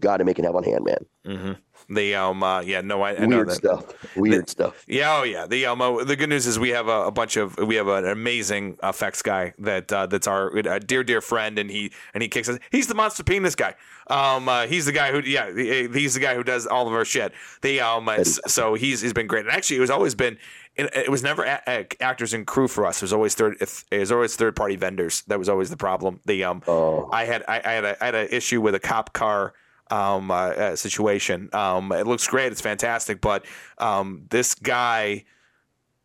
[0.00, 1.06] got to make and have on hand, man.
[1.24, 1.56] mhm.
[1.88, 4.16] The um, uh, yeah, no, I, I know Weird stuff.
[4.16, 4.84] Weird stuff.
[4.88, 5.46] Yeah, oh yeah.
[5.46, 7.88] The um, uh, the good news is we have a, a bunch of we have
[7.88, 12.22] an amazing effects guy that uh, that's our a dear dear friend, and he and
[12.22, 12.58] he kicks us.
[12.70, 13.74] He's the monster penis guy.
[14.08, 17.04] Um, uh, he's the guy who yeah, he's the guy who does all of our
[17.04, 17.32] shit.
[17.62, 20.38] The um, uh, so he's he's been great, and actually it was always been.
[20.76, 22.96] It it was never a- a- actors and crew for us.
[22.96, 23.56] It was always third.
[23.60, 25.22] It was always third party vendors.
[25.28, 26.20] That was always the problem.
[26.26, 27.08] The um, Oh.
[27.12, 29.54] I had I, I had a I had an issue with a cop car
[29.90, 31.48] um, uh, uh, situation.
[31.52, 33.44] Um, it looks great, it's fantastic, but
[33.78, 35.24] um, this guy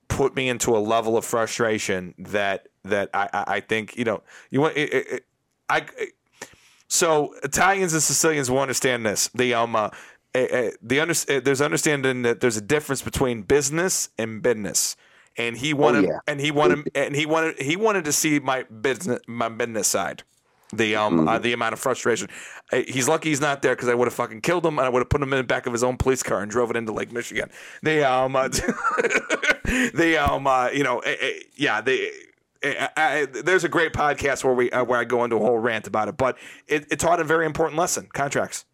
[0.08, 4.24] put me into a level of frustration that that I, I, I think you know
[4.50, 5.26] you want it, it, it-
[5.70, 5.86] I.
[6.88, 9.30] so Italians and Sicilians will understand this.
[9.30, 9.76] The um.
[9.76, 9.90] Uh,
[10.34, 14.96] eh, eh, the under, eh, there's understanding that there's a difference between business and business,
[15.38, 16.20] and he wanted yeah.
[16.28, 20.24] and he wanted and he wanted he wanted to see my business my business side
[20.74, 22.28] the um uh, the amount of frustration.
[22.72, 25.00] He's lucky he's not there because I would have fucking killed him and I would
[25.00, 26.92] have put him in the back of his own police car and drove it into
[26.92, 27.50] Lake Michigan.
[27.82, 28.50] They um uh,
[29.94, 32.12] they um uh, you know eh, eh, yeah they.
[32.62, 35.60] I, I, there's a great podcast where we uh, where I go into a whole
[35.60, 36.38] rant about it, but
[36.68, 38.66] it, it taught a very important lesson: contracts.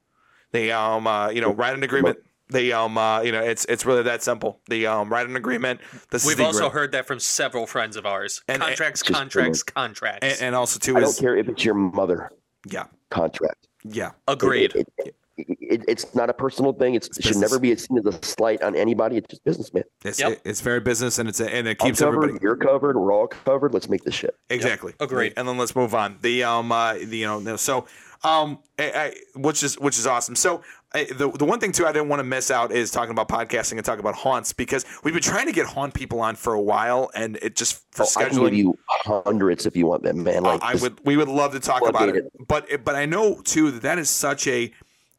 [0.52, 2.18] They um uh, you know write an agreement.
[2.50, 4.60] They um uh, you know it's it's really that simple.
[4.70, 5.82] The um write an agreement.
[6.12, 6.74] This We've the also agreement.
[6.74, 8.44] heard that from several friends of ours.
[8.48, 10.26] And- contracts, Just- contracts, contracts.
[10.28, 12.32] and, and also too I don't care if it's your mother
[12.70, 13.68] yeah contract.
[13.84, 14.76] yeah Agreed.
[14.76, 16.96] It, it, it, it's not a personal thing.
[16.96, 17.52] It's, it should business.
[17.52, 19.18] never be seen as a slight on anybody.
[19.18, 19.84] It's just business, man.
[20.06, 20.32] it's Yep.
[20.32, 22.18] it- it's very business and it's a, and it I'm keeps covered.
[22.26, 22.96] everybody You're covered.
[22.98, 23.74] We're all covered.
[23.74, 24.36] Let's make this shit.
[24.50, 24.94] Exactly.
[25.00, 25.34] Agreed.
[25.36, 26.18] And then let's move on.
[26.22, 27.86] The um, uh, the, you know, so
[28.24, 30.36] um, I, I, which is which is awesome.
[30.36, 30.62] So
[30.96, 33.28] I, the the one thing too I didn't want to miss out is talking about
[33.28, 36.54] podcasting and talking about haunts because we've been trying to get haunt people on for
[36.54, 38.56] a while and it just for Oh, I can give scheduling.
[38.58, 40.44] you hundreds if you want them, man.
[40.44, 43.42] Like I would we would love to talk about floodgate it, but but I know
[43.44, 44.72] too that that is such a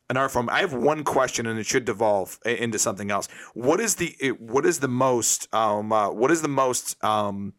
[0.08, 0.48] an art form.
[0.48, 3.28] I have one question, and it should devolve into something else.
[3.54, 7.52] What is the it- what is the most um uh, what is the most um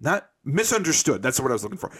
[0.00, 1.22] not misunderstood?
[1.22, 1.90] That's what I was looking for.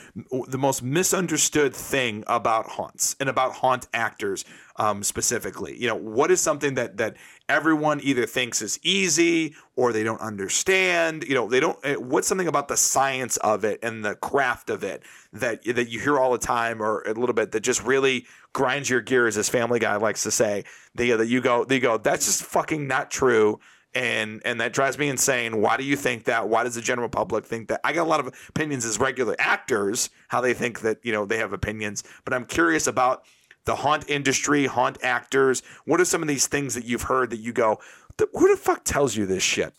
[0.49, 4.45] The most misunderstood thing about haunts and about haunt actors
[4.77, 5.77] um, specifically.
[5.79, 7.17] You know, what is something that that
[7.49, 11.25] everyone either thinks is easy or they don't understand?
[11.25, 11.79] You know, they don't.
[11.85, 15.03] eh, What's something about the science of it and the craft of it
[15.33, 18.89] that that you hear all the time, or a little bit that just really grinds
[18.89, 20.65] your gears, as Family Guy likes to say.
[20.95, 23.61] That you go, they go, that's just fucking not true
[23.97, 25.61] and and that drives me insane.
[25.61, 26.49] Why do you think that?
[26.49, 27.81] Why does the general public think that?
[27.83, 31.25] I got a lot of opinions as regular actors, how they think that you know
[31.25, 33.25] they have opinions, but I'm curious about
[33.65, 35.63] the haunt industry, haunt actors.
[35.87, 37.81] What are some of these things that you've heard that you go,
[38.19, 39.75] who the fuck tells you this shit?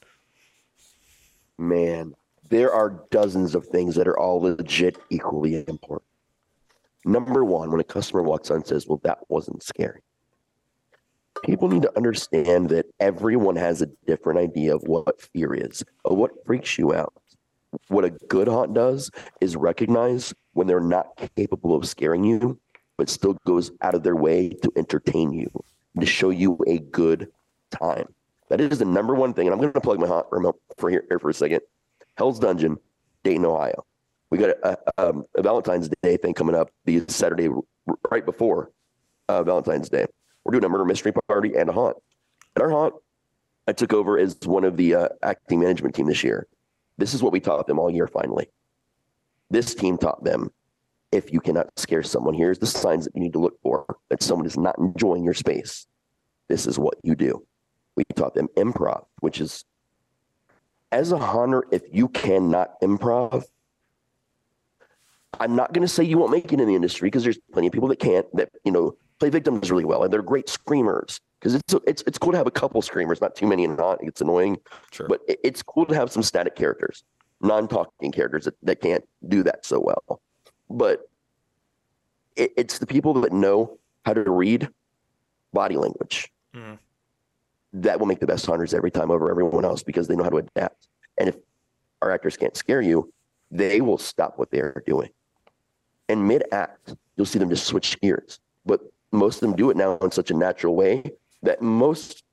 [1.58, 2.16] man,
[2.50, 6.04] there are dozens of things that are all legit equally important.
[7.06, 10.02] Number one, when a customer walks on and says, Well, that wasn't scary.
[11.44, 16.18] People need to understand that everyone has a different idea of what fear is, of
[16.18, 17.14] what freaks you out.
[17.90, 19.12] What a good haunt does
[19.42, 22.60] is recognize when they're not capable of scaring you,
[22.98, 25.50] but still goes out of their way to entertain you,
[26.00, 27.30] to show you a good
[27.72, 28.08] time.
[28.50, 29.48] That is the number one thing.
[29.48, 30.28] And I'm going to plug my haunt
[30.78, 31.62] for here, here for a second.
[32.18, 32.78] Hell's Dungeon,
[33.24, 33.86] Dayton, Ohio.
[34.30, 37.50] We got a, a, um, a Valentine's Day thing coming up the Saturday
[38.10, 38.72] right before
[39.30, 40.06] uh, Valentine's Day.
[40.48, 41.98] We're doing a murder mystery party and a haunt.
[42.56, 42.94] And our haunt,
[43.68, 46.48] I took over as one of the uh, acting management team this year.
[46.98, 48.08] This is what we taught them all year.
[48.08, 48.48] Finally,
[49.50, 50.50] this team taught them
[51.12, 54.24] if you cannot scare someone, here's the signs that you need to look for that
[54.24, 55.86] someone is not enjoying your space.
[56.48, 57.46] This is what you do.
[57.98, 59.66] We taught them improv, which is
[60.94, 63.44] as a haunter, if you cannot improv,
[65.42, 67.68] I'm not going to say you won't make it in the industry because there's plenty
[67.68, 71.20] of people that can't that you know play victims really well and they're great screamers
[71.40, 74.00] because it's it's it's cool to have a couple screamers, not too many and not
[74.02, 74.58] it's annoying,
[74.92, 75.08] Sure.
[75.08, 77.04] but it, it's cool to have some static characters,
[77.42, 80.22] non-talking characters that, that can't do that so well.
[80.70, 81.10] But
[82.36, 84.70] it, it's the people that know how to read
[85.54, 86.78] body language Mhm.
[87.74, 90.30] that will make the best haunters every time over everyone else because they know how
[90.30, 90.88] to adapt.
[91.18, 91.36] And if
[92.02, 93.12] our actors can't scare you,
[93.52, 95.10] they will stop what they're doing.
[96.10, 98.40] And mid act, you'll see them just switch gears.
[98.66, 98.82] But
[99.12, 101.04] most of them do it now in such a natural way
[101.44, 102.24] that most,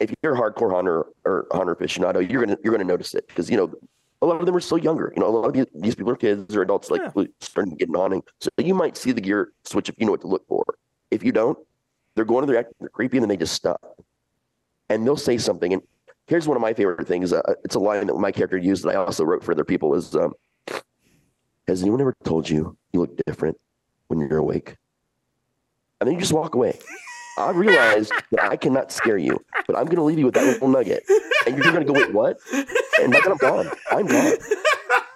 [0.00, 3.50] if you're a hardcore haunter or haunt aficionado, you're gonna you're gonna notice it because
[3.50, 3.72] you know
[4.22, 5.12] a lot of them are still younger.
[5.16, 7.02] You know, a lot of these, these people are kids or adults like
[7.40, 8.22] starting to get awning.
[8.40, 10.64] So you might see the gear switch if you know what to look for.
[11.10, 11.58] If you don't,
[12.14, 13.80] they're going to their act, they're creepy, and then they just stop.
[14.88, 15.72] And they'll say something.
[15.72, 15.82] And
[16.28, 17.32] here's one of my favorite things.
[17.32, 19.94] Uh, it's a line that my character used that I also wrote for other people.
[19.94, 20.34] Is um,
[21.66, 23.58] Has anyone ever told you you look different
[24.06, 24.76] when you're awake?
[26.02, 26.76] And then you just walk away.
[27.38, 29.38] I realized that I cannot scare you,
[29.68, 31.04] but I'm going to leave you with that little nugget.
[31.46, 32.38] And you're going to go, wait, what?
[32.52, 33.70] And then I'm gone.
[33.92, 34.32] I'm gone.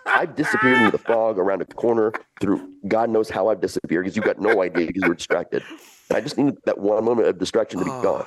[0.06, 4.14] I've disappeared into the fog around a corner through God knows how I've disappeared because
[4.14, 5.64] you've got no idea because you were distracted.
[6.08, 8.24] And I just need that one moment of distraction to be gone.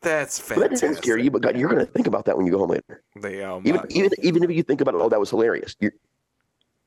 [0.00, 0.88] That's But that fantastic.
[0.88, 2.70] doesn't scare you, but God, you're going to think about that when you go home
[2.70, 3.00] later.
[3.14, 5.76] The, um, Even, uh, even, even if you think about it, oh, that was hilarious.
[5.78, 5.92] You're,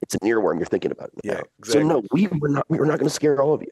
[0.02, 0.58] it's an earworm.
[0.58, 1.22] You're thinking about it.
[1.24, 1.82] Yeah, exactly.
[1.84, 2.66] So no, we were not.
[2.70, 3.72] We were not going to scare all of you.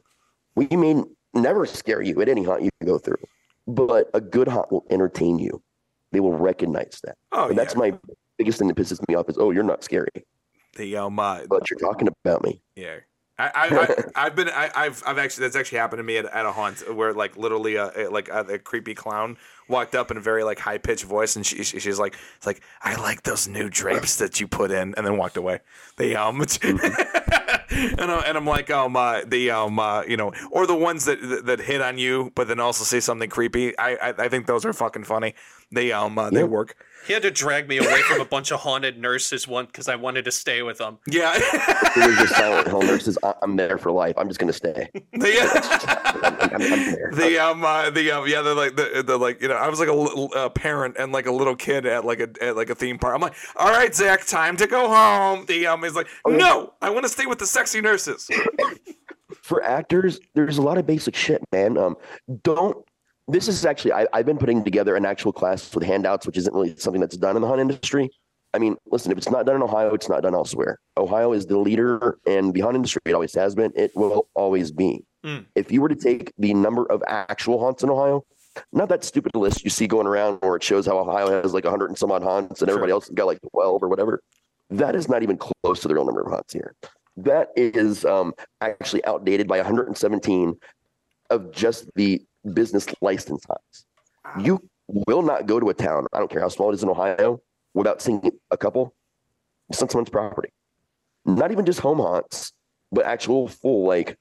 [0.55, 1.03] We may
[1.33, 3.23] never scare you at any haunt you go through,
[3.67, 5.61] but a good haunt will entertain you.
[6.11, 7.17] They will recognize that.
[7.31, 7.93] oh, and that's my
[8.37, 10.07] biggest thing that pisses me off is, oh, you're not scary,
[10.75, 12.61] the um, uh, but you're talking about me.
[12.75, 12.99] Yeah.
[13.37, 16.45] I, I, I've been, I, I've, I've actually, that's actually happened to me at, at
[16.45, 19.37] a haunt where like literally a, a- like a, a creepy clown
[19.67, 22.45] walked up in a very like high pitched voice and she, she, she's like, it's
[22.45, 25.59] like, I like those new drapes that you put in and then walked away.
[25.97, 30.67] The, um, and, I, and I'm like, um, uh, the, um, uh, you know, or
[30.67, 33.77] the ones that, that, that hit on you, but then also say something creepy.
[33.77, 35.33] I, I, I think those are fucking funny.
[35.71, 36.45] They, um, uh, they Yeah.
[36.45, 36.75] work.
[37.05, 39.95] He had to drag me away from a bunch of haunted nurses one because I
[39.95, 40.97] wanted to stay with them.
[41.07, 41.33] Yeah.
[41.35, 43.17] It was just silent hill nurses.
[43.23, 44.15] I- I'm there for life.
[44.17, 44.89] I'm just going to stay.
[45.13, 47.11] the, I'm, I'm, I'm there.
[47.13, 49.79] the um uh, the um yeah they're like the, the like you know I was
[49.79, 52.69] like a little uh, parent and like a little kid at like a at like
[52.69, 53.15] a theme park.
[53.15, 55.45] I'm like, all right, Zach, time to go home.
[55.47, 58.29] The um is like, no, I want to stay with the sexy nurses.
[59.41, 61.77] for actors, there's a lot of basic shit, man.
[61.77, 61.95] Um,
[62.43, 62.77] don't.
[63.27, 66.53] This is actually I, I've been putting together an actual class with handouts, which isn't
[66.53, 68.09] really something that's done in the haunt industry.
[68.53, 70.79] I mean, listen, if it's not done in Ohio, it's not done elsewhere.
[70.95, 73.73] Ohio is the leader, and the haunt industry it always has been.
[73.75, 75.03] It will always be.
[75.25, 75.45] Mm.
[75.55, 78.23] If you were to take the number of actual haunts in Ohio,
[78.71, 81.65] not that stupid list you see going around where it shows how Ohio has like
[81.65, 84.21] 100 and some odd haunts, and everybody else got like 12 or whatever.
[84.69, 86.75] That is not even close to the real number of haunts here.
[87.17, 90.55] That is um, actually outdated by 117
[91.29, 92.21] of just the
[92.53, 93.85] business license haunts.
[94.25, 94.39] Ah.
[94.39, 96.89] You will not go to a town, I don't care how small it is in
[96.89, 97.41] Ohio,
[97.73, 98.93] without seeing a couple
[99.69, 100.49] it's on someone's property.
[101.25, 102.53] Not even just home haunts,
[102.91, 104.17] but actual full like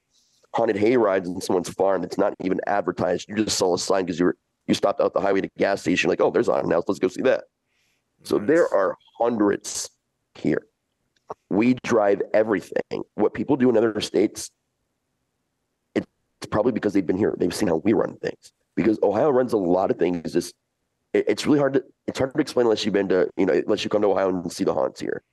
[0.53, 3.27] haunted hay rides in someone's farm that's not even advertised.
[3.29, 4.37] You just saw a sign because you were
[4.67, 7.07] you stopped out the highway to gas station, like, oh, there's haunted house, let's go
[7.07, 7.43] see that.
[8.23, 9.91] So there are hundreds
[10.33, 10.65] here.
[11.49, 13.03] We drive everything.
[13.13, 14.49] What people do in other states,
[16.45, 17.35] it's probably because they've been here.
[17.39, 18.51] They've seen how we run things.
[18.75, 20.31] Because Ohio runs a lot of things.
[20.31, 20.53] Just
[21.13, 23.53] it- it's really hard to it's hard to explain unless you've been to you know
[23.53, 25.23] unless you come to Ohio and see the haunts here.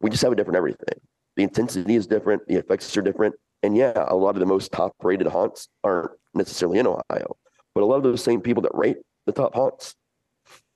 [0.00, 0.98] We just have a different everything.
[1.36, 2.46] The intensity is different.
[2.48, 3.34] The effects are different.
[3.62, 7.36] And yeah, a lot of the most top rated haunts aren't necessarily in Ohio,
[7.74, 8.96] but a lot of those same people that rate
[9.26, 9.94] the top haunts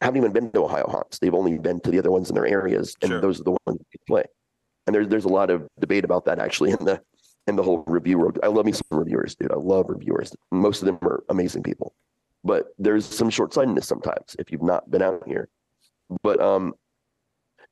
[0.00, 1.18] haven't even been to Ohio haunts.
[1.18, 3.20] They've only been to the other ones in their areas, and Sure.
[3.20, 4.24] those are the ones that play.
[4.86, 7.00] And there's there's a lot of debate about that actually in the
[7.46, 8.38] in the whole review world.
[8.42, 9.52] I love me some reviewers, dude.
[9.52, 10.34] I love reviewers.
[10.50, 11.94] Most of them are amazing people,
[12.44, 15.48] but there's some short sightedness sometimes if you've not been out here.
[16.22, 16.74] But um,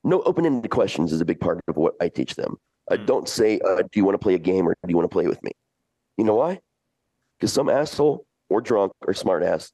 [0.05, 2.57] no open ended questions is a big part of what I teach them.
[2.91, 3.07] Uh, Mm.
[3.07, 5.15] don't say, uh, "Do you want to play a game or do you want to
[5.15, 5.53] play with me?"
[6.19, 6.61] You know why?
[7.39, 9.73] Because some asshole or drunk or smart ass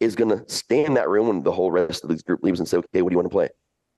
[0.00, 2.58] is going to stay in that room when the whole rest of this group leaves
[2.58, 3.48] and say, "Okay, what do you want to play?"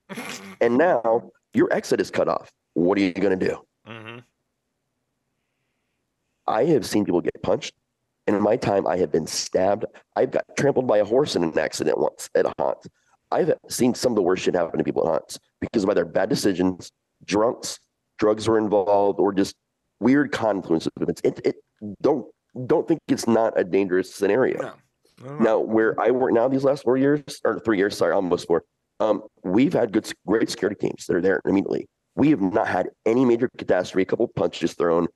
[0.60, 2.50] and now your exit is cut off.
[2.74, 3.58] What are you going to do?
[3.86, 4.18] Mm-hmm.
[6.48, 7.74] I have seen people get punched.
[8.26, 9.86] And in my time, I have been stabbed.
[10.16, 12.78] I've got trampled by a horse in an accident once at a haunt.
[13.30, 16.04] I've seen some of the worst shit happen to people at haunts because of either
[16.04, 16.90] bad decisions,
[17.24, 17.78] drunks,
[18.18, 19.54] drugs were involved, or just
[20.00, 21.20] weird confluence of events.
[21.24, 21.56] It, it
[22.02, 22.26] don't
[22.66, 24.74] don't think it's not a dangerous scenario.
[25.22, 25.38] No.
[25.38, 28.64] Now, where I work now, these last four years or three years, sorry, almost four.
[29.00, 31.88] Um, we've had good, great security teams that are there immediately.
[32.14, 34.02] We have not had any major catastrophe.
[34.02, 35.06] A couple punches thrown.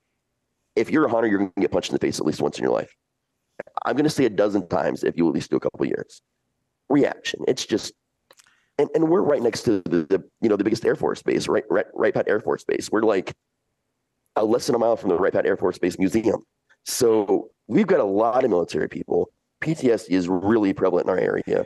[0.75, 2.57] If you're a haunter, you're going to get punched in the face at least once
[2.57, 2.93] in your life.
[3.85, 6.21] I'm going to say a dozen times if you at least do a couple years.
[6.89, 7.41] Reaction.
[7.47, 7.93] It's just,
[8.77, 11.47] and, and we're right next to the, the you know the biggest Air Force base,
[11.47, 12.89] right, right, right, Pat Air Force Base.
[12.91, 13.33] We're like
[14.35, 16.43] a less than a mile from the Wright-Patt Air Force Base Museum.
[16.85, 19.31] So we've got a lot of military people.
[19.61, 21.65] PTSD is really prevalent in our area.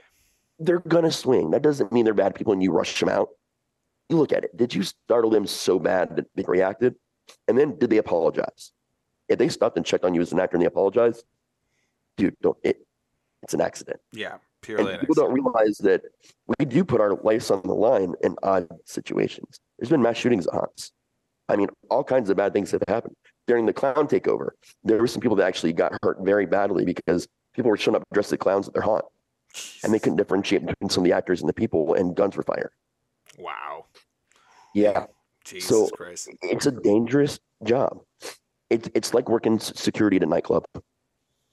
[0.60, 1.52] They're gonna swing.
[1.52, 3.30] That doesn't mean they're bad people and you rush them out.
[4.10, 4.56] You look at it.
[4.56, 6.96] Did you startle them so bad that they reacted?
[7.48, 8.72] And then did they apologize?
[9.30, 11.24] If they stopped and checked on you as an actor and they apologized,
[12.18, 12.86] dude, don't it
[13.44, 14.00] it's an accident.
[14.14, 14.94] Yeah, And purely.
[14.94, 16.02] an people don't realize that
[16.60, 19.60] we do put our lives on the line in odd situations.
[19.78, 20.92] There's been mass shootings at haunts.
[21.50, 23.16] I mean, all kinds of bad things have happened.
[23.46, 24.50] During the clown takeover,
[24.84, 28.04] there were some people that actually got hurt very badly because people were showing up
[28.14, 29.06] dressed as clowns at their haunt
[29.84, 32.44] and they couldn't differentiate between some of the actors and the people and guns were
[32.44, 32.72] fired.
[33.38, 33.86] Wow.
[34.74, 35.06] Yeah,
[35.46, 36.30] Jesus So- Christ.
[36.42, 38.02] it's a dangerous job.
[38.70, 40.66] It's it's like working security at a nightclub.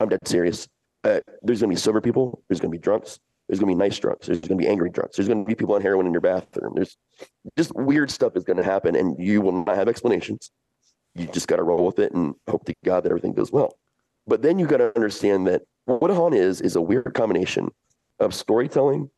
[0.01, 0.69] I'm dead serious.
[1.05, 2.43] Uh, there's going to be sober people.
[2.49, 3.19] There's going to be drunks.
[3.49, 4.27] There's going to be nice drunks.
[4.27, 5.17] There's going to be angry drunks.
[5.17, 6.73] There's going to be people on heroin in your bathroom.
[6.75, 6.97] There's
[7.59, 10.51] just weird stuff is going to happen, and you will not have explanations.
[11.15, 13.77] You just got to roll with it and hope to God that everything goes well.
[14.27, 17.69] But then you got to understand that what a haunt is is a weird combination
[18.19, 19.11] of storytelling,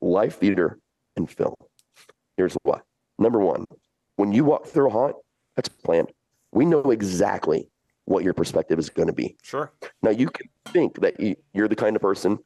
[0.00, 0.78] live theater,
[1.16, 1.54] and film.
[2.38, 2.80] Here's why.
[3.18, 3.66] Number one,
[4.16, 5.16] when you walk through a haunt,
[5.56, 6.10] that's planned.
[6.54, 7.68] We know exactly
[8.06, 9.36] what your perspective is going to be.
[9.42, 9.72] Sure.
[10.02, 12.38] Now you can think that you, you're the kind of person,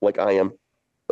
[0.00, 0.52] like I am,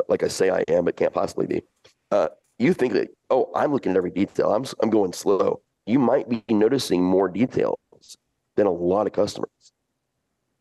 [0.08, 1.62] like I say I am, but can't possibly be.
[2.10, 2.28] Uh,
[2.58, 4.52] you think that oh, I'm looking at every detail.
[4.52, 5.62] I'm I'm going slow.
[5.86, 7.78] You might be noticing more details
[8.56, 9.72] than a lot of customers,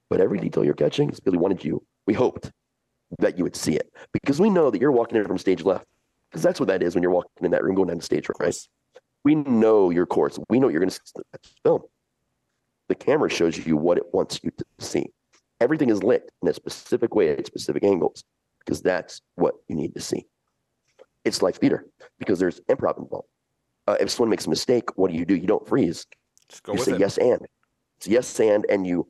[0.10, 1.84] but every detail you're catching is Billy wanted you.
[2.08, 2.52] We hoped
[3.18, 5.86] that you would see it because we know that you're walking in from stage left
[6.30, 8.28] because that's what that is when you're walking in that room going down the stage
[8.40, 8.56] right.
[9.24, 10.40] We know your course.
[10.50, 11.24] We know what you're going to
[11.64, 11.82] film.
[12.88, 15.08] The camera shows you what it wants you to see.
[15.60, 18.24] Everything is lit in a specific way at specific angles
[18.60, 20.26] because that's what you need to see.
[21.26, 21.86] It's like theater
[22.18, 23.28] because there's improv involved.
[23.88, 25.36] Uh, if someone makes a mistake, what do you do?
[25.36, 26.06] You don't freeze.
[26.48, 27.00] Just go you say it.
[27.00, 27.46] yes and.
[27.98, 29.08] It's yes and, and you,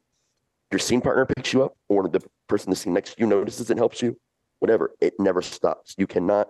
[0.71, 3.69] your scene partner picks you up, or the person the scene next to you notices
[3.69, 4.17] and helps you.
[4.59, 5.95] Whatever, it never stops.
[5.97, 6.49] You cannot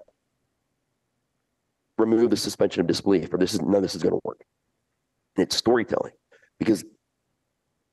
[1.99, 4.41] remove the suspension of disbelief, or this is none of this is going to work.
[5.35, 6.13] And it's storytelling
[6.57, 6.83] because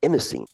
[0.02, 0.46] in the scene,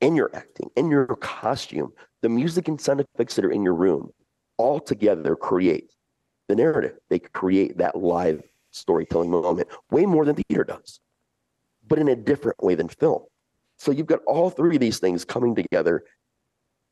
[0.00, 1.92] in your acting, in your costume,
[2.22, 4.10] the music and sound effects that are in your room
[4.56, 5.92] all together create
[6.48, 6.96] the narrative.
[7.10, 11.00] They create that live storytelling moment way more than theater does,
[11.86, 13.22] but in a different way than film.
[13.78, 16.04] So you've got all three of these things coming together,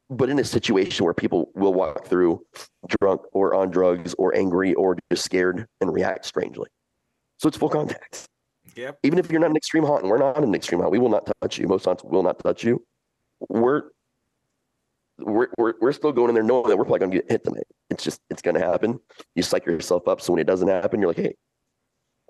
[0.08, 2.44] but in a situation where people will walk through
[3.00, 6.68] drunk or on drugs or angry or just scared and react strangely.
[7.38, 8.26] So it's full contact.
[8.76, 8.98] Yep.
[9.02, 11.08] Even if you're not an extreme haunt, and we're not an extreme haunt, we will
[11.08, 11.66] not touch you.
[11.66, 12.84] Most haunts will not touch you.
[13.48, 13.84] We're
[15.18, 17.44] we're, we're, we're still going in there knowing that we're probably going to get hit
[17.44, 17.66] tonight.
[17.88, 19.00] It's just, it's going to happen.
[19.34, 20.20] You psych yourself up.
[20.20, 21.34] So when it doesn't happen, you're like, hey,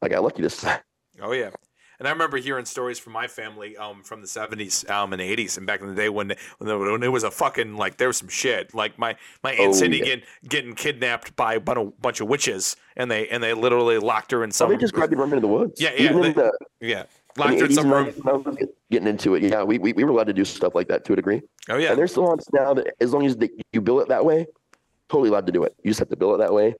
[0.02, 0.80] I got lucky this time.
[1.20, 1.50] Oh yeah.
[1.98, 5.56] And I remember hearing stories from my family um, from the 70s um, and 80s
[5.56, 8.16] and back in the day when when, when it was a fucking like there was
[8.18, 10.04] some shit like my my aunt Oh, Cindy yeah.
[10.04, 14.30] getting getting kidnapped by a bun- bunch of witches and they and they literally locked
[14.32, 15.80] her in So some they just grabbed run into the woods.
[15.80, 17.04] Yeah, yeah, they- the, yeah
[17.38, 18.56] locked her in some room 90s, when I was
[18.90, 19.42] getting into it.
[19.42, 21.42] Yeah, we, we, we were allowed to do stuff like that to a degree.
[21.68, 24.08] oh yeah And there's still haunts now that as long as they, you bill it
[24.08, 24.46] that way,
[25.08, 25.74] totally allowed to do it.
[25.82, 26.74] You just have to bill it that way.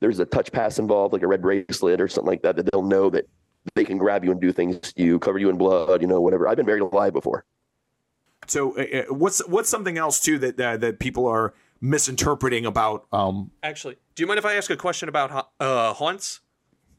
[0.00, 2.82] There's a touch pass involved, like a red bracelet or something like that, that they'll
[2.82, 3.26] know that
[3.74, 6.20] they can grab you and do things to you, cover you in blood, you know,
[6.20, 6.48] whatever.
[6.48, 7.44] I've been buried alive before.
[8.46, 13.06] so uh, uh, what's what's something else too that uh, that people are misinterpreting about
[13.12, 16.40] um Actually, do you mind if I ask a question about ha- uh, haunts?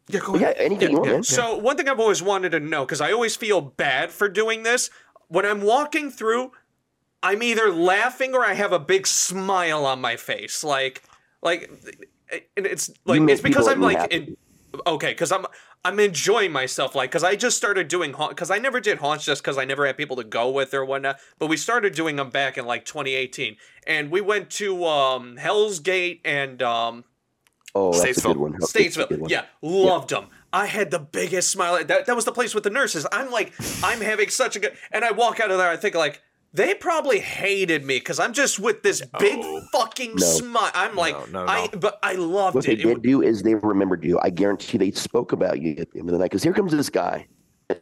[0.07, 1.13] yeah go But yeah, ahead anything you want, yeah.
[1.15, 1.23] man.
[1.23, 4.63] So one thing I've always wanted to know, because I always feel bad for doing
[4.63, 4.89] this,
[5.27, 6.51] when I'm walking through,
[7.23, 11.03] I'm either laughing or I have a big smile on my face, like,
[11.43, 11.69] like,
[12.57, 14.15] and it's like it's because I'm like, happy.
[14.15, 14.37] in,
[14.87, 15.45] okay, because I'm
[15.83, 19.25] I'm enjoying myself, like, because I just started doing haunt, because I never did haunts
[19.25, 22.15] just because I never had people to go with or whatnot, but we started doing
[22.17, 23.57] them back in like 2018,
[23.87, 27.03] and we went to um Hell's Gate and um
[27.73, 28.27] Oh, that's a Statesville.
[28.27, 28.51] good one.
[28.53, 29.09] That's Statesville.
[29.09, 29.29] good one.
[29.29, 30.27] Yeah, loved them.
[30.53, 31.81] I had the biggest smile.
[31.85, 33.07] That, that was the place with the nurses.
[33.13, 34.75] I'm like, I'm having such a good.
[34.91, 36.21] And I walk out of there, I think, like,
[36.53, 39.61] they probably hated me because I'm just with this big No.
[39.71, 40.25] fucking No.
[40.25, 40.71] smile.
[40.73, 41.79] I'm like, no, I, no.
[41.79, 42.79] but I loved What they it.
[42.81, 44.19] It did do is they remembered you.
[44.21, 46.25] I guarantee they spoke about you at the end of the night.
[46.25, 47.27] Because here comes this guy.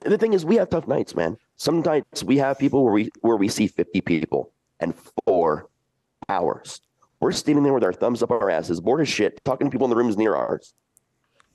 [0.02, 1.36] The thing is, we have tough nights, man.
[1.58, 4.94] Sometimes we have people where we where we see 50 people and
[5.26, 5.68] four
[6.30, 6.80] hours.
[7.22, 9.86] We're standing there with our thumbs up our asses, bored as shit, talking to people
[9.86, 10.74] in the rooms near ours.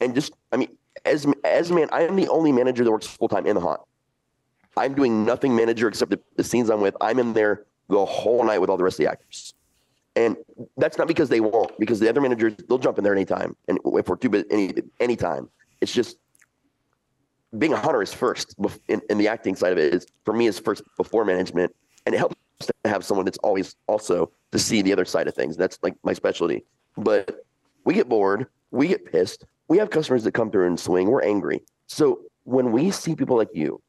[0.01, 3.07] And just, I mean, as as a man, I am the only manager that works
[3.07, 3.81] full time in the haunt.
[4.77, 6.97] I'm doing nothing manager except the, the scenes I'm with.
[7.01, 9.55] I'm in there the whole night with all the rest of the actors.
[10.17, 10.37] And
[10.77, 13.57] that's not because they won't, because the other managers they'll jump in there anytime.
[13.69, 15.49] And if we're too busy, any anytime,
[15.81, 16.19] it's just
[17.59, 18.55] being a haunter is first
[18.89, 21.75] in, in the acting side of it is for me is first before management,
[22.07, 25.35] and it helps to have someone that's always also to see the other side of
[25.35, 25.57] things.
[25.57, 26.65] That's like my specialty.
[26.97, 27.45] But
[27.85, 31.23] we get bored, we get pissed, we have customers that come through and swing, we're
[31.23, 31.61] angry.
[31.87, 33.83] So when we see people like you,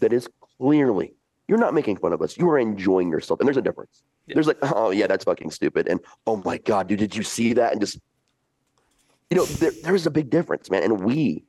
[0.00, 0.28] that is
[0.58, 1.14] clearly
[1.48, 4.02] you're not making fun of us, you are enjoying yourself, and there's a difference.
[4.28, 7.54] There's like, oh yeah, that's fucking stupid, and oh my god, dude, did you see
[7.54, 7.72] that?
[7.72, 7.98] And just
[9.30, 10.82] you know, there, there's a big difference, man.
[10.82, 11.44] And we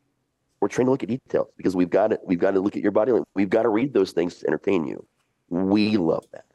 [0.60, 2.82] we're trying to look at details because we've got to we've got to look at
[2.82, 3.30] your body language.
[3.34, 5.06] We've got to read those things to entertain you.
[5.50, 6.46] We love that.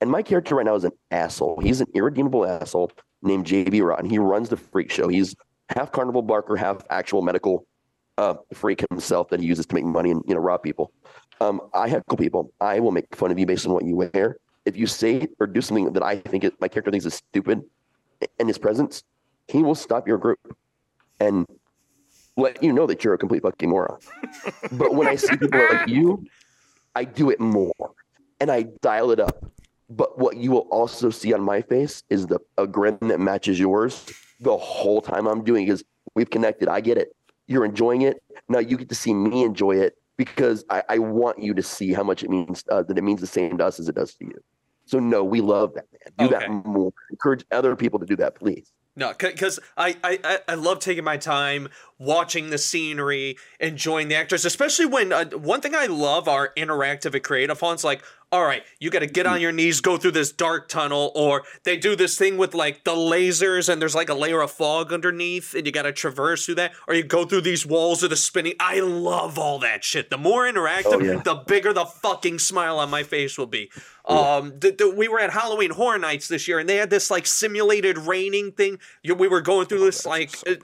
[0.00, 1.60] And my character right now is an asshole.
[1.60, 2.92] He's an irredeemable asshole
[3.22, 4.08] named JB Rotten.
[4.08, 5.08] He runs the freak show.
[5.08, 5.34] He's
[5.70, 7.66] half carnival barker, half actual medical
[8.16, 10.92] uh, freak himself that he uses to make money and you know rob people.
[11.40, 12.52] Um, I heckle people.
[12.60, 14.36] I will make fun of you based on what you wear.
[14.64, 17.62] if you say or do something that I think it, my character thinks is stupid
[18.38, 19.02] in his presence,
[19.46, 20.38] he will stop your group
[21.20, 21.46] and
[22.36, 23.98] let you know that you're a complete fucking moron.
[24.72, 26.24] but when I see people like you,
[26.94, 27.92] I do it more
[28.40, 29.44] and I dial it up.
[29.90, 33.58] But what you will also see on my face is the a grin that matches
[33.58, 34.04] yours
[34.40, 35.82] the whole time I'm doing because
[36.14, 36.68] we've connected.
[36.68, 37.16] I get it.
[37.46, 38.22] You're enjoying it.
[38.48, 41.94] Now you get to see me enjoy it because I, I want you to see
[41.94, 44.14] how much it means uh, that it means the same to us as it does
[44.16, 44.34] to you.
[44.84, 46.28] So no, we love that man.
[46.30, 46.46] Do Okay.
[46.46, 46.92] that more.
[47.10, 48.70] Encourage other people to do that, please.
[48.96, 51.68] No, because I, I I- I love taking my time
[51.98, 57.14] watching the scenery, enjoying the actors, especially when uh, one thing I love are interactive
[57.14, 57.82] and creative haunts.
[57.82, 61.10] Like, all right, you got to get on your knees, go through this dark tunnel,
[61.14, 64.50] or they do this thing with like the lasers and there's like a layer of
[64.50, 68.04] fog underneath, and you got to traverse through that, or you go through these walls
[68.04, 68.52] or the spinning.
[68.60, 70.10] I love all that shit.
[70.10, 71.22] The more interactive, Oh, yeah.
[71.22, 73.70] the bigger the fucking smile on my face will be.
[74.04, 77.10] Um, the, the, we were at Halloween Horror Nights this year, and they had this
[77.10, 78.78] like simulated raining thing.
[79.04, 80.54] We were going through this like So uh,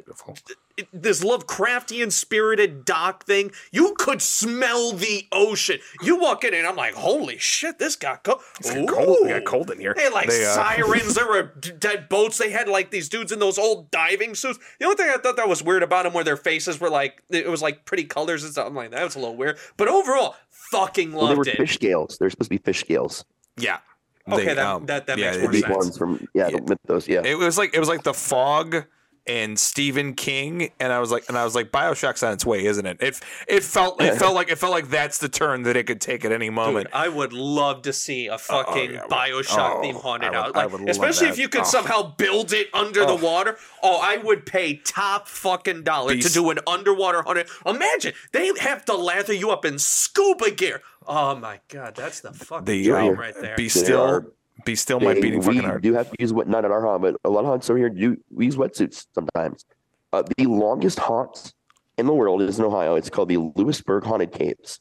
[0.93, 3.51] this Lovecraftian spirited dock thing.
[3.71, 5.79] You could smell the ocean.
[6.03, 8.41] You walk in, and I'm like, holy shit, this got cold.
[8.61, 9.19] It's got cold.
[9.23, 9.95] We got cold in here.
[9.97, 11.15] They had like They, uh, sirens.
[11.15, 11.43] there were
[11.79, 12.39] dead boats.
[12.39, 14.59] They had like these dudes in those old diving suits.
[14.79, 17.23] The only thing I thought that was weird about them were their faces were like
[17.31, 18.67] it was like pretty colors and stuff.
[18.67, 19.59] I'm like that was a little weird.
[19.77, 21.57] But overall, fucking loved Well, they were it.
[21.57, 22.19] fish scales.
[22.19, 23.25] They're supposed to be fish scales.
[23.57, 23.79] Yeah.
[24.27, 25.77] Okay, They, that- um, that- that yeah, makes more sense.
[25.77, 26.57] ones from yeah, Yeah.
[26.57, 27.07] the mythos.
[27.07, 27.23] Yeah.
[27.25, 28.87] It was like it was like the fog
[29.27, 32.65] and Stephen King, and I was like, and I was like, Bioshock's on its way,
[32.67, 32.99] isn't it?
[33.01, 36.01] It it felt it felt like it felt like that's the turn that it could
[36.01, 36.87] take at any moment.
[36.89, 40.55] Dude, I would love to see a fucking yeah, Bioshock oh, theme haunted I would-
[40.57, 40.73] house.
[40.73, 41.65] Like, especially if you could Oh.
[41.65, 43.17] somehow build it under Oh.
[43.17, 43.57] the water.
[43.83, 47.49] Oh, I would pay top fucking dollar to do an underwater haunted.
[47.65, 50.83] Imagine they have to lather you up in scuba gear.
[51.07, 53.57] Oh my god, that's the fucking The dream uh, right there.
[53.57, 54.27] be still, are-
[54.65, 55.83] be still might beating we fucking hard.
[55.83, 57.79] do have to use what not at our haunt, but a lot of haunts over
[57.79, 59.65] here do we use wetsuits sometimes.
[60.13, 61.53] Uh, the longest haunt
[61.99, 62.95] in the world is in Ohio.
[62.95, 64.81] It's called the Lewisburg Haunted Caves.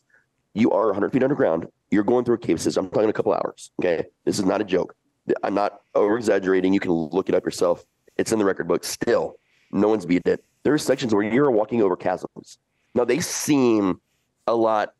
[0.53, 1.67] You are 100 feet underground.
[1.89, 2.85] You're going through a cave system.
[2.85, 3.71] I'm talking a couple hours.
[3.81, 4.95] Okay, this is not a joke.
[5.41, 6.73] I'm not over exaggerating.
[6.73, 7.83] You can look it up yourself.
[8.17, 8.83] It's in the record book.
[8.83, 9.35] Still,
[9.71, 10.43] no one's beat it.
[10.63, 12.57] There are sections where you're walking over chasms.
[12.93, 13.99] Now they seem
[14.45, 14.93] a lot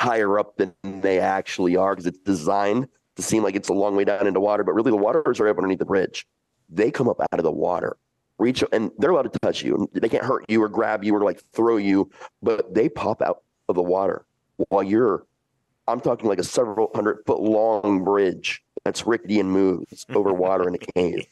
[0.00, 3.94] higher up than they actually are because it's designed to seem like it's a long
[3.96, 6.26] way down into water, but really the waters are up underneath the bridge.
[6.68, 7.96] They come up out of the water,
[8.38, 9.88] reach, and they're allowed to touch you.
[9.92, 12.10] They can't hurt you or grab you or like throw you,
[12.42, 14.24] but they pop out of the water
[14.68, 15.26] while you're.
[15.88, 20.66] I'm talking like a several hundred foot long bridge that's rickety and moves over water
[20.68, 21.26] in a cave,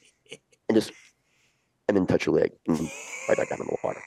[0.69, 0.93] and just
[1.89, 2.79] and then touch your leg and
[3.29, 4.03] right back down in the water.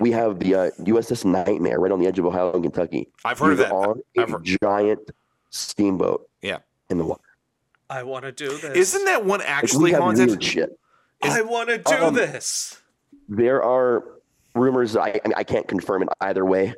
[0.00, 3.08] We have the uh, USS Nightmare right on the edge of Ohio and Kentucky.
[3.24, 3.72] I've heard of that.
[3.72, 5.10] On I've a heard- giant
[5.50, 6.28] steamboat.
[6.42, 6.58] Yeah.
[6.88, 7.22] In the water.
[7.88, 8.76] I want to do this.
[8.76, 10.28] Isn't that one actually we have haunted?
[10.28, 10.78] weird shit.
[11.24, 12.80] is- I want to do Um, this.
[13.28, 14.04] There are
[14.54, 14.96] rumors.
[14.96, 16.74] I, I mean, I can't confirm it either way.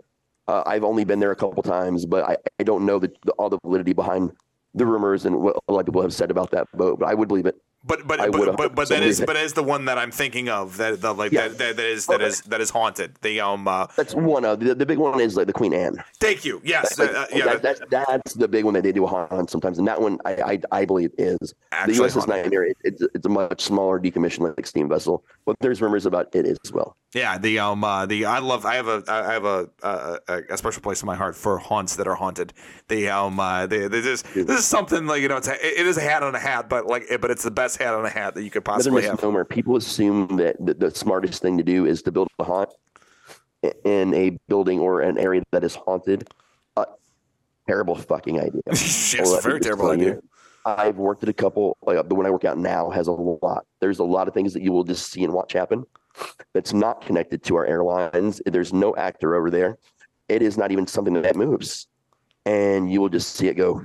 [0.48, 3.32] Uh, I've only been there a couple times, but I, I don't know the, the,
[3.32, 4.32] all the validity behind
[4.74, 6.98] the rumors and what a lot of people have said about that boat.
[6.98, 7.56] But I would believe it.
[7.84, 9.26] But but but, but, but that is it.
[9.26, 11.48] but is the one that I'm thinking of that the like Yeah.
[11.48, 12.26] that, that that is that Okay.
[12.26, 13.16] is that is haunted.
[13.22, 15.96] The um uh, That's one of the, the big one is like the Queen Anne.
[16.20, 16.60] thank you.
[16.64, 16.96] Yes.
[16.98, 17.44] Like, uh, yeah.
[17.46, 20.18] that, that's that's the big one that they do a haunt sometimes, and that one
[20.24, 20.32] I
[20.72, 22.28] I, I believe is actually the USS haunted.
[22.28, 22.64] Nightmare.
[22.66, 26.46] It, it's it's a much smaller decommissioned like steam vessel, but there's rumors about it
[26.46, 26.96] as well.
[27.14, 30.18] Yeah, the um uh, the I love I have a I have a, a
[30.50, 32.54] a special place in my heart for haunts that are haunted.
[32.88, 35.86] The um uh, the, this is this is something like you know it's a, it
[35.86, 38.10] is a hat on a hat, but like but it's the best hat on a
[38.10, 39.48] hat that you could possibly have.
[39.48, 42.70] People assume that the, the smartest thing to do is to build a haunt
[43.84, 46.28] in a building or an area that is haunted.
[46.76, 46.84] Uh,
[47.66, 48.62] terrible fucking idea.
[48.66, 50.20] yes, Well, very terrible tell you, idea.
[50.64, 51.76] I've worked at a couple.
[51.82, 53.66] Like the one I work out now has a lot.
[53.80, 55.84] There's a lot of things that you will just see and watch happen.
[56.52, 58.40] That's not connected to our airlines.
[58.44, 59.78] There's no actor over there.
[60.28, 61.88] It is not even something that moves,
[62.46, 63.84] and you will just see it go.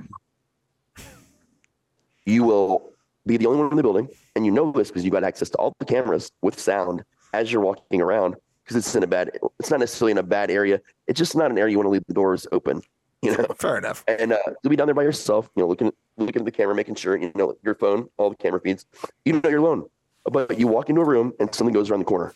[2.24, 2.92] You will
[3.28, 5.50] be the only one in the building, and you know this because you've got access
[5.50, 8.34] to all the cameras with sound as you're walking around.
[8.64, 9.30] Because it's in a bad.
[9.58, 10.80] It's not necessarily in a bad area.
[11.06, 12.82] It's just not an area you want to leave the doors open.
[13.22, 14.04] You know Fair enough.
[14.06, 16.74] and uh, you'll be down there by yourself, you know, looking looking at the camera,
[16.74, 18.84] making sure you know your phone, all the camera feeds.
[19.24, 19.88] You know you're alone,
[20.24, 22.32] but you walk into a room and something goes around the corner.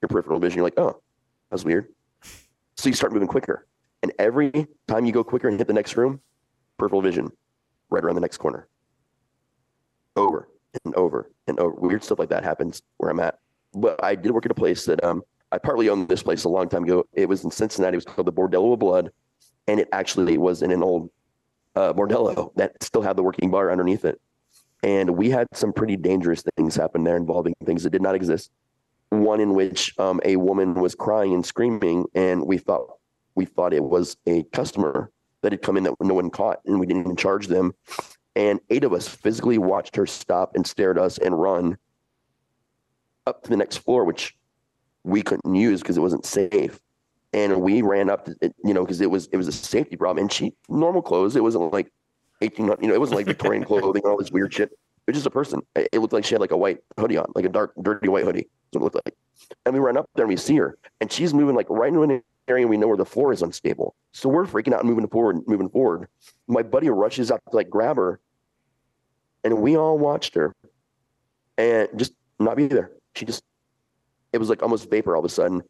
[0.00, 1.00] Your peripheral vision, you're like, oh,
[1.50, 1.88] that's weird.
[2.76, 3.66] So you start moving quicker,
[4.02, 6.20] and every time you go quicker and hit the next room,
[6.78, 7.32] peripheral vision,
[7.90, 8.68] right around the next corner.
[10.16, 10.48] Over
[10.84, 11.74] and over and over.
[11.76, 13.38] Weird stuff like that happens where I'm at.
[13.72, 15.22] But I did work at a place that um
[15.52, 17.06] I partly owned this place a long time ago.
[17.12, 17.94] It was in Cincinnati.
[17.94, 19.10] It was called the Bordello of Blood
[19.70, 21.10] and it actually was in an old
[21.76, 24.20] uh, bordello that still had the working bar underneath it,
[24.82, 28.50] and we had some pretty dangerous things happen there involving things that did not exist.
[29.10, 32.96] One in which um, a woman was crying and screaming, and we thought
[33.36, 35.10] we thought it was a customer
[35.42, 37.72] that had come in that no one caught, and we didn't even charge them.
[38.36, 41.76] And eight of us physically watched her stop and stare at us and run
[43.26, 44.36] up to the next floor, which
[45.04, 46.78] we couldn't use because it wasn't safe.
[47.32, 50.24] And we ran up, to, you know, because it was it was a safety problem.
[50.24, 51.36] And she normal clothes.
[51.36, 51.92] It wasn't like
[52.40, 54.70] eighteen, you know, it wasn't like Victorian clothing, all this weird shit.
[54.70, 55.60] It was just a person.
[55.74, 58.24] It looked like she had like a white hoodie on, like a dark, dirty white
[58.24, 58.48] hoodie.
[58.72, 59.14] That's what it looked like.
[59.64, 62.02] And we ran up there and we see her, and she's moving like right into
[62.02, 63.94] an area we know where the floor is unstable.
[64.12, 66.08] So we're freaking out and moving forward, moving forward.
[66.48, 68.20] My buddy rushes up to like grab her,
[69.44, 70.54] and we all watched her,
[71.56, 72.90] and just not be there.
[73.14, 73.42] She just,
[74.32, 75.62] it was like almost vapor all of a sudden,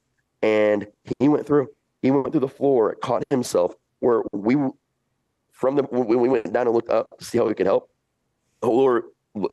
[0.43, 0.87] and
[1.19, 1.69] he went through.
[2.03, 4.57] He went through the floor, caught himself where we,
[5.53, 7.91] from the when we went down and looked up to see how we could help.
[8.63, 9.05] Lower,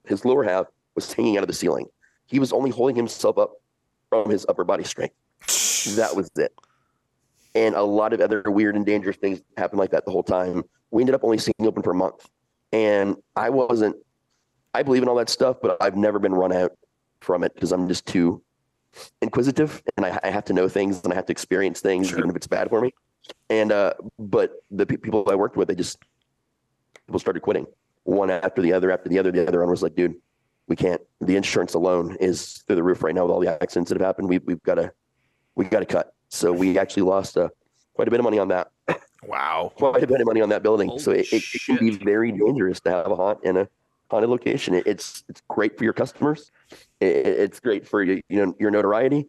[0.05, 1.87] his lower half was hanging out of the ceiling.
[2.25, 3.51] He was only holding himself up
[4.09, 5.15] from his upper body strength.
[5.95, 6.53] That was it
[7.57, 10.63] and a lot of other weird and dangerous things happened like that the whole time.
[10.91, 12.29] We ended up only staying open for a month,
[12.71, 13.95] and I wasn't.
[14.73, 16.71] I believe in all that stuff, but I've never been run out
[17.19, 18.43] from it because I'm just too
[19.21, 22.19] inquisitive, and I, I, have to know things and I have to experience things, sure.
[22.19, 22.93] even if it's bad for me.
[23.49, 25.97] And uh, but the pe- people I worked with, they just
[27.07, 27.65] people started quitting
[28.03, 29.31] one after the other after the other.
[29.31, 30.15] The other one was like, dude,
[30.67, 31.01] we can't.
[31.21, 34.05] The insurance alone is through the roof right now with all the accidents that have
[34.05, 34.29] happened.
[34.29, 34.91] We, we've got to
[35.55, 36.13] we got to cut.
[36.29, 37.49] So we actually lost uh,
[37.93, 38.71] quite a bit of money on that.
[39.23, 39.73] Wow.
[39.77, 40.89] Quite a bit of money on that building.
[40.89, 43.67] Holy so it, it, it, can be very dangerous to have a haunt in a
[44.11, 44.75] haunted location.
[44.75, 46.51] It, it's it's great for your customers.
[47.01, 49.27] it's great for you, you know your notoriety.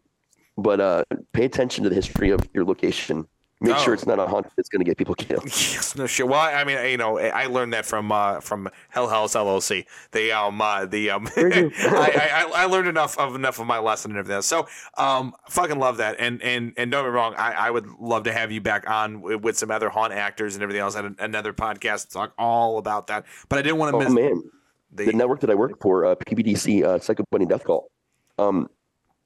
[0.57, 1.03] But uh,
[1.33, 3.27] pay attention to the history of your location
[3.61, 3.79] Make oh.
[3.79, 5.43] sure it's not a haunt that's going to get people killed.
[5.69, 6.27] Yes, no shit.
[6.27, 9.85] Well, I mean, you know, I learned that from uh, from Hell House LLC.
[10.11, 14.11] They um uh, the um I, I, I learned enough of enough of my lesson
[14.11, 14.37] and everything.
[14.37, 14.45] Else.
[14.45, 14.67] So
[14.97, 16.15] um fucking love that.
[16.19, 18.89] And and and don't get me wrong, I, I would love to have you back
[18.89, 22.33] on with, with some other haunt actors and everything else at another podcast to talk
[22.37, 23.25] all about that.
[23.49, 24.13] But I didn't want to oh, miss.
[24.13, 24.43] man,
[24.91, 27.91] the, the network that I work for, uh, PBDC, uh, Psycho Bunny Death Call.
[28.37, 28.69] Um,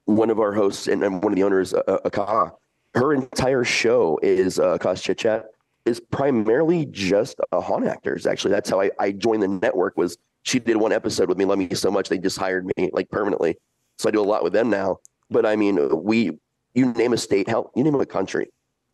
[0.06, 2.52] one of our hosts and, and one of the owners, uh, Akaha
[2.94, 5.46] her entire show is uh, Cause Chit Chat
[5.84, 8.26] is primarily just uh, haunt actors.
[8.26, 9.96] Actually, that's how I, I joined the network.
[9.96, 12.90] Was she did one episode with me, love me so much they just hired me
[12.92, 13.56] like permanently.
[13.98, 14.98] So I do a lot with them now.
[15.30, 16.32] But I mean, we
[16.74, 18.48] you name a state, hell, you name a country,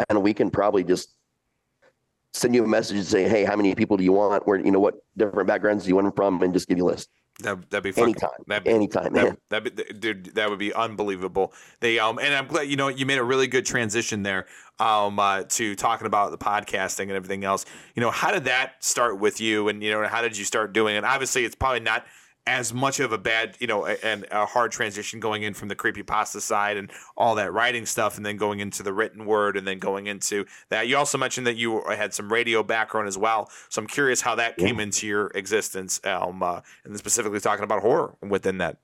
[0.09, 1.15] and we can probably just
[2.33, 4.47] send you a message and say, hey, how many people do you want?
[4.47, 6.85] Where you know what different backgrounds do you want them from, and just give you
[6.85, 7.09] a list.
[7.43, 8.31] That that'd be fucking, anytime.
[8.47, 9.37] That'd be, anytime, man.
[9.49, 11.53] That, would be, dude, that would be unbelievable.
[11.81, 14.47] They um, and I'm glad you know you made a really good transition there
[14.79, 17.67] um uh, to talking about the podcasting and everything else.
[17.95, 20.73] You know, how did that start with you, and you know, how did you start
[20.73, 21.05] doing it?
[21.05, 22.07] Obviously, it's probably not
[22.47, 25.75] as much of a bad, you know, and a hard transition going in from the
[25.75, 29.57] creepy pasta side and all that writing stuff, and then going into the written word,
[29.57, 30.89] and then going into that.
[30.89, 34.35] You also mentioned that you had some radio background as well, so I'm curious how
[34.37, 34.67] that yeah.
[34.67, 38.79] came into your existence, um, uh, and specifically talking about horror within that.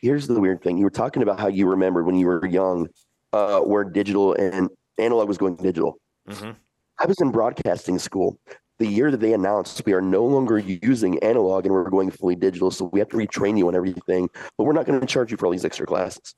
[0.00, 2.88] Here's the weird thing: you were talking about how you remembered when you were young,
[3.32, 5.98] uh, where digital and analog was going digital.
[6.28, 6.52] Mm-hmm.
[7.00, 8.38] I was in broadcasting school
[8.78, 12.36] the year that they announced we are no longer using analog and we're going fully
[12.36, 15.30] digital, so we have to retrain you on everything, but we're not going to charge
[15.30, 16.34] you for all these extra classes.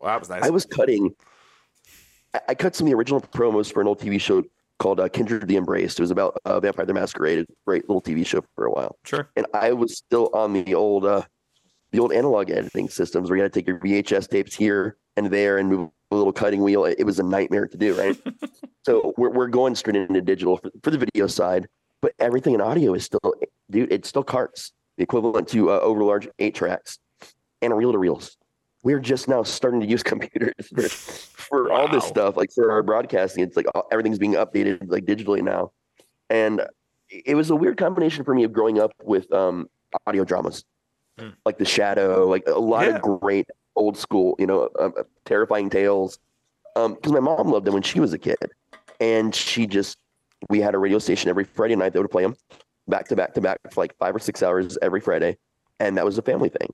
[0.00, 0.42] Well, that was nice.
[0.42, 1.14] I was cutting.
[2.48, 4.42] I cut some of the original promos for an old TV show
[4.78, 6.00] called uh, Kindred the Embraced.
[6.00, 8.96] It was about uh, Vampire the Masquerade, great little TV show for a while.
[9.04, 9.30] Sure.
[9.36, 11.22] And I was still on the old, uh,
[11.92, 15.28] the old analog editing systems where you had to take your VHS tapes here and
[15.28, 16.84] there and move little cutting wheel.
[16.84, 18.16] It was a nightmare to do, right?
[18.86, 21.68] so we're, we're going straight into digital for, for, the video side,
[22.00, 23.34] but everything in audio is still,
[23.70, 26.98] dude, it's still carts, the equivalent to uh, over large eight tracks
[27.62, 28.36] and reel to reels.
[28.82, 31.76] We're just now starting to use computers for, for wow.
[31.76, 33.42] all this stuff, like for our broadcasting.
[33.44, 35.72] It's like everything's being updated like digitally now.
[36.30, 36.62] And
[37.08, 39.68] it was a weird combination for me of growing up with um,
[40.06, 40.64] audio dramas,
[41.18, 41.30] hmm.
[41.44, 42.96] like The Shadow, like a lot yeah.
[42.96, 44.94] of great old school, you know, um,
[45.24, 46.18] terrifying tales.
[46.74, 48.50] Because um, my mom loved them when she was a kid,
[49.00, 49.98] and she just
[50.48, 52.36] we had a radio station every Friday night that would play them
[52.88, 55.38] back to back to back for like five or six hours every Friday,
[55.78, 56.68] and that was a family thing.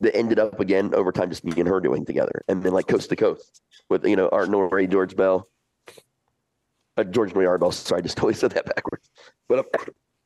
[0.00, 2.86] That ended up again over time just me and her doing together, and then like
[2.86, 5.48] coast to coast with you know Art Noory, George Bell,
[6.96, 7.72] uh, George Noory Art Bell.
[7.72, 9.10] Sorry, I just totally said that backwards.
[9.48, 9.84] But uh,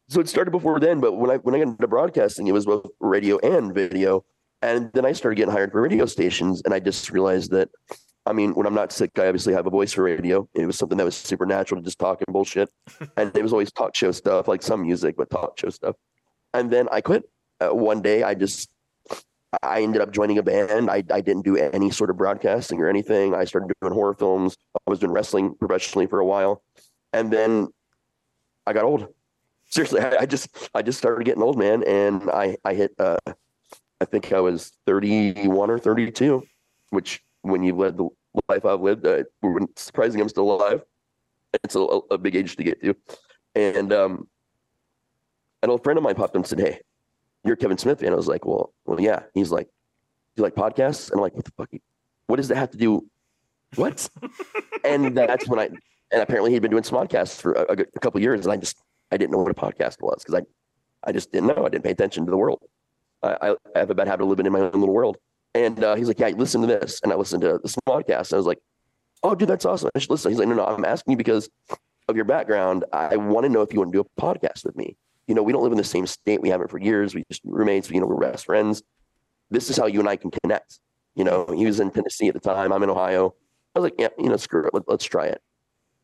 [0.08, 1.00] so it started before then.
[1.00, 4.24] But when I when I got into broadcasting, it was both radio and video
[4.62, 7.68] and then I started getting hired for radio stations, and I just realized that
[8.26, 10.48] I mean, when I'm not sick, I obviously have a voice for radio.
[10.52, 12.68] It was something that was supernatural to just talk and bullshit.
[13.16, 15.94] and it was always talk show stuff, like some music, but talk show stuff.
[16.52, 17.22] And then I quit.
[17.60, 18.68] Uh, one day I just,
[19.62, 20.90] I ended up joining a band.
[20.90, 23.32] I, I didn't do any sort of broadcasting or anything.
[23.32, 24.56] I started doing horror films.
[24.74, 26.62] I was doing wrestling professionally for a while.
[27.12, 27.68] And then
[28.66, 29.06] I got old.
[29.66, 31.84] Seriously, I, I just, I just started getting old, man.
[31.84, 33.16] And I, I hit, uh,
[34.00, 36.42] I think I was 31 or 32,
[36.90, 38.08] which when you led the
[38.48, 39.24] life I've lived, uh,
[39.76, 40.82] surprising I'm still alive.
[41.64, 42.94] It's a, a, big age to get to.
[43.54, 44.28] And um,
[45.62, 46.80] an old friend of mine popped up and said, Hey,
[47.44, 48.02] you're Kevin Smith.
[48.02, 49.22] And I was like, Well, well, yeah.
[49.32, 51.10] He's like, Do you like podcasts?
[51.10, 51.70] And I'm like, What the fuck?
[52.26, 53.08] What does that have to do?
[53.76, 54.08] What?
[54.84, 55.70] and that's when I,
[56.12, 58.44] and apparently he'd been doing some podcasts for a, a couple years.
[58.44, 58.76] And I just,
[59.10, 61.64] I didn't know what a podcast was because I, I just didn't know.
[61.64, 62.60] I didn't pay attention to the world.
[63.22, 65.16] I, I have a bad habit of living in my own little world.
[65.54, 67.00] And uh, he's like, yeah, listen to this.
[67.02, 68.30] And I listened to this podcast.
[68.30, 68.58] And I was like,
[69.22, 69.90] oh, dude, that's awesome.
[69.94, 70.30] I should listen.
[70.30, 71.48] He's like, no, no, I'm asking you because
[72.08, 72.84] of your background.
[72.92, 74.96] I want to know if you want to do a podcast with me.
[75.26, 76.40] You know, we don't live in the same state.
[76.40, 77.14] We haven't for years.
[77.14, 77.90] We just roommates.
[77.90, 78.82] You know, we're best friends.
[79.50, 80.78] This is how you and I can connect.
[81.14, 82.72] You know, he was in Tennessee at the time.
[82.72, 83.34] I'm in Ohio.
[83.74, 84.74] I was like, yeah, you know, screw it.
[84.74, 85.40] Let, us try it.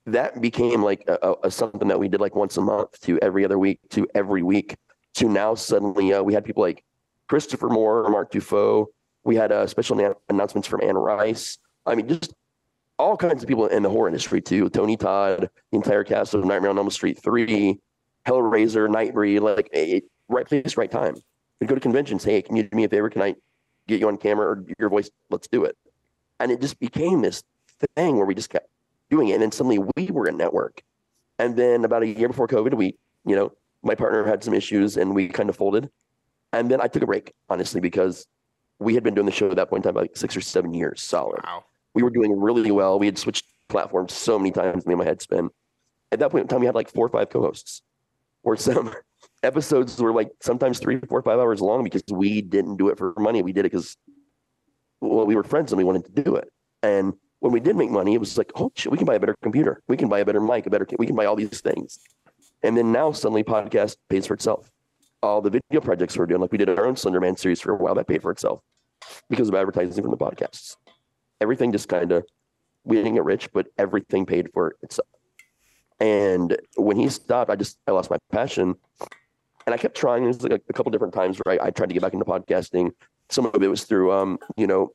[0.07, 3.45] That became like a, a, something that we did like once a month to every
[3.45, 4.77] other week to every week
[5.15, 6.83] to now suddenly uh, we had people like
[7.33, 8.89] Christopher Moore, Mark Dufault.
[9.25, 11.57] We had uh, special na- announcements from Anne Rice.
[11.87, 12.35] I mean, just
[12.99, 14.69] all kinds of people in the horror industry too.
[14.69, 17.81] Tony Todd, the entire cast of Nightmare on Elm Street three,
[18.29, 21.15] Hellraiser, Nightbreed, like it, right place, right time.
[21.59, 22.23] We go to conventions.
[22.23, 23.09] Hey, can you do me a favor?
[23.09, 23.35] Can I
[23.89, 25.11] get you on camera or your voice?
[25.31, 25.75] Let's do it.
[26.39, 27.43] And it just became this
[27.97, 28.69] thing where we just kept
[29.09, 29.33] doing it.
[29.33, 30.83] And then suddenly we were a network.
[31.39, 33.53] And then about a year before COVID, we, you know,
[33.83, 35.89] my partner had some issues and we kind of folded.
[36.53, 38.27] And then I took a break, honestly, because
[38.79, 40.75] we had been doing the show at that point in time like six or seven
[40.75, 41.41] years solid.
[41.45, 41.65] Wow.
[41.95, 42.99] We were doing really well.
[42.99, 45.51] We had switched platforms so many times, made my head spin.
[46.11, 47.83] At that point in time, we had like four or five co-hosts,
[48.43, 48.95] or some
[49.43, 53.15] episodes were like sometimes three, four, five hours long because we didn't do it for
[53.19, 53.43] money.
[53.43, 53.97] We did it because
[55.01, 56.51] well, we were friends and we wanted to do it.
[56.83, 59.21] And when we did make money, it was like, oh shit, we can buy a
[59.21, 59.83] better computer.
[59.89, 61.99] We can buy a better mic, a better, we can buy all these things.
[62.63, 64.71] And then now suddenly podcast pays for itself
[65.23, 66.41] all the video projects we're doing.
[66.41, 68.61] Like we did our own Slenderman series for a while that paid for itself
[69.29, 70.77] because of advertising from the podcasts.
[71.41, 72.25] Everything just kind of
[72.85, 75.09] we didn't get rich, but everything paid for itself.
[76.01, 78.75] And when he stopped, I just I lost my passion,
[79.67, 80.25] and I kept trying.
[80.25, 82.25] There's like a, a couple different times where I, I, tried to get back into
[82.25, 82.91] podcasting.
[83.31, 84.93] Some of it was through, um, you know,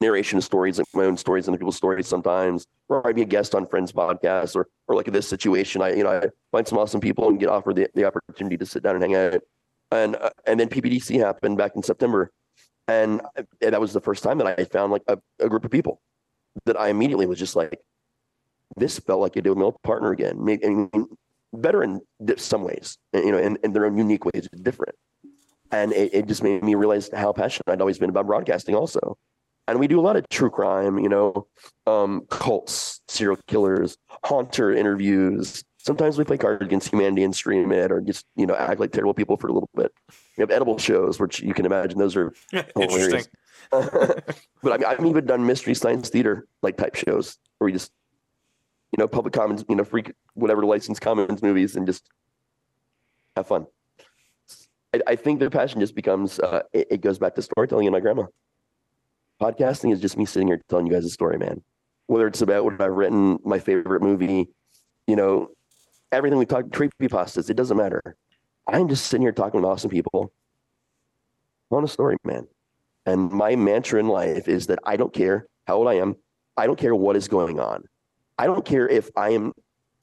[0.00, 3.22] narration of stories, like my own stories and other people's stories sometimes, or I'd be
[3.22, 6.66] a guest on friends' podcasts, or or like this situation, I you know I find
[6.66, 9.42] some awesome people and get offered the, the opportunity to sit down and hang out,
[9.90, 12.30] and uh, and then PPDC happened back in September,
[12.88, 15.70] and, and that was the first time that I found like a, a, group of
[15.70, 16.00] people
[16.64, 17.78] that I immediately was just like,
[18.76, 20.42] this felt like a deal partner again.
[20.42, 20.90] Maybe I mean,
[21.52, 22.00] better in
[22.38, 24.94] some ways, you know, in, in their own unique ways, different.
[25.70, 29.18] And it, it just made me realize how passionate I'd always been about broadcasting also
[29.68, 31.46] and we do a lot of true crime, you know,
[31.86, 35.62] um, cults, serial killers, haunter interviews.
[35.76, 38.92] Sometimes we play Cards Against Humanity and stream it, or just you know act like
[38.92, 39.92] terrible people for a little bit.
[40.36, 42.32] We have edible shows, which you can imagine those are
[42.74, 43.28] hilarious.
[43.70, 44.34] but
[44.64, 47.92] I mean, I've even done mystery science theater like type shows where we just,
[48.92, 52.08] you know, public commons, you know, freak whatever licensed commons movies and just
[53.36, 53.66] have fun.
[54.94, 57.92] I, I think their passion just becomes uh, it, it goes back to storytelling and
[57.92, 58.24] my grandma
[59.40, 61.62] podcasting is just me sitting here telling you guys a story, man.
[62.06, 64.48] Whether it's about what I've written, my favorite movie,
[65.06, 65.50] you know,
[66.10, 68.16] everything we talk, creepy pastas, it doesn't matter.
[68.66, 70.32] I'm just sitting here talking with awesome people
[71.70, 72.46] on a story, man.
[73.06, 76.16] And my mantra in life is that I don't care how old I am.
[76.56, 77.84] I don't care what is going on.
[78.38, 79.52] I don't care if I am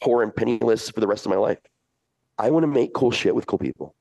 [0.01, 1.59] poor and penniless for the rest of my life.
[2.37, 3.95] I want to make cool shit with cool people.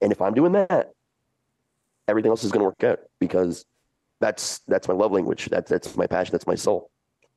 [0.00, 0.92] And if I'm doing that,
[2.08, 3.64] everything else is going to work out because
[4.20, 5.46] that's that's my love language.
[5.46, 6.32] That's that's my passion.
[6.32, 6.90] That's my soul.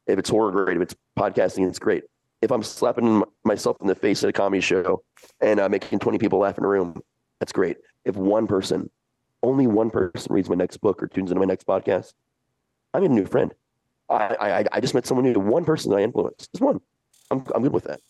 [0.05, 0.77] If it's horror, great.
[0.77, 2.03] If it's podcasting, it's great.
[2.41, 5.01] If I'm slapping myself in the face at a comedy show
[5.39, 7.01] and uh, making 20 people laugh in a room,
[7.39, 7.77] that's great.
[8.03, 8.89] If one person,
[9.41, 12.11] only one person reads my next book or tunes into my next podcast,
[12.93, 13.53] I made a new friend.
[14.09, 15.39] I, I, I just met someone new.
[15.39, 16.51] One person I influenced.
[16.51, 16.81] Just one.
[17.31, 18.01] I'm, I'm good with that.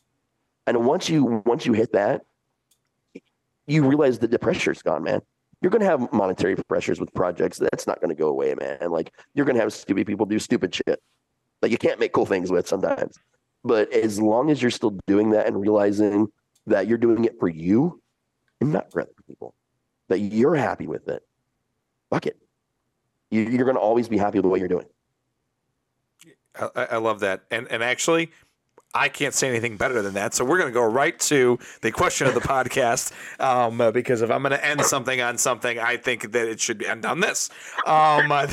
[0.65, 2.21] And once you once you hit that,
[3.67, 5.21] you realize that the pressure's gone, man
[5.63, 7.57] you're going to have monetary pressures with projects.
[7.57, 8.91] That's not going to go away, man.
[8.91, 11.01] Like you're going to have stupid people do stupid shit
[11.61, 13.17] that you can't make cool things with sometimes.
[13.63, 16.27] But as long as you're still doing that and realizing
[16.67, 18.01] that you're doing it for you
[18.59, 19.55] and not for other people,
[20.09, 21.23] that you're happy with it,
[22.09, 22.37] fuck it.
[23.31, 24.85] You, are going to always be happy with what you're doing.
[26.75, 27.45] I I love that.
[27.49, 28.31] And and actually,
[28.95, 30.33] I can't say anything better than that.
[30.33, 33.11] So we're going to go right to the question of the podcast
[33.41, 36.59] um, uh, because if I'm going to end something on something, I think that it
[36.59, 37.49] should end on this.
[37.87, 38.47] Um, uh,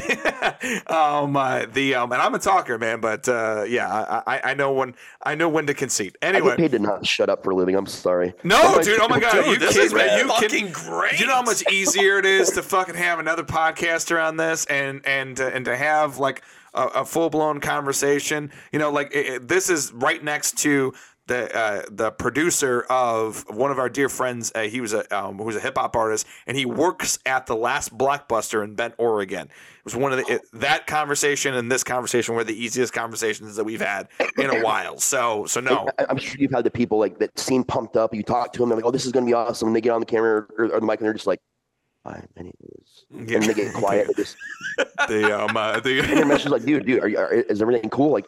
[0.87, 3.89] um, uh, the um, and I'm a talker, man, but uh, yeah,
[4.27, 6.17] I, I, I know when I know when to concede.
[6.23, 7.75] I Anyway, get paid to not shut up for a living.
[7.75, 8.33] I'm sorry.
[8.45, 9.01] no, I'm like- dude.
[9.01, 10.17] Oh my god, Dude, you this kidding is me?
[10.19, 11.21] You fucking kidding- great.
[11.21, 15.03] You know how much easier it is to fucking have another podcaster on this and
[15.07, 16.43] and uh, and to have like
[16.75, 18.51] a, a full blown conversation?
[18.73, 20.93] You know, like it, it- this is right next to.
[21.27, 25.37] The, uh, the producer of one of our dear friends, uh, he was a um,
[25.37, 28.95] who was a hip hop artist, and he works at the last Blockbuster in Bend,
[28.99, 29.43] Oregon.
[29.47, 33.55] It was one of the it, that conversation and this conversation were the easiest conversations
[33.55, 34.99] that we've had in a while.
[34.99, 38.13] So so no, I'm sure you've had the people like that seem pumped up.
[38.13, 39.81] You talk to them, they're like, "Oh, this is going to be awesome." And they
[39.81, 41.39] get on the camera or, or the mic, and they're just like,
[42.11, 43.37] "Hi, my name is," Yeah.
[43.37, 44.09] and they get quiet.
[44.09, 44.37] They just,
[45.09, 47.63] the um uh, the and your message is like, "Dude, dude, are, you- are, is
[47.63, 48.11] everything cool?
[48.11, 48.27] Like,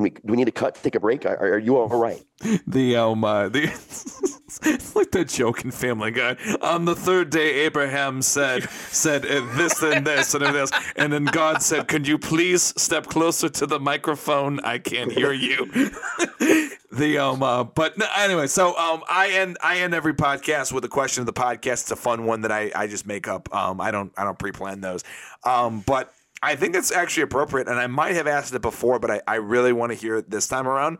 [0.00, 0.10] can we?
[0.10, 0.74] Do we need to cut?
[0.76, 1.26] Take a break?
[1.26, 2.22] Are, are you all right?"
[2.66, 3.64] the um uh, the
[4.62, 6.36] it's like that joke in Family Guy.
[6.62, 11.24] On the third day, Abraham said said uh, this and this and this, and then
[11.26, 14.60] God said, "Could you please step closer to the microphone?
[14.60, 15.66] I can't hear you."
[16.92, 20.84] the um uh, but no, anyway, so um I end I end every podcast with
[20.84, 21.82] a question of the podcast.
[21.82, 23.54] It's a fun one that I I just make up.
[23.54, 25.04] Um I don't I don't pre-plan those.
[25.44, 29.10] Um but I think it's actually appropriate, and I might have asked it before, but
[29.10, 30.98] I, I really want to hear it this time around.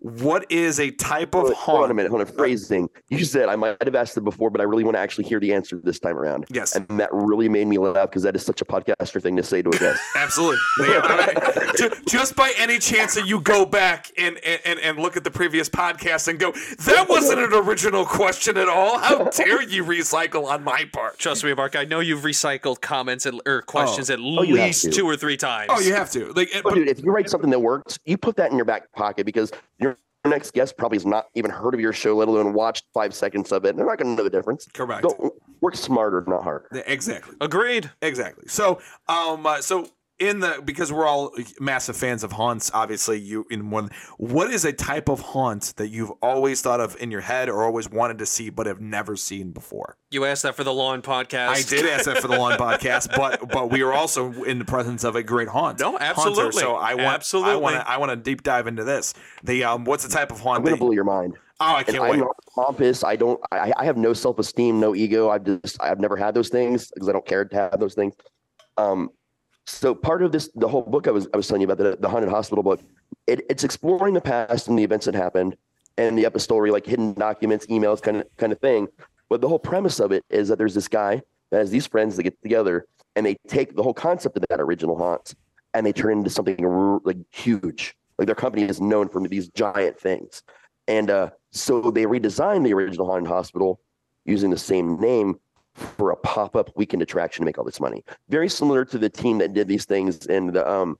[0.00, 1.96] What is a type of Hold, hold on a haunt?
[1.96, 2.08] minute.
[2.10, 2.26] Hold on.
[2.26, 2.88] Phrasing.
[3.10, 5.38] You said I might have asked it before, but I really want to actually hear
[5.40, 6.46] the answer this time around.
[6.50, 6.74] Yes.
[6.74, 9.60] And that really made me laugh because that is such a podcaster thing to say
[9.60, 10.00] to a guest.
[10.16, 10.58] Absolutely.
[10.80, 15.16] Yeah, I- ju- just by any chance that you go back and, and, and look
[15.18, 16.52] at the previous podcast and go,
[16.86, 18.98] that wasn't an original question at all.
[18.98, 21.18] How dare you recycle on my part?
[21.18, 21.76] Trust me, Mark.
[21.76, 24.14] I know you've recycled comments and, or questions oh.
[24.14, 25.70] at Oh, least two or three times.
[25.70, 26.32] Oh, you have to.
[26.32, 28.64] Like, Oh, but, dude, if you write something that works, you put that in your
[28.64, 29.89] back pocket because your
[30.28, 33.52] next guest probably has not even heard of your show, let alone watched five seconds
[33.52, 33.76] of it.
[33.76, 34.66] They're not going to know the difference.
[34.72, 35.02] correct.
[35.02, 36.68] Go work smarter, not harder.
[36.86, 37.36] Exactly.
[37.40, 37.90] Agreed.
[38.02, 38.44] Exactly.
[38.48, 39.88] So, um, uh, so
[40.20, 44.64] in the because we're all massive fans of haunts, obviously you in one what is
[44.64, 48.18] a type of haunt that you've always thought of in your head or always wanted
[48.18, 49.96] to see but have never seen before?
[50.10, 51.48] You asked that for the Lawn podcast.
[51.48, 54.64] I did ask that for the Lawn podcast, but but we are also in the
[54.64, 55.80] presence of a great haunt.
[55.80, 56.60] No, Haunter, absolutely.
[56.60, 57.52] so I want Absolutely.
[57.52, 59.14] I want to I want to deep dive into this.
[59.42, 60.64] The um, what's the type of haunt I'm haunt?
[60.64, 61.38] going That, to blow your mind.
[61.60, 62.18] oh, I can't I'm wait.
[62.20, 63.04] not pompous.
[63.04, 63.40] I don't.
[63.52, 65.30] I, I have no self esteem, no ego.
[65.30, 65.80] I've just.
[65.82, 68.14] I've never had those things because I don't care to have those things.
[68.76, 69.10] Um,
[69.70, 71.96] so part of this, the whole book I was I was telling you about the
[71.98, 72.80] the haunted hospital book,
[73.26, 75.56] it, it's exploring the past and the events that happened,
[75.96, 78.88] and the epistolary like hidden documents, emails, kind of kind of thing.
[79.28, 82.16] But the whole premise of it is that there's this guy that has these friends
[82.16, 82.86] that get together
[83.16, 85.34] and they take the whole concept of that original haunt
[85.74, 87.96] and they turn it into something like huge.
[88.18, 90.42] Like their company is known for these giant things.
[90.88, 93.80] And uh, so they redesigned the original haunted hospital
[94.24, 95.38] using the same name
[95.74, 98.04] for a pop-up weekend attraction to make all this money.
[98.28, 100.98] Very similar to the team that did these things in the um,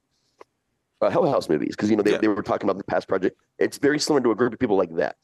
[1.01, 2.18] uh, Hell House movies, because you know they, Yeah.
[2.18, 3.36] they were talking about the past project.
[3.59, 5.16] It's very similar to a group of people like that.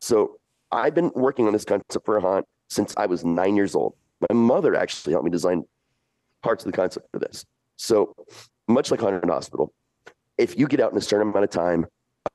[0.00, 0.38] So
[0.72, 3.94] I've been working on this concept for a haunt since I was nine years old.
[4.28, 5.64] My mother actually helped me design
[6.42, 7.44] parts of the concept for this.
[7.76, 8.14] So
[8.66, 9.72] much like haunted hospital,
[10.36, 11.86] if you get out in a certain amount of time,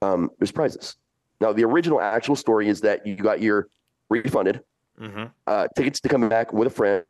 [0.02, 0.96] um, there's prizes.
[1.42, 3.68] Now the original actual story is that you got your
[4.10, 4.62] refunded
[5.00, 5.24] Mm-hmm.
[5.48, 7.04] uh, tickets to come back with a friend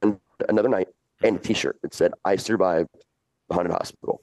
[0.48, 0.88] another night
[1.22, 2.90] and a T-shirt that said "I survived
[3.50, 4.22] the haunted hospital."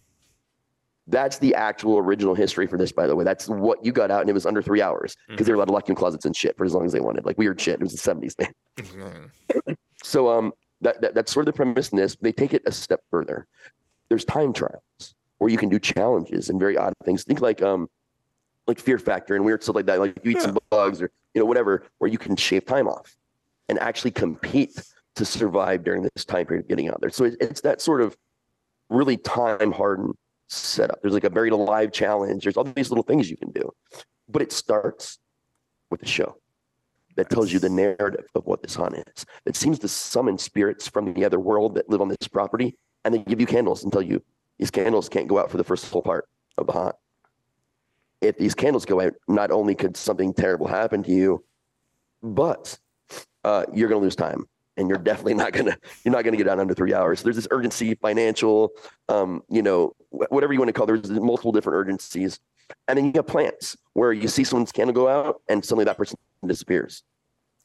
[1.07, 3.25] That's the actual original history for this, by the way.
[3.25, 5.67] That's what you got out, and it was under three hours because they were allowed
[5.67, 7.61] to lock you in closets and shit for as long as they wanted, like weird
[7.61, 7.75] shit.
[7.75, 8.55] It was the seventies, man.
[8.79, 9.73] Mm-hmm.
[10.03, 12.17] So um, that, that that's sort of the premise in this.
[12.21, 13.47] They take it a step further.
[14.09, 17.25] There's time trials where you can do challenges and very odd things.
[17.25, 17.89] Think like um,
[18.67, 19.99] like Fear Factor and weird stuff like that.
[19.99, 23.17] Like you eat some bugs or you know whatever, where you can shave time off
[23.71, 24.83] and actually compete
[25.15, 27.11] to survive during this time period of getting out there.
[27.11, 28.17] So it, it's that sort of
[28.89, 30.15] really time hardened
[30.49, 31.01] setup.
[31.01, 32.43] There's like a buried alive challenge.
[32.43, 33.71] There's all these little things you can do,
[34.29, 35.19] but it starts
[35.89, 36.37] with a show
[37.15, 39.25] that tells you the narrative of what this haunt is.
[39.47, 43.15] It seems to summon spirits from the other world that live on this property, and
[43.15, 44.21] they give you candles and tell you
[44.59, 46.29] these candles can't go out for the first full part
[46.59, 46.97] of the haunt.
[48.21, 51.45] If these candles go out, not only could something terrible happen to you,
[52.21, 52.77] but
[53.45, 54.45] uh, you're going to lose time,
[54.77, 57.23] and you're definitely not going to you're not going to get down under three hours.
[57.23, 58.71] There's this urgency, financial,
[59.09, 60.91] um, you know, whatever you want to call.
[60.91, 61.03] It.
[61.03, 62.41] There's multiple different urgencies,
[62.89, 65.97] and then you have plants where you see someone's candle go out, and suddenly that
[65.97, 67.03] person disappears.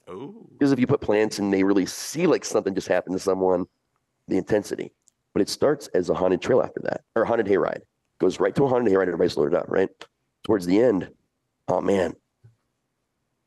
[0.09, 0.47] Ooh.
[0.57, 3.65] Because if you put plants and they really see like something just happened to someone,
[4.27, 4.91] the intensity.
[5.33, 7.81] But it starts as a haunted trail after that, or a haunted hayride.
[8.19, 9.03] goes right to a haunted hayride.
[9.03, 9.89] Everybody's loaded up, right?
[10.43, 11.09] Towards the end,
[11.67, 12.13] oh man,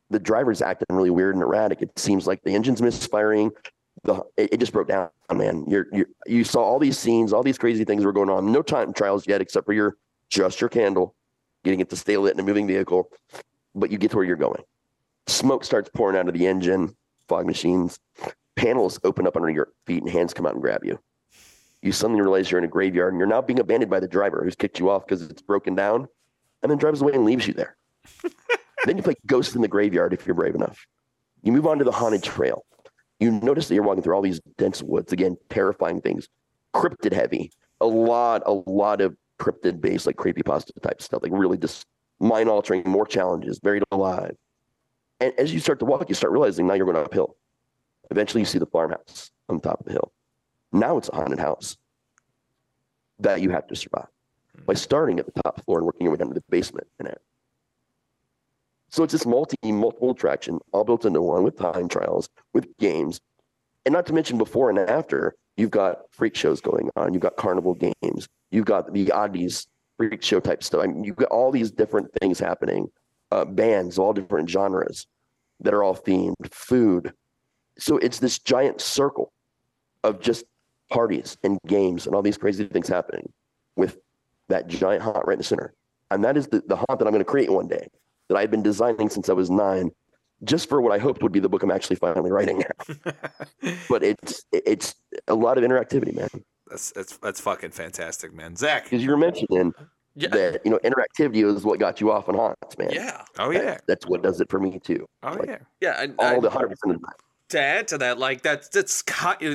[0.09, 1.81] the driver's acting really weird and erratic.
[1.81, 3.51] It seems like the engine's misfiring.
[4.03, 5.65] The it, it just broke down, man.
[5.67, 8.51] You're, you're you saw all these scenes, all these crazy things were going on.
[8.51, 9.97] No time trials yet, except for your
[10.29, 11.15] just your candle,
[11.63, 13.09] getting it to stay lit in a moving vehicle.
[13.75, 14.61] But you get to where you're going.
[15.27, 16.95] Smoke starts pouring out of the engine,
[17.27, 17.99] fog machines,
[18.55, 20.99] panels open up under your feet, and hands come out and grab you.
[21.81, 24.41] You suddenly realize you're in a graveyard and you're now being abandoned by the driver
[24.43, 26.07] who's kicked you off because it's broken down
[26.61, 27.77] and then drives away and leaves you there.
[28.85, 30.85] then you play Ghost in the Graveyard if you're brave enough.
[31.43, 32.65] You move on to the haunted trail.
[33.19, 36.27] You notice that you're walking through all these dense woods, again, terrifying things,
[36.73, 37.51] cryptid heavy,
[37.81, 41.85] a lot, a lot of cryptid based, like creepypasta type stuff, like really just
[42.19, 44.35] mind altering, more challenges, buried alive.
[45.19, 47.35] And as you start to walk, you start realizing now you're going uphill.
[48.09, 50.13] Eventually, you see the farmhouse on top of the hill.
[50.71, 51.77] Now it's a haunted house
[53.19, 54.07] that you have to survive
[54.65, 57.09] by starting at the top floor and working your way down to the basement and.
[58.89, 63.21] So it's this multi multiple attraction, all built into one with time trials, with games,
[63.85, 67.37] and not to mention before and after, you've got freak shows going on, you've got
[67.37, 69.67] carnival games, you've got the oddies
[69.97, 70.83] freak show type stuff.
[70.83, 72.89] I mean, you've got all these different things happening,
[73.31, 75.07] uh, bands, all different genres
[75.59, 77.13] that are all themed, food.
[77.77, 79.31] So it's this giant circle
[80.03, 80.45] of just
[80.89, 83.31] parties and games and all these crazy things happening
[83.75, 83.99] with
[84.47, 85.73] that giant haunt right in the center.
[86.09, 87.87] And that is the, the haunt that I'm going to create one day
[88.29, 89.91] that I've been designing since I was nine,
[90.43, 92.63] just for what I hoped would be the book I'm actually finally writing
[93.89, 94.95] but it's it's
[95.27, 96.29] a lot of interactivity, man.
[96.69, 98.55] That's that's that's fucking fantastic, man.
[98.55, 99.73] Zach, because you were mentioning
[100.15, 100.29] Yeah.
[100.29, 102.91] that you know interactivity is what got you off on haunts, man.
[102.91, 103.23] Yeah.
[103.37, 105.07] oh That- yeah, that's what does it for me too.
[105.23, 105.57] oh like, yeah.
[105.81, 106.01] Yeah.
[106.01, 107.15] And, All and the hundred percent of the time.
[107.49, 109.03] to add to that, like that's that's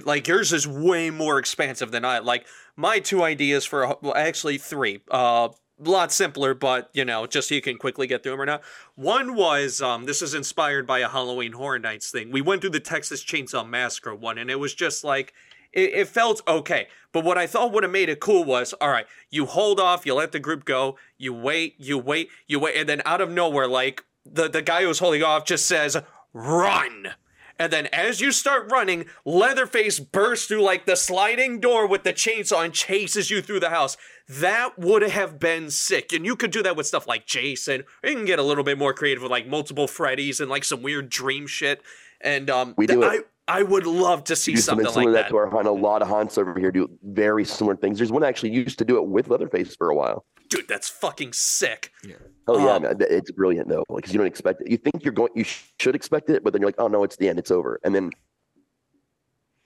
[0.04, 2.18] like yours is way more expansive than I.
[2.18, 2.46] Like
[2.76, 5.00] my two ideas for well, actually three.
[5.10, 5.48] Uh,
[5.84, 8.46] a lot simpler, but you know, just so you can quickly get through them or
[8.46, 8.62] not.
[8.94, 12.30] One was um, this is inspired by a Halloween Horror Nights thing.
[12.30, 15.32] We went through the Texas Chainsaw Massacre one, and it was just like
[15.72, 16.88] it, it felt okay.
[17.12, 20.06] But what I thought would have made it cool was, all right, you hold off,
[20.06, 23.30] you let the group go, you wait, you wait, you wait, and then out of
[23.30, 25.96] nowhere, like the the guy who's holding off just says,
[26.32, 27.14] "Run."
[27.58, 32.12] And then as you start running, Leatherface bursts through like the sliding door with the
[32.12, 33.96] chainsaw and chases you through the house.
[34.28, 36.12] That would have been sick.
[36.12, 37.84] And you could do that with stuff like Jason.
[38.02, 40.64] Or you can get a little bit more creative with like multiple Freddy's and like
[40.64, 41.82] some weird dream shit.
[42.20, 43.28] And um We do I it.
[43.46, 45.66] I would love to see do something something similar like that to our haunt.
[45.66, 47.98] A lot of haunts over here do very similar things.
[47.98, 50.24] There's one that actually used to do it with Leatherface for a while.
[50.48, 51.92] Dude, that's fucking sick.
[52.02, 52.14] Yeah.
[52.46, 54.70] Oh yeah, Um, man, it's brilliant though, because you don't expect it.
[54.70, 57.04] You think you're going, you sh- should expect it, but then you're like, oh no,
[57.04, 58.10] it's the end, it's over, and then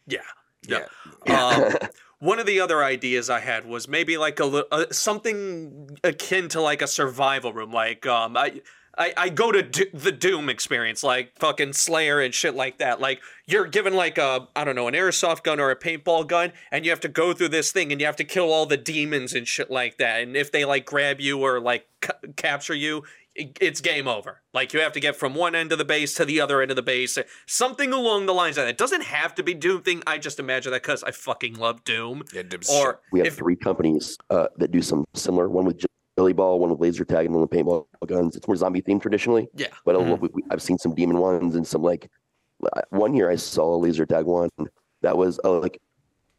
[0.06, 0.18] Yeah.
[0.66, 0.86] Yeah.
[1.28, 1.74] Um,
[2.20, 6.48] one of the other ideas I had was maybe like a li- uh, something akin
[6.50, 7.72] to like a survival room.
[7.72, 8.60] Like um, I.
[9.00, 13.00] I, I go to do- the Doom experience, like fucking Slayer and shit like that.
[13.00, 16.52] Like you're given like a I don't know an airsoft gun or a paintball gun,
[16.72, 18.76] and you have to go through this thing, and you have to kill all the
[18.76, 20.22] demons and shit like that.
[20.22, 23.04] And if they like grab you or like ca- capture you,
[23.60, 24.42] it's game over.
[24.52, 26.70] Like you have to get from one end of the base to the other end
[26.70, 27.16] of the base,
[27.46, 28.70] something along the lines of that.
[28.70, 30.02] It doesn't have to be Doom thing.
[30.06, 32.24] I just imagine that because I fucking love Doom.
[32.34, 32.42] Yeah,
[32.72, 35.48] Or we have if three companies uh, that do some similar.
[35.48, 35.84] One with
[36.16, 38.34] Billy Ball, one with laser tag, and one with paintball guns.
[38.36, 40.10] It's more zombie themed traditionally, yeah, but a Mhm.
[40.10, 42.10] lot- we, we- I've seen some demon ones and some like
[42.64, 44.50] uh, one year I saw a laser tag one
[45.02, 45.80] that was uh, like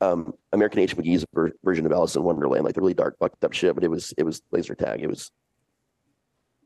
[0.01, 0.95] um, American H.
[0.97, 3.73] McGee's ver- version of Alice in Wonderland, like the really dark, fucked up shit.
[3.75, 5.01] But it was it was laser tag.
[5.01, 5.31] It was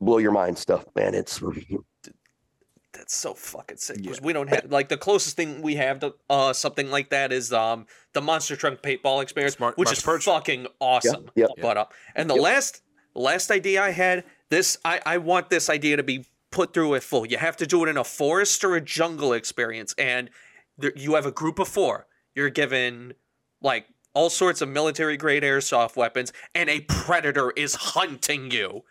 [0.04, 1.14] blow your mind stuff, man.
[1.14, 1.40] It's
[2.92, 3.98] that's so fucking sick.
[4.02, 4.24] Because Yeah.
[4.26, 7.52] we don't have like the closest thing we have to uh something like that is
[7.52, 10.24] um the Monster Truck paintball experience, Smart- which is Purge.
[10.24, 11.30] fucking awesome.
[11.34, 11.50] yep.
[11.60, 12.42] But uh, and the Yep.
[12.42, 12.82] last
[13.14, 17.02] last idea I had this I I want this idea to be put through it
[17.02, 17.26] full.
[17.26, 20.30] You have to do it in a forest or a jungle experience, and
[20.78, 22.06] there, you have a group of four.
[22.36, 23.14] You're given
[23.60, 28.84] like all sorts of military grade airsoft weapons, and a predator is hunting you.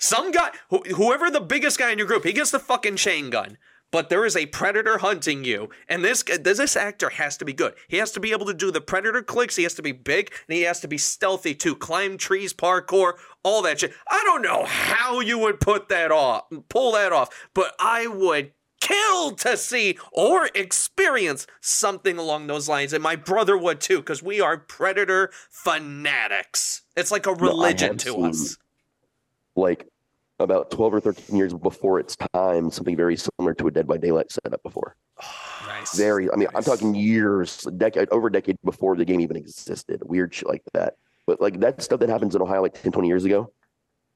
[0.00, 3.30] Some guy, wh- whoever the biggest guy in your group, he gets the fucking chain
[3.30, 3.56] gun.
[3.92, 7.52] But there is a predator hunting you, and this uh, this actor has to be
[7.52, 7.74] good.
[7.88, 9.56] He has to be able to do the predator clicks.
[9.56, 11.74] He has to be big, and he has to be stealthy too.
[11.74, 13.92] Climb trees, parkour, all that shit.
[14.08, 18.52] I don't know how you would put that off, pull that off, but I would
[18.80, 24.22] kill to see or experience something along those lines, and my brother would too, because
[24.22, 26.82] we are predator fanatics.
[26.96, 28.56] It's like a religion to seen- us.
[29.56, 29.88] like
[30.40, 33.96] about 12 or 13 years before its time, something very similar to a Dead by
[33.96, 34.96] Daylight setup before.
[35.66, 35.96] nice.
[35.96, 40.02] Very, I mean, I'm talking years, decade, over a decade before the game even existed.
[40.04, 40.94] Weird shit like that.
[41.26, 43.52] But like that stuff that happens in Ohio like 10, 20 years ago,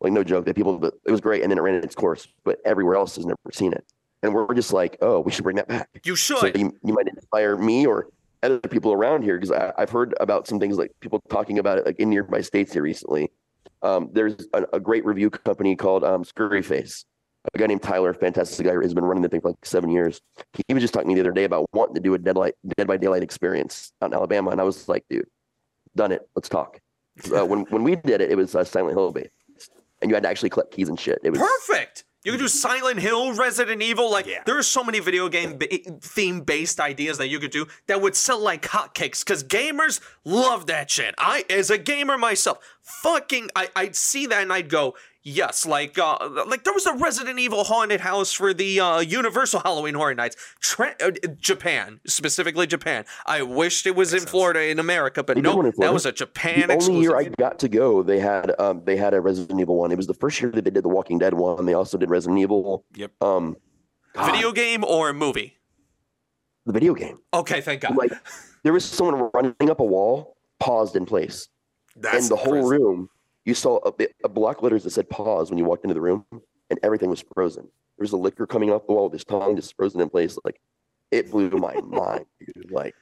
[0.01, 2.59] like no joke, that people it was great and then it ran its course, but
[2.65, 3.85] everywhere else has never seen it.
[4.23, 5.89] And we're just like, oh, we should bring that back.
[6.05, 6.59] You So should.
[6.59, 8.09] you, you might inspire me or
[8.43, 11.87] other people around here because I've heard about some things like people talking about it
[11.87, 13.31] like in nearby states here recently.
[13.85, 17.05] Um, there's a, a great review company called um, Scurry Face.
[17.55, 20.23] A guy named Tyler, fantastic guy, has been running the thing for like seven years.
[20.67, 22.55] He was just talking to me the other day about wanting to do a Deadlight,
[22.79, 25.29] Dead by Daylight experience out in Alabama, and I was like, dude,
[25.95, 26.27] done it.
[26.35, 26.81] Let's talk.
[27.37, 29.31] Uh, when when we did it, it was uh, Silent Hill based,
[30.01, 31.19] and you had to actually collect keys and shit.
[31.23, 32.05] It was Perfect.
[32.25, 34.11] You could do Silent Hill, Resident Evil.
[34.11, 34.43] Like Yeah.
[34.47, 35.67] there are so many video game ba-
[36.01, 40.65] theme based ideas that you could do that would sell like hotcakes because gamers love
[40.69, 41.15] that shit.
[41.19, 45.67] I, as a gamer myself, fucking, I, I'd see that and I'd go, yes.
[45.67, 46.17] Like, uh,
[46.47, 50.37] like there was a Resident Evil haunted house for the uh, Universal Halloween Horror Nights,
[50.61, 53.05] Tra- uh, Japan specifically Japan.
[53.27, 56.13] I wished it was in Florida in America, but no, one in that was a
[56.13, 57.03] Japan the only exclusive.
[57.03, 59.91] year I got to go, they had um, they had a Resident Evil one.
[59.91, 61.67] It was the first year that they did the Walking Dead one.
[61.67, 62.85] They also did Resident Evil.
[62.95, 63.13] Yep.
[63.23, 63.57] Um,
[64.13, 65.59] God, Video game or movie?
[66.67, 67.19] the video game.
[67.33, 67.97] Okay, thank God.
[67.97, 68.13] Like
[68.63, 71.49] there was someone running up a wall, paused in place,
[71.97, 72.69] That's and the whole crazy.
[72.69, 73.11] room.
[73.45, 76.01] You saw a, bit, a block letters that said "pause" when you walked into the
[76.01, 76.25] room,
[76.71, 77.65] and everything was frozen.
[77.65, 80.39] There was a Licker coming off the wall with his tongue just frozen in place.
[80.45, 80.61] Like
[81.11, 82.71] it blew my mind, dude.
[82.71, 82.95] Like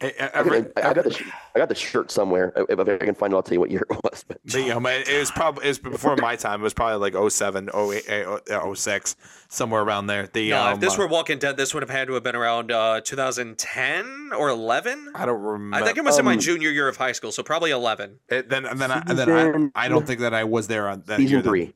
[0.00, 2.52] I, I- I, I- got- the I got the shirt somewhere.
[2.56, 4.24] If, if I can find it, I'll tell you what year it was.
[4.26, 6.60] But The, um, it was probably it was before my time.
[6.60, 9.16] It was probably like 07, 08, eh, 06,
[9.48, 10.28] somewhere around there.
[10.32, 12.22] The No, um, if this uh, were Walking Dead, this would have had to have
[12.22, 15.12] been around uh, 2010 or 11.
[15.14, 15.76] I don't remember.
[15.76, 18.18] I think it was in my Um, junior year of high school, so probably 11.
[18.28, 21.02] It, then and then I, then I, I don't think that I was there on
[21.06, 21.28] that year.
[21.28, 21.74] season then.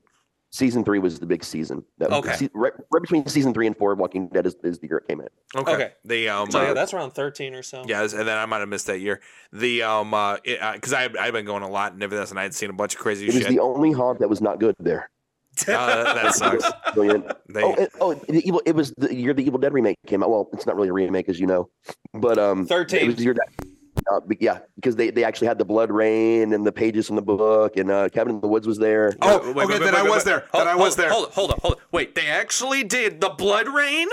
[0.53, 0.67] Three.
[0.67, 1.83] Season three was the big season.
[1.97, 2.33] That Okay.
[2.33, 5.07] se- right, right between season three and four, Walking Dead is, is the year it
[5.07, 5.27] came in.
[5.55, 5.73] Okay.
[5.73, 5.91] Okay.
[6.05, 6.51] The um.
[6.51, 7.83] So uh, yeah, that's around 13 or so.
[7.87, 9.21] Yeah, and then I might have missed that year.
[9.51, 12.53] The um, uh, because I I've been going a lot and everything else, and I'd
[12.53, 15.09] seen a bunch of crazy It was the only haunt that was not good there.
[15.67, 16.65] Uh, that, that sucks.
[16.95, 17.31] Brilliant.
[17.47, 18.63] They, oh, it, oh, the evil.
[18.65, 20.31] It was the year the Evil Dead remake came out.
[20.31, 21.69] Well, it's not really a remake, as you know,
[22.11, 22.99] but um, 13.
[22.99, 23.67] It was the year that.
[24.11, 27.15] Uh, be- yeah, because they, they actually had the blood rain and the pages from
[27.15, 29.15] the book, and uh, Cabin in the Woods was there.
[29.21, 30.25] Oh, Wait, wait, okay, wait, then wait, I wait, was wait.
[30.31, 30.39] there.
[30.51, 31.09] Hold- Then I was hold- there.
[31.11, 31.79] Hold, hold on, hold on.
[31.91, 34.07] Wait, they actually did the Blood Rain?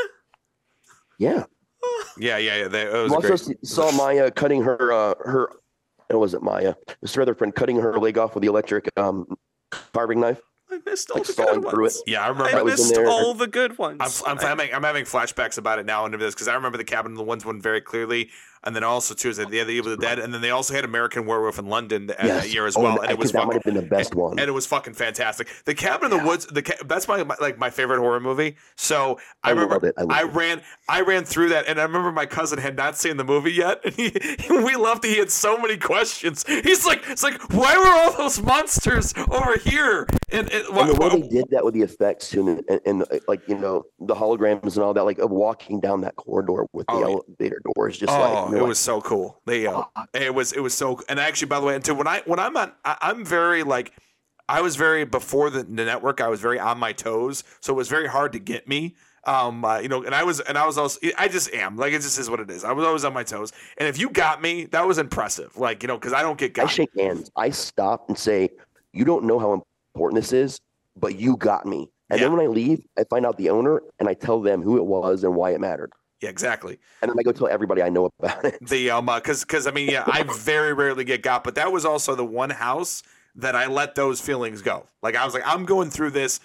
[1.18, 1.44] Yeah,
[2.18, 2.68] Yeah, yeah, yeah.
[2.68, 3.66] They, it was also great.
[3.66, 5.50] saw Maya cutting her uh, her.
[6.08, 6.74] It wasn't Maya.
[6.88, 9.26] It was her other friend cutting her leg off with the electric um,
[9.94, 10.40] carving knife.
[10.72, 11.96] I missed all Like the good ones.
[11.96, 12.02] it.
[12.12, 12.50] Yeah, I I remember.
[12.52, 13.08] That was in missed there.
[13.08, 14.22] all the good ones.
[14.26, 16.78] I'm, I'm, I- having I'm having flashbacks about it now into this because I remember
[16.78, 18.30] the Cabin in the Woods one very clearly,
[18.64, 20.50] and then also too is that the other Evil of the Dead, and then they
[20.50, 22.44] also had American Werewolf in London Yes.
[22.44, 23.88] that year as Oh, well, and and it was that might fucking have been the
[23.96, 24.38] best one.
[24.38, 25.48] and it was fucking fantastic.
[25.64, 28.56] The Cabin in the Woods, the ca- that's my, my like my favorite horror movie.
[28.76, 29.94] So I, I remember it.
[29.98, 30.32] I I, it.
[30.32, 33.52] ran I ran through that, and I remember my cousin had not seen the movie
[33.52, 34.12] yet, and he,
[34.50, 35.04] we loved.
[35.04, 35.08] it.
[35.10, 36.44] He had so many questions.
[36.46, 40.06] He's like, it's like, why were all those monsters over here?
[40.32, 42.80] And, and why, And the way they did that with the effects too, and, and,
[42.86, 46.16] and uh, like you know the holograms and all that, like of walking down that
[46.16, 49.40] corridor with the Oh, elevator doors, just oh, like it you're was so cool.
[49.47, 51.01] They, uh, it was, it was so.
[51.09, 53.93] And actually, by the way, and when I when I'm on, I, I'm very like,
[54.48, 56.20] I was very before the, the network.
[56.20, 58.97] I was very on my toes, so it was very hard to get me.
[59.24, 61.93] Um, uh, you know, and I was, and I was also, I just am like,
[61.93, 62.64] it just is what it is.
[62.64, 65.56] I was always on my toes, and if you got me, that was impressive.
[65.59, 67.31] Like, you know, because I don't get guys I shake hands.
[67.36, 68.48] I stop and say,
[68.94, 69.62] "You don't know how
[69.94, 70.59] important this is,
[70.97, 72.27] but you got me." And Yeah.
[72.27, 74.85] then when I leave, I find out the owner and I tell them who it
[74.86, 75.93] was and why it mattered.
[76.20, 76.78] Yeah, exactly.
[77.01, 78.59] And then I go tell everybody I know about it.
[78.66, 81.84] the um because because I mean yeah I very rarely get got but that was
[81.84, 83.02] also the one house
[83.36, 84.86] that I let those feelings go.
[85.02, 86.40] Like I was like I'm going through this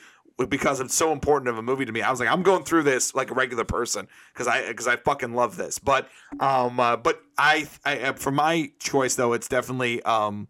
[0.49, 2.02] because it's so important of a movie to me.
[2.02, 4.95] I was like I'm going through this like a regular person because I because I
[4.95, 5.77] fucking love this.
[5.77, 6.07] But
[6.39, 10.47] um uh, but I I uh, for my choice though it's definitely um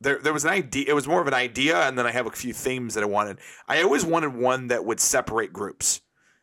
[0.00, 2.26] there there was an idea it was more of an idea and then I have
[2.26, 3.38] a few themes that I wanted.
[3.68, 6.00] I always wanted one that would separate groups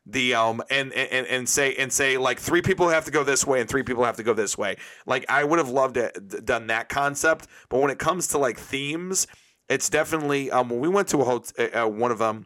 [0.09, 3.45] the um and and and say and say like three people have to go this
[3.45, 4.77] way and three people have to go this way.
[5.05, 8.38] Like I would have loved to d- done that concept, but when it comes to
[8.38, 9.27] like themes,
[9.67, 12.45] it's definitely um when we went to a hotel, uh, one of them,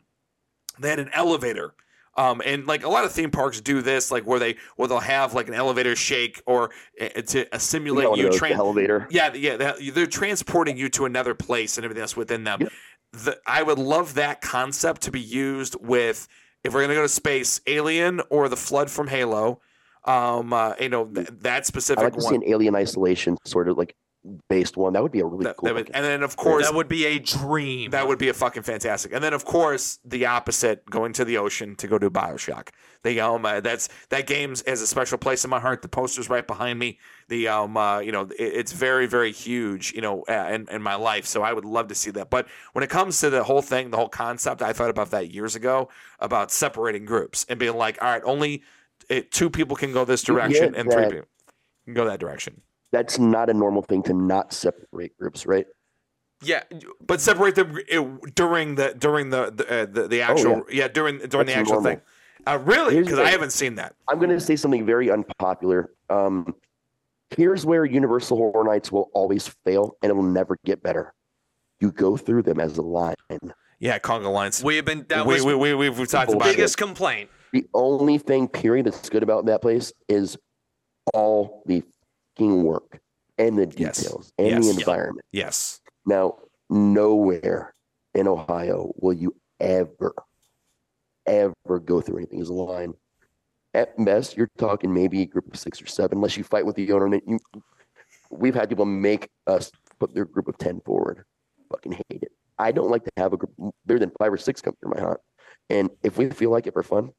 [0.79, 1.73] they had an elevator.
[2.17, 4.99] Um, and like a lot of theme parks do this, like where they where they'll
[4.99, 9.07] have like an elevator shake or uh, to uh, You simulate know, you the elevator.
[9.09, 12.61] Yeah, yeah, they're- they're transporting you to another place and everything else within them.
[12.61, 12.71] Yep.
[13.13, 16.27] The, I would love that concept to be used with
[16.63, 19.59] if we're gonna go to space, Alien or the Flood from Halo.
[20.03, 23.67] Um, uh, you know th- that I specific like to see an alien isolation, sort
[23.69, 23.95] of like
[24.49, 24.93] based one.
[24.93, 25.67] That would be a really That- cool.
[25.67, 27.91] that would- and then of course that would be a dream.
[27.91, 29.13] That would be a fucking fantastic.
[29.13, 32.69] And then of course the opposite, going to the ocean to go do Bioshock.
[33.03, 35.81] The um uh, that's that game's has a special place in my heart.
[35.83, 36.97] The poster's right behind me.
[37.31, 40.81] The um uh, you know it, it's very very huge you know uh, in in
[40.81, 41.25] my life.
[41.25, 42.29] So I would love to see that.
[42.29, 45.31] But when it comes to the whole thing, the whole concept, I thought about that
[45.31, 45.87] years ago
[46.19, 48.63] about separating groups and being like, all right, only
[49.07, 51.27] it, two people can go this direction and three people
[51.85, 52.59] can go that direction.
[52.91, 55.67] That's not a normal thing to not separate groups, right?
[56.43, 56.63] Yeah,
[57.07, 60.89] but separate them it, during the during the the uh, the, the actual yeah.
[60.89, 61.91] during during the actual normal.
[61.91, 62.01] thing.
[62.45, 62.99] Uh, really?
[62.99, 63.95] Because I haven't seen that.
[64.09, 65.91] I'm going to say something very unpopular.
[66.09, 66.55] Um,
[67.35, 71.13] here's where Universal Horror Nights will always fail, and it will never get better.
[71.79, 73.15] You go through them as a line.
[73.79, 74.63] Yeah, conga lines.
[74.63, 76.41] we have been that we, was we, we, we've, we've talked Bullshit.
[76.41, 76.57] about it.
[76.57, 77.29] biggest complaint.
[77.53, 80.37] The only thing, period, that's good about that place is
[81.13, 81.83] all the
[82.37, 82.99] fucking work
[83.37, 83.97] and the Yes.
[83.97, 84.65] details and Yes.
[84.67, 84.79] the Yeah.
[84.79, 85.25] environment.
[85.31, 85.81] Yes.
[86.05, 86.37] Now,
[86.69, 87.73] nowhere
[88.13, 90.13] in Ohio will you ever,
[91.25, 92.93] ever go through anything as a line.
[93.73, 96.76] At best, you're talking maybe a group of six or seven, unless you fight with
[96.76, 97.06] the owner.
[97.06, 97.39] And you,
[98.30, 101.23] we've had people make us put their group of 10 forward.
[101.72, 102.31] Fucking hate it.
[102.60, 103.53] I don't like to have a group
[103.85, 105.19] bigger than five or six come through my haunt.
[105.69, 107.11] And if we feel like it for fun,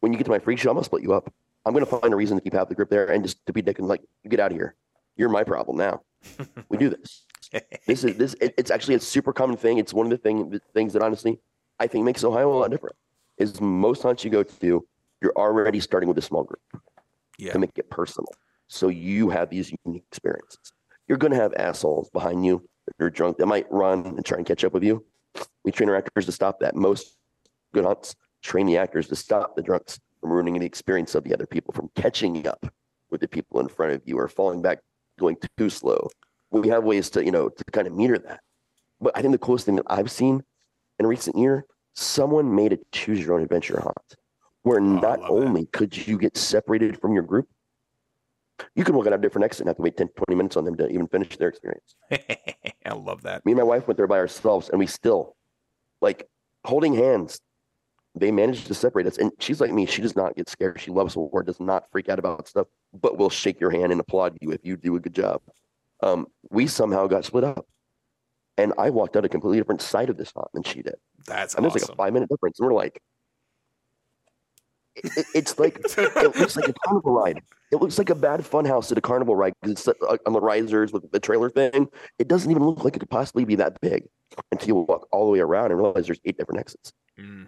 [0.00, 1.32] when you get to my free show, I'm going to split you up.
[1.64, 3.52] I'm going to find a reason to keep half the group there and just to
[3.52, 4.74] be dick and like, get out of here.
[5.16, 6.02] You're my problem now.
[6.68, 7.24] we do this
[7.86, 10.50] this is this it, it's actually a super common thing it's one of the thing
[10.50, 11.38] the things that honestly
[11.78, 12.96] i think makes ohio a lot different
[13.38, 14.86] is most haunts you go to
[15.24, 16.60] you're already starting with a small group
[17.38, 17.52] Yeah.
[17.52, 18.28] to make it personal.
[18.68, 20.72] So you have these unique experiences.
[21.08, 24.36] You're going to have assholes behind you that are drunk that might run and try
[24.38, 25.04] and catch up with you.
[25.64, 26.76] We train our actors to stop that.
[26.76, 27.16] Most
[27.72, 31.32] good haunts train the actors to stop the drunks from ruining the experience of the
[31.34, 32.66] other people from catching up
[33.10, 34.78] with the people in front of you or falling back
[35.18, 36.08] going too slow.
[36.50, 38.40] We have ways to you know to kind of meter that.
[39.00, 40.42] But i think the coolest thing that i've seen
[40.98, 41.64] in recent year
[41.94, 44.16] someone made a choose your own adventure haunt
[44.64, 45.30] where Oh, not love that.
[45.30, 47.48] only could you get separated from your group
[48.76, 50.64] you could walk out a different exit and have to wait 10 20 minutes on
[50.64, 51.96] them to even finish their experience.
[52.12, 53.44] I love that.
[53.44, 55.36] me and my wife went there by ourselves and we still
[56.00, 56.28] like
[56.64, 57.40] holding hands
[58.16, 59.18] they managed to separate us.
[59.18, 60.80] And she's like me she does not get scared.
[60.80, 64.00] She loves war does not freak out about stuff but will shake your hand and
[64.00, 65.40] applaud you if you do a good job.
[66.02, 67.66] Um, we somehow got split up
[68.56, 70.94] and i walked out a completely different side of this haunt than she did.
[71.26, 73.02] That's and there's like a five minute difference and we're like
[74.96, 77.40] it, it- it's like it looks like a carnival ride.
[77.72, 80.40] It looks like a bad funhouse at a carnival ride because it's uh, on the
[80.40, 81.88] risers with the trailer thing.
[82.18, 84.04] It doesn't even look like it could possibly be that big
[84.52, 87.46] until you walk all the way around and realize there's eight different exits Mm,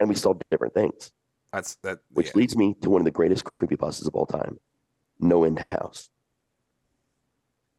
[0.00, 1.10] and we saw different things,
[1.52, 1.98] that's that.
[2.12, 2.32] which yeah.
[2.36, 4.58] leads me to one of the greatest creepy creepypastas of all time,
[5.20, 6.08] No End House.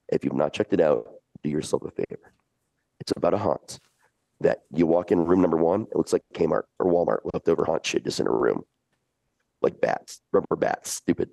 [0.10, 1.08] If you've not checked it out,
[1.44, 2.34] do yourself a favor.
[3.00, 3.80] It's about a haunt
[4.42, 7.86] that you walk in room number one, it looks like Kmart or Walmart leftover haunt
[7.86, 8.64] shit just in a room.
[9.62, 11.30] Like bats, rubber bats, stupid.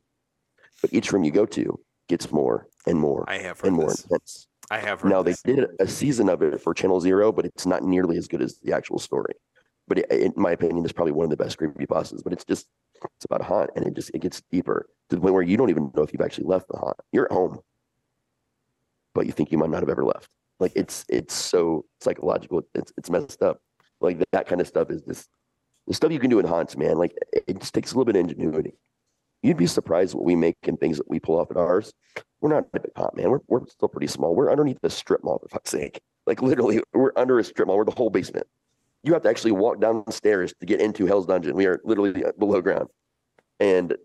[0.81, 3.89] But each room you go to gets more and more I have heard and more
[3.91, 4.05] this.
[4.05, 4.49] intense.
[4.71, 5.43] I have heard Now this.
[5.43, 8.41] they did a season of it for Channel Zero, but it's not nearly as good
[8.41, 9.35] as the actual story.
[9.89, 12.23] But it, in my opinion, it's probably one of the best creepypastas.
[12.23, 12.69] But it's just
[13.17, 15.57] it's about a haunt, and it just it gets deeper to the point where you
[15.57, 16.97] don't even know if you've actually left the haunt.
[17.11, 17.59] You're at home,
[19.15, 20.31] but you think you might not have ever left.
[20.63, 22.63] Like it's it's so psychological.
[22.77, 23.61] It's it's messed up.
[24.01, 25.29] Like that kind of stuff is just
[25.89, 26.97] the stuff you can do in haunts, man.
[26.97, 28.75] Like it, just takes a little bit of ingenuity.
[29.43, 31.93] You'd be surprised what we make and things that we pull off at ours.
[32.41, 33.31] We're not a big haunt, man.
[33.31, 34.37] We're we're still pretty small.
[34.37, 36.01] We're underneath the strip mall, for fuck's sake.
[36.29, 37.77] Like literally, we're under a strip mall.
[37.77, 38.47] We're the whole basement.
[39.03, 41.57] You have to actually walk downstairs to get into Hell's Dungeon.
[41.57, 42.89] We are literally uh, below ground.
[43.59, 43.97] And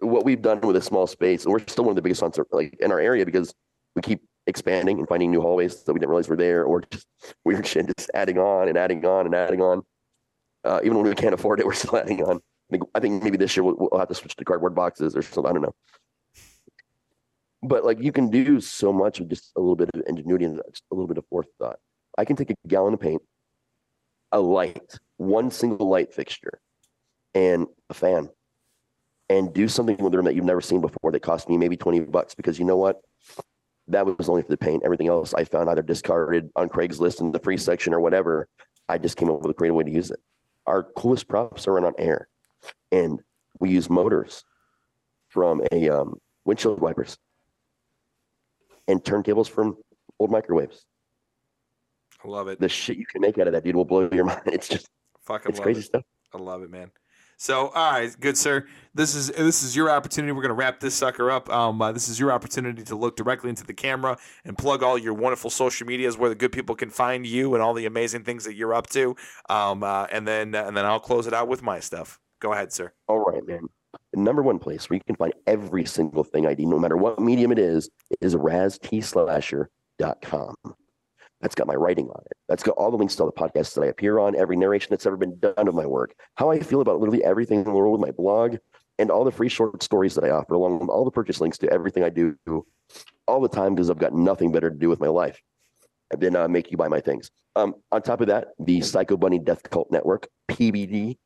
[0.00, 2.40] what we've done with a small space, and we're still one of the biggest haunts
[2.50, 3.54] like in our area because
[3.94, 7.06] we keep expanding and finding new hallways that we didn't realize were there, or just
[7.44, 9.82] weird shit, just adding on and adding on and adding on.
[10.64, 12.36] Uh, even when we can't afford it, we're still adding on.
[12.36, 15.16] I think, I think maybe this year we'll, we'll have to switch to cardboard boxes
[15.16, 15.50] or something.
[15.50, 15.74] I don't know.
[17.62, 20.58] But like you can do so much with just a little bit of ingenuity and
[20.58, 21.78] a little bit of forethought.
[22.16, 23.22] I can take a gallon of paint,
[24.32, 26.60] a light, one single light fixture,
[27.34, 28.28] and a fan,
[29.28, 31.76] and do something with the room that you've never seen before that cost me maybe
[31.76, 33.00] 20 bucks because you know what?
[33.88, 34.82] That was only for the paint.
[34.84, 38.48] Everything else I found either discarded on Craigslist in the free section or whatever.
[38.88, 40.20] I just came up with a creative way to use it.
[40.66, 42.28] Our coolest props are run on air,
[42.90, 43.20] and
[43.60, 44.44] we use motors
[45.28, 47.18] from a um, windshield wipers
[48.88, 49.76] and turntables from
[50.18, 50.86] old microwaves.
[52.24, 52.58] I love it.
[52.60, 54.42] The shit you can make out of that, dude, will blow your mind.
[54.46, 54.88] It's just,
[55.26, 55.84] Fucking it's crazy it.
[55.84, 56.02] stuff.
[56.32, 56.90] I love it, man.
[57.44, 58.64] So, all right, good sir.
[58.94, 60.32] This is this is your opportunity.
[60.32, 61.50] We're gonna wrap this sucker up.
[61.50, 64.16] Um, uh, this is your opportunity to look directly into the camera
[64.46, 67.62] and plug all your wonderful social medias where the good people can find you and
[67.62, 69.14] all the amazing things that you're up to.
[69.50, 72.18] Um, uh, and then uh, and then I'll close it out with my stuff.
[72.40, 72.94] Go ahead, sir.
[73.08, 73.66] All right, man.
[74.14, 76.96] The number one place where you can find every single thing I do, no matter
[76.96, 77.90] what medium it is,
[78.22, 80.54] is raztslasher.com.
[81.44, 82.38] That's got my writing on it.
[82.48, 84.88] That's got all the links to all the podcasts that I appear on, every narration
[84.88, 87.70] that's ever been done of my work, how I feel about literally everything in the
[87.70, 88.56] world with my blog,
[88.98, 91.58] and all the free short stories that I offer, along with all the purchase links
[91.58, 92.34] to everything I do
[93.28, 95.38] all the time because I've got nothing better to do with my life
[96.16, 97.30] than uh, make you buy my things.
[97.56, 101.18] Um, on top of that, the Psycho Bunny Death Cult Network, PBD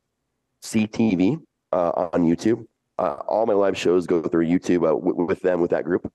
[0.65, 1.41] CTV
[1.71, 2.65] uh, on YouTube.
[2.97, 6.11] Uh, all my live shows go through YouTube uh, w- with them, with that group.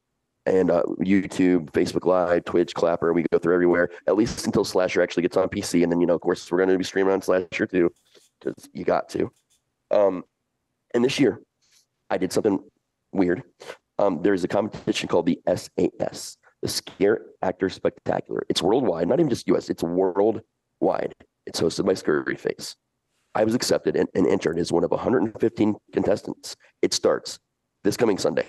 [0.46, 5.02] And uh, YouTube, Facebook Live, Twitch, Clapper, we go through everywhere, at least until Slasher
[5.02, 5.82] actually gets on PC.
[5.82, 7.90] And then, you know, of course, we're going to be streaming on Slasher too,
[8.40, 9.30] because you got to.
[9.90, 10.24] Um,
[10.92, 11.40] and this year,
[12.10, 12.60] I did something
[13.12, 13.42] weird.
[13.98, 18.44] Um, there's a competition called the SAS, the Scare Actor Spectacular.
[18.48, 21.14] It's worldwide, not even just US, it's worldwide.
[21.46, 22.76] It's hosted by Scurry Face.
[23.34, 26.56] I was accepted and, and entered as one of 115 contestants.
[26.82, 27.38] It starts
[27.82, 28.46] this coming Sunday,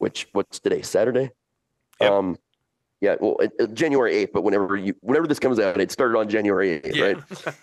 [0.00, 0.82] which what's today?
[0.82, 1.30] Saturday.
[2.00, 2.10] Yep.
[2.10, 2.38] Um,
[3.00, 6.18] yeah, well, it, it- January 8th, but whenever you whenever this comes out, it started
[6.18, 7.04] on January 8th, Yeah.
[7.04, 7.16] right?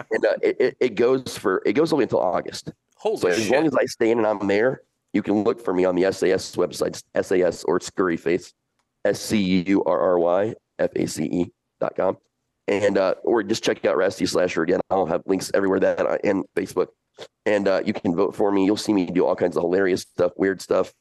[0.11, 2.71] And uh, it, it, it goes for it goes only until August.
[2.95, 4.81] Holy So as long as I stay in and I'm there,
[5.13, 8.53] you can look for me on the SAS website, SAS or Scurry Face,
[9.05, 12.17] S C U R R Y F A C E dot com,
[12.67, 14.79] and uh, or just check out Rasty Slasher again.
[14.89, 16.87] I'll have links everywhere that I, and Facebook,
[17.45, 18.65] and uh, you can vote for me.
[18.65, 20.91] You'll see me do all kinds of hilarious stuff, weird stuff.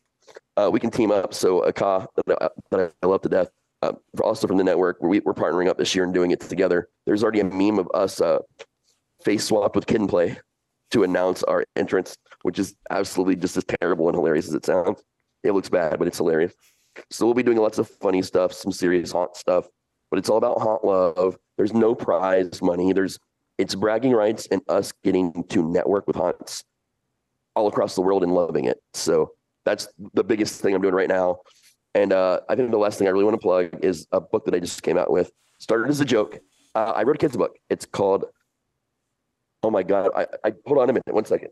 [0.56, 1.34] Uh, we can team up.
[1.34, 3.50] So a ka that I, love to death.
[3.82, 3.92] Uh,
[4.22, 6.88] also from the network, we, we're partnering up this year and doing it together.
[7.04, 8.38] There's already a meme of us uh,
[9.22, 10.38] face swapped with Kid and Play
[10.92, 15.02] to announce our entrance, which is absolutely just as terrible and hilarious as it sounds.
[15.42, 16.54] It looks bad, but it's hilarious.
[17.10, 19.68] So we'll be doing lots of funny stuff, some serious haunt stuff,
[20.10, 21.36] but it's all about haunt love.
[21.56, 22.92] There's no prize money.
[22.92, 23.18] There's
[23.58, 26.64] it's bragging rights and us getting to network with haunts
[27.54, 28.78] all across the world and loving it.
[28.94, 29.32] So
[29.66, 31.40] that's the biggest thing I'm doing right now.
[31.94, 34.46] And uh, I think the last thing I really want to plug is a book
[34.46, 35.30] that I just came out with.
[35.58, 36.38] Started as a joke.
[36.74, 37.58] Uh, I wrote a kid's book.
[37.68, 38.24] It's called
[39.62, 40.10] Oh my god!
[40.16, 41.50] I, I hold on a minute, one second.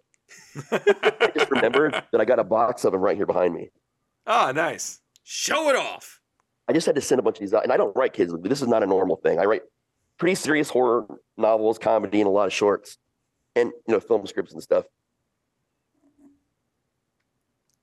[0.71, 3.71] I just remembered that I got a box of them right here behind me.
[4.25, 5.01] Ah, nice.
[5.25, 6.21] Show it off.
[6.69, 8.33] I just had to send a bunch of these out, and I don't write kids.
[8.43, 9.41] This is not a normal thing.
[9.41, 9.63] I write
[10.17, 12.99] pretty serious horror novels, comedy, and a lot of shorts,
[13.57, 14.85] and you know, film scripts and stuff.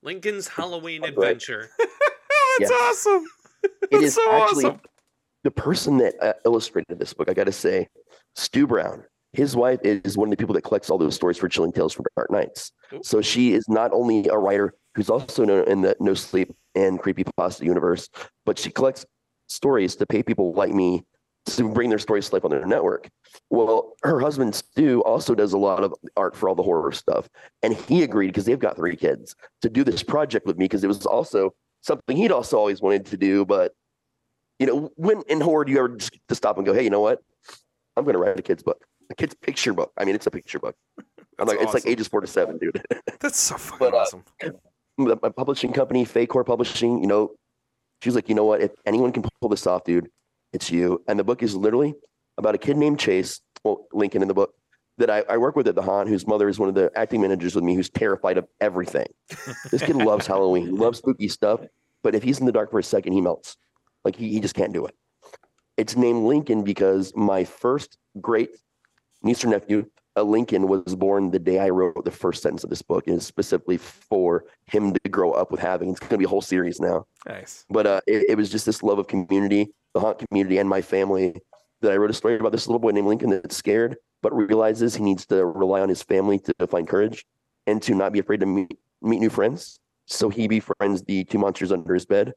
[0.02, 1.70] Lincoln's Halloween Adventure.
[1.78, 2.76] That's Yeah.
[2.76, 3.24] awesome.
[3.64, 4.80] It That's is so actually awesome.
[5.44, 7.30] the person that uh, illustrated this book.
[7.30, 7.88] I got to say,
[8.34, 9.04] Stu Brown.
[9.32, 11.94] His wife is one of the people that collects all those stories for Chilling Tales
[11.94, 12.70] for Dark Nights.
[12.92, 13.00] Ooh.
[13.02, 16.98] So she is not only a writer who's also known in the No Sleep and
[17.00, 18.08] Creepy Pasta universe,
[18.44, 19.06] but she collects
[19.48, 21.02] stories to pay people like me
[21.46, 23.08] to bring their stories to life on their network.
[23.50, 27.28] Well, her husband Stu also does a lot of art for all the horror stuff,
[27.62, 30.84] and he agreed because they've got three kids to do this project with me because
[30.84, 33.72] it was also something he'd also always wanted to do, but
[34.58, 36.90] you know, when in horror do you ever just to stop and go, hey, you
[36.90, 37.20] know what?
[37.96, 39.92] I'm going to write a kid's book, a kid's picture book.
[39.98, 40.76] I mean, it's a picture book.
[41.38, 42.80] I'm like, it's like ages four to seven, dude.
[43.20, 44.24] That's so fucking But, uh, awesome.
[44.96, 47.32] my my publishing company, Faycore Publishing, you know,
[48.02, 48.60] she's like, you know what?
[48.60, 50.08] If anyone can pull this off, dude,
[50.52, 51.02] it's you.
[51.08, 51.94] And the book is literally
[52.38, 54.54] about a kid named Chase, well, Lincoln in the book,
[54.98, 57.20] that I, I work with at the Haunt, whose mother is one of the acting
[57.20, 59.06] managers with me, who's terrified of everything.
[59.70, 61.60] this kid loves Halloween, he loves spooky stuff,
[62.02, 63.56] but if he's in the dark for a second, he melts.
[64.04, 64.94] Like he, he just can't do it.
[65.76, 68.50] It's named Lincoln because my first great
[69.22, 72.70] niece or nephew, a Lincoln, was born the day I wrote the first sentence of
[72.70, 75.90] this book, and it's specifically for him to grow up with having.
[75.90, 77.06] It's going to be a whole series now.
[77.26, 77.64] Nice.
[77.70, 80.82] But uh, it, it was just this love of community, the haunt community, and my
[80.82, 81.34] family
[81.80, 84.94] that I wrote a story about this little boy named Lincoln that's scared, but realizes
[84.94, 87.24] he needs to rely on his family to find courage
[87.66, 89.78] and to not be afraid to meet, meet new friends.
[90.06, 92.32] So he befriends the two monsters under his bed,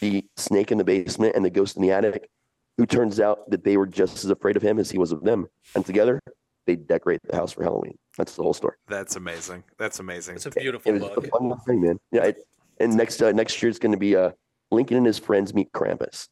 [0.00, 2.28] the snake in the basement, and the ghost in the attic,
[2.78, 5.22] who turns out that they were just as afraid of him as he was of
[5.24, 5.46] them.
[5.74, 6.20] And together,
[6.66, 7.96] they decorate the house for Halloween.
[8.16, 8.76] That's the whole story.
[8.88, 9.64] That's amazing.
[9.78, 10.36] That's amazing.
[10.36, 11.26] It's a It beautiful was a book.
[11.30, 11.98] fun thing, man.
[12.12, 12.24] Yeah.
[12.24, 12.46] It,
[12.78, 14.30] and next uh, next year it's going to be uh,
[14.70, 16.28] Lincoln and his friends meet Krampus.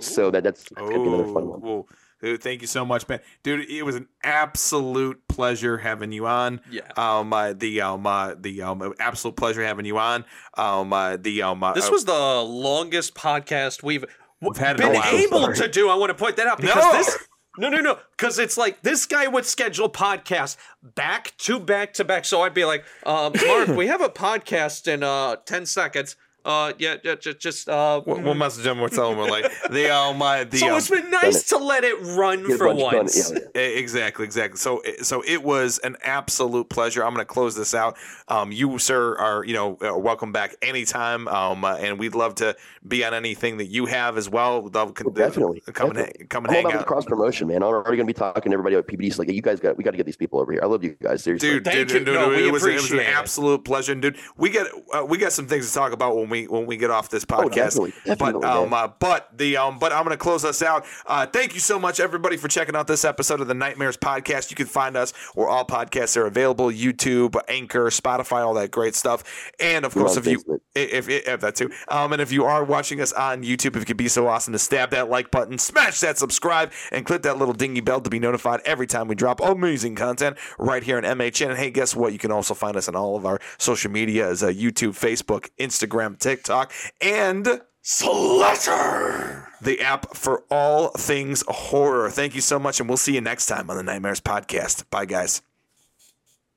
[0.00, 1.60] So that that's, that's going to be another fun one.
[1.64, 1.86] Oh,
[2.22, 3.20] dude, thank you so much, man.
[3.42, 6.60] Dude, it was an absolute pleasure having you on.
[6.70, 6.82] Yeah.
[6.96, 10.24] Um, uh, the um, uh, the um, absolute pleasure having you on.
[10.56, 14.04] Um, uh, the um, uh, This was the longest podcast we've,
[14.40, 15.56] We've had been able Sorry.
[15.56, 15.88] to do.
[15.88, 16.92] I want to point that out because No.
[16.92, 17.18] this
[17.58, 17.98] No, no, no.
[18.16, 22.24] Because it's like this guy would schedule podcasts back to back to back.
[22.24, 26.14] So I'd be like, uh, Mark, we have a podcast in uh, 10 seconds.
[26.44, 28.78] Uh, yeah, yeah, just, just uh, We'll, we'll message them.
[28.80, 31.84] We'll tell them we're like the uh, the so um, it's been nice to let
[31.84, 33.30] it run for once.
[33.32, 33.60] Yeah, yeah.
[33.78, 34.56] Exactly, exactly.
[34.58, 37.04] So, so it was an absolute pleasure.
[37.04, 37.96] I'm going to close this out.
[38.28, 41.28] Um, you, sir, are you know uh, welcome back anytime.
[41.28, 42.56] Um, uh, and we'd love to
[42.86, 44.62] be on anything that you have as well.
[44.62, 45.60] We'd love con- Definitely.
[45.72, 46.16] come and definitely.
[46.20, 46.86] hang, come I'm hang out.
[46.86, 47.58] cross promotion, man.
[47.62, 49.18] I'm already going to be talking to everybody at PBD.
[49.18, 50.60] Like, you guys got, we got to get these people over here.
[50.62, 51.48] I love you guys, seriously.
[51.50, 52.04] Dude, Thank dude, you.
[52.06, 53.16] dude, No, dude, we it was it was an appreciate it.
[53.16, 54.16] absolute pleasure, dude.
[54.36, 56.90] We get uh, we got some things to talk about when we when we get
[56.90, 57.54] off this Oh, podcast.
[57.54, 60.84] definitely, definitely, but um, uh, but the um, but I'm gonna close us out.
[61.06, 64.50] Uh, thank you so much, everybody, for checking out this episode of the Nightmares Podcast.
[64.50, 68.94] You can find us where all podcasts are available: YouTube, Anchor, Spotify, all that great
[68.94, 69.24] stuff.
[69.60, 70.42] And of We're course, if you
[70.74, 73.76] if, if, if that too, um, and if you are watching us on YouTube, if
[73.76, 77.22] you could be so awesome to stab that like button, smash that subscribe, and click
[77.22, 80.96] that little dingy bell to be notified every time we drop amazing content right here
[80.96, 81.50] on MHN.
[81.50, 82.12] And hey, guess what?
[82.12, 85.48] You can also find us on all of our social media as uh, YouTube, Facebook,
[85.58, 92.10] Instagram, TikTok, and Slasher, the app for all things horror.
[92.10, 94.88] Thank you so much, and we'll see you next time on the Nightmares Podcast.
[94.90, 95.42] Bye, guys.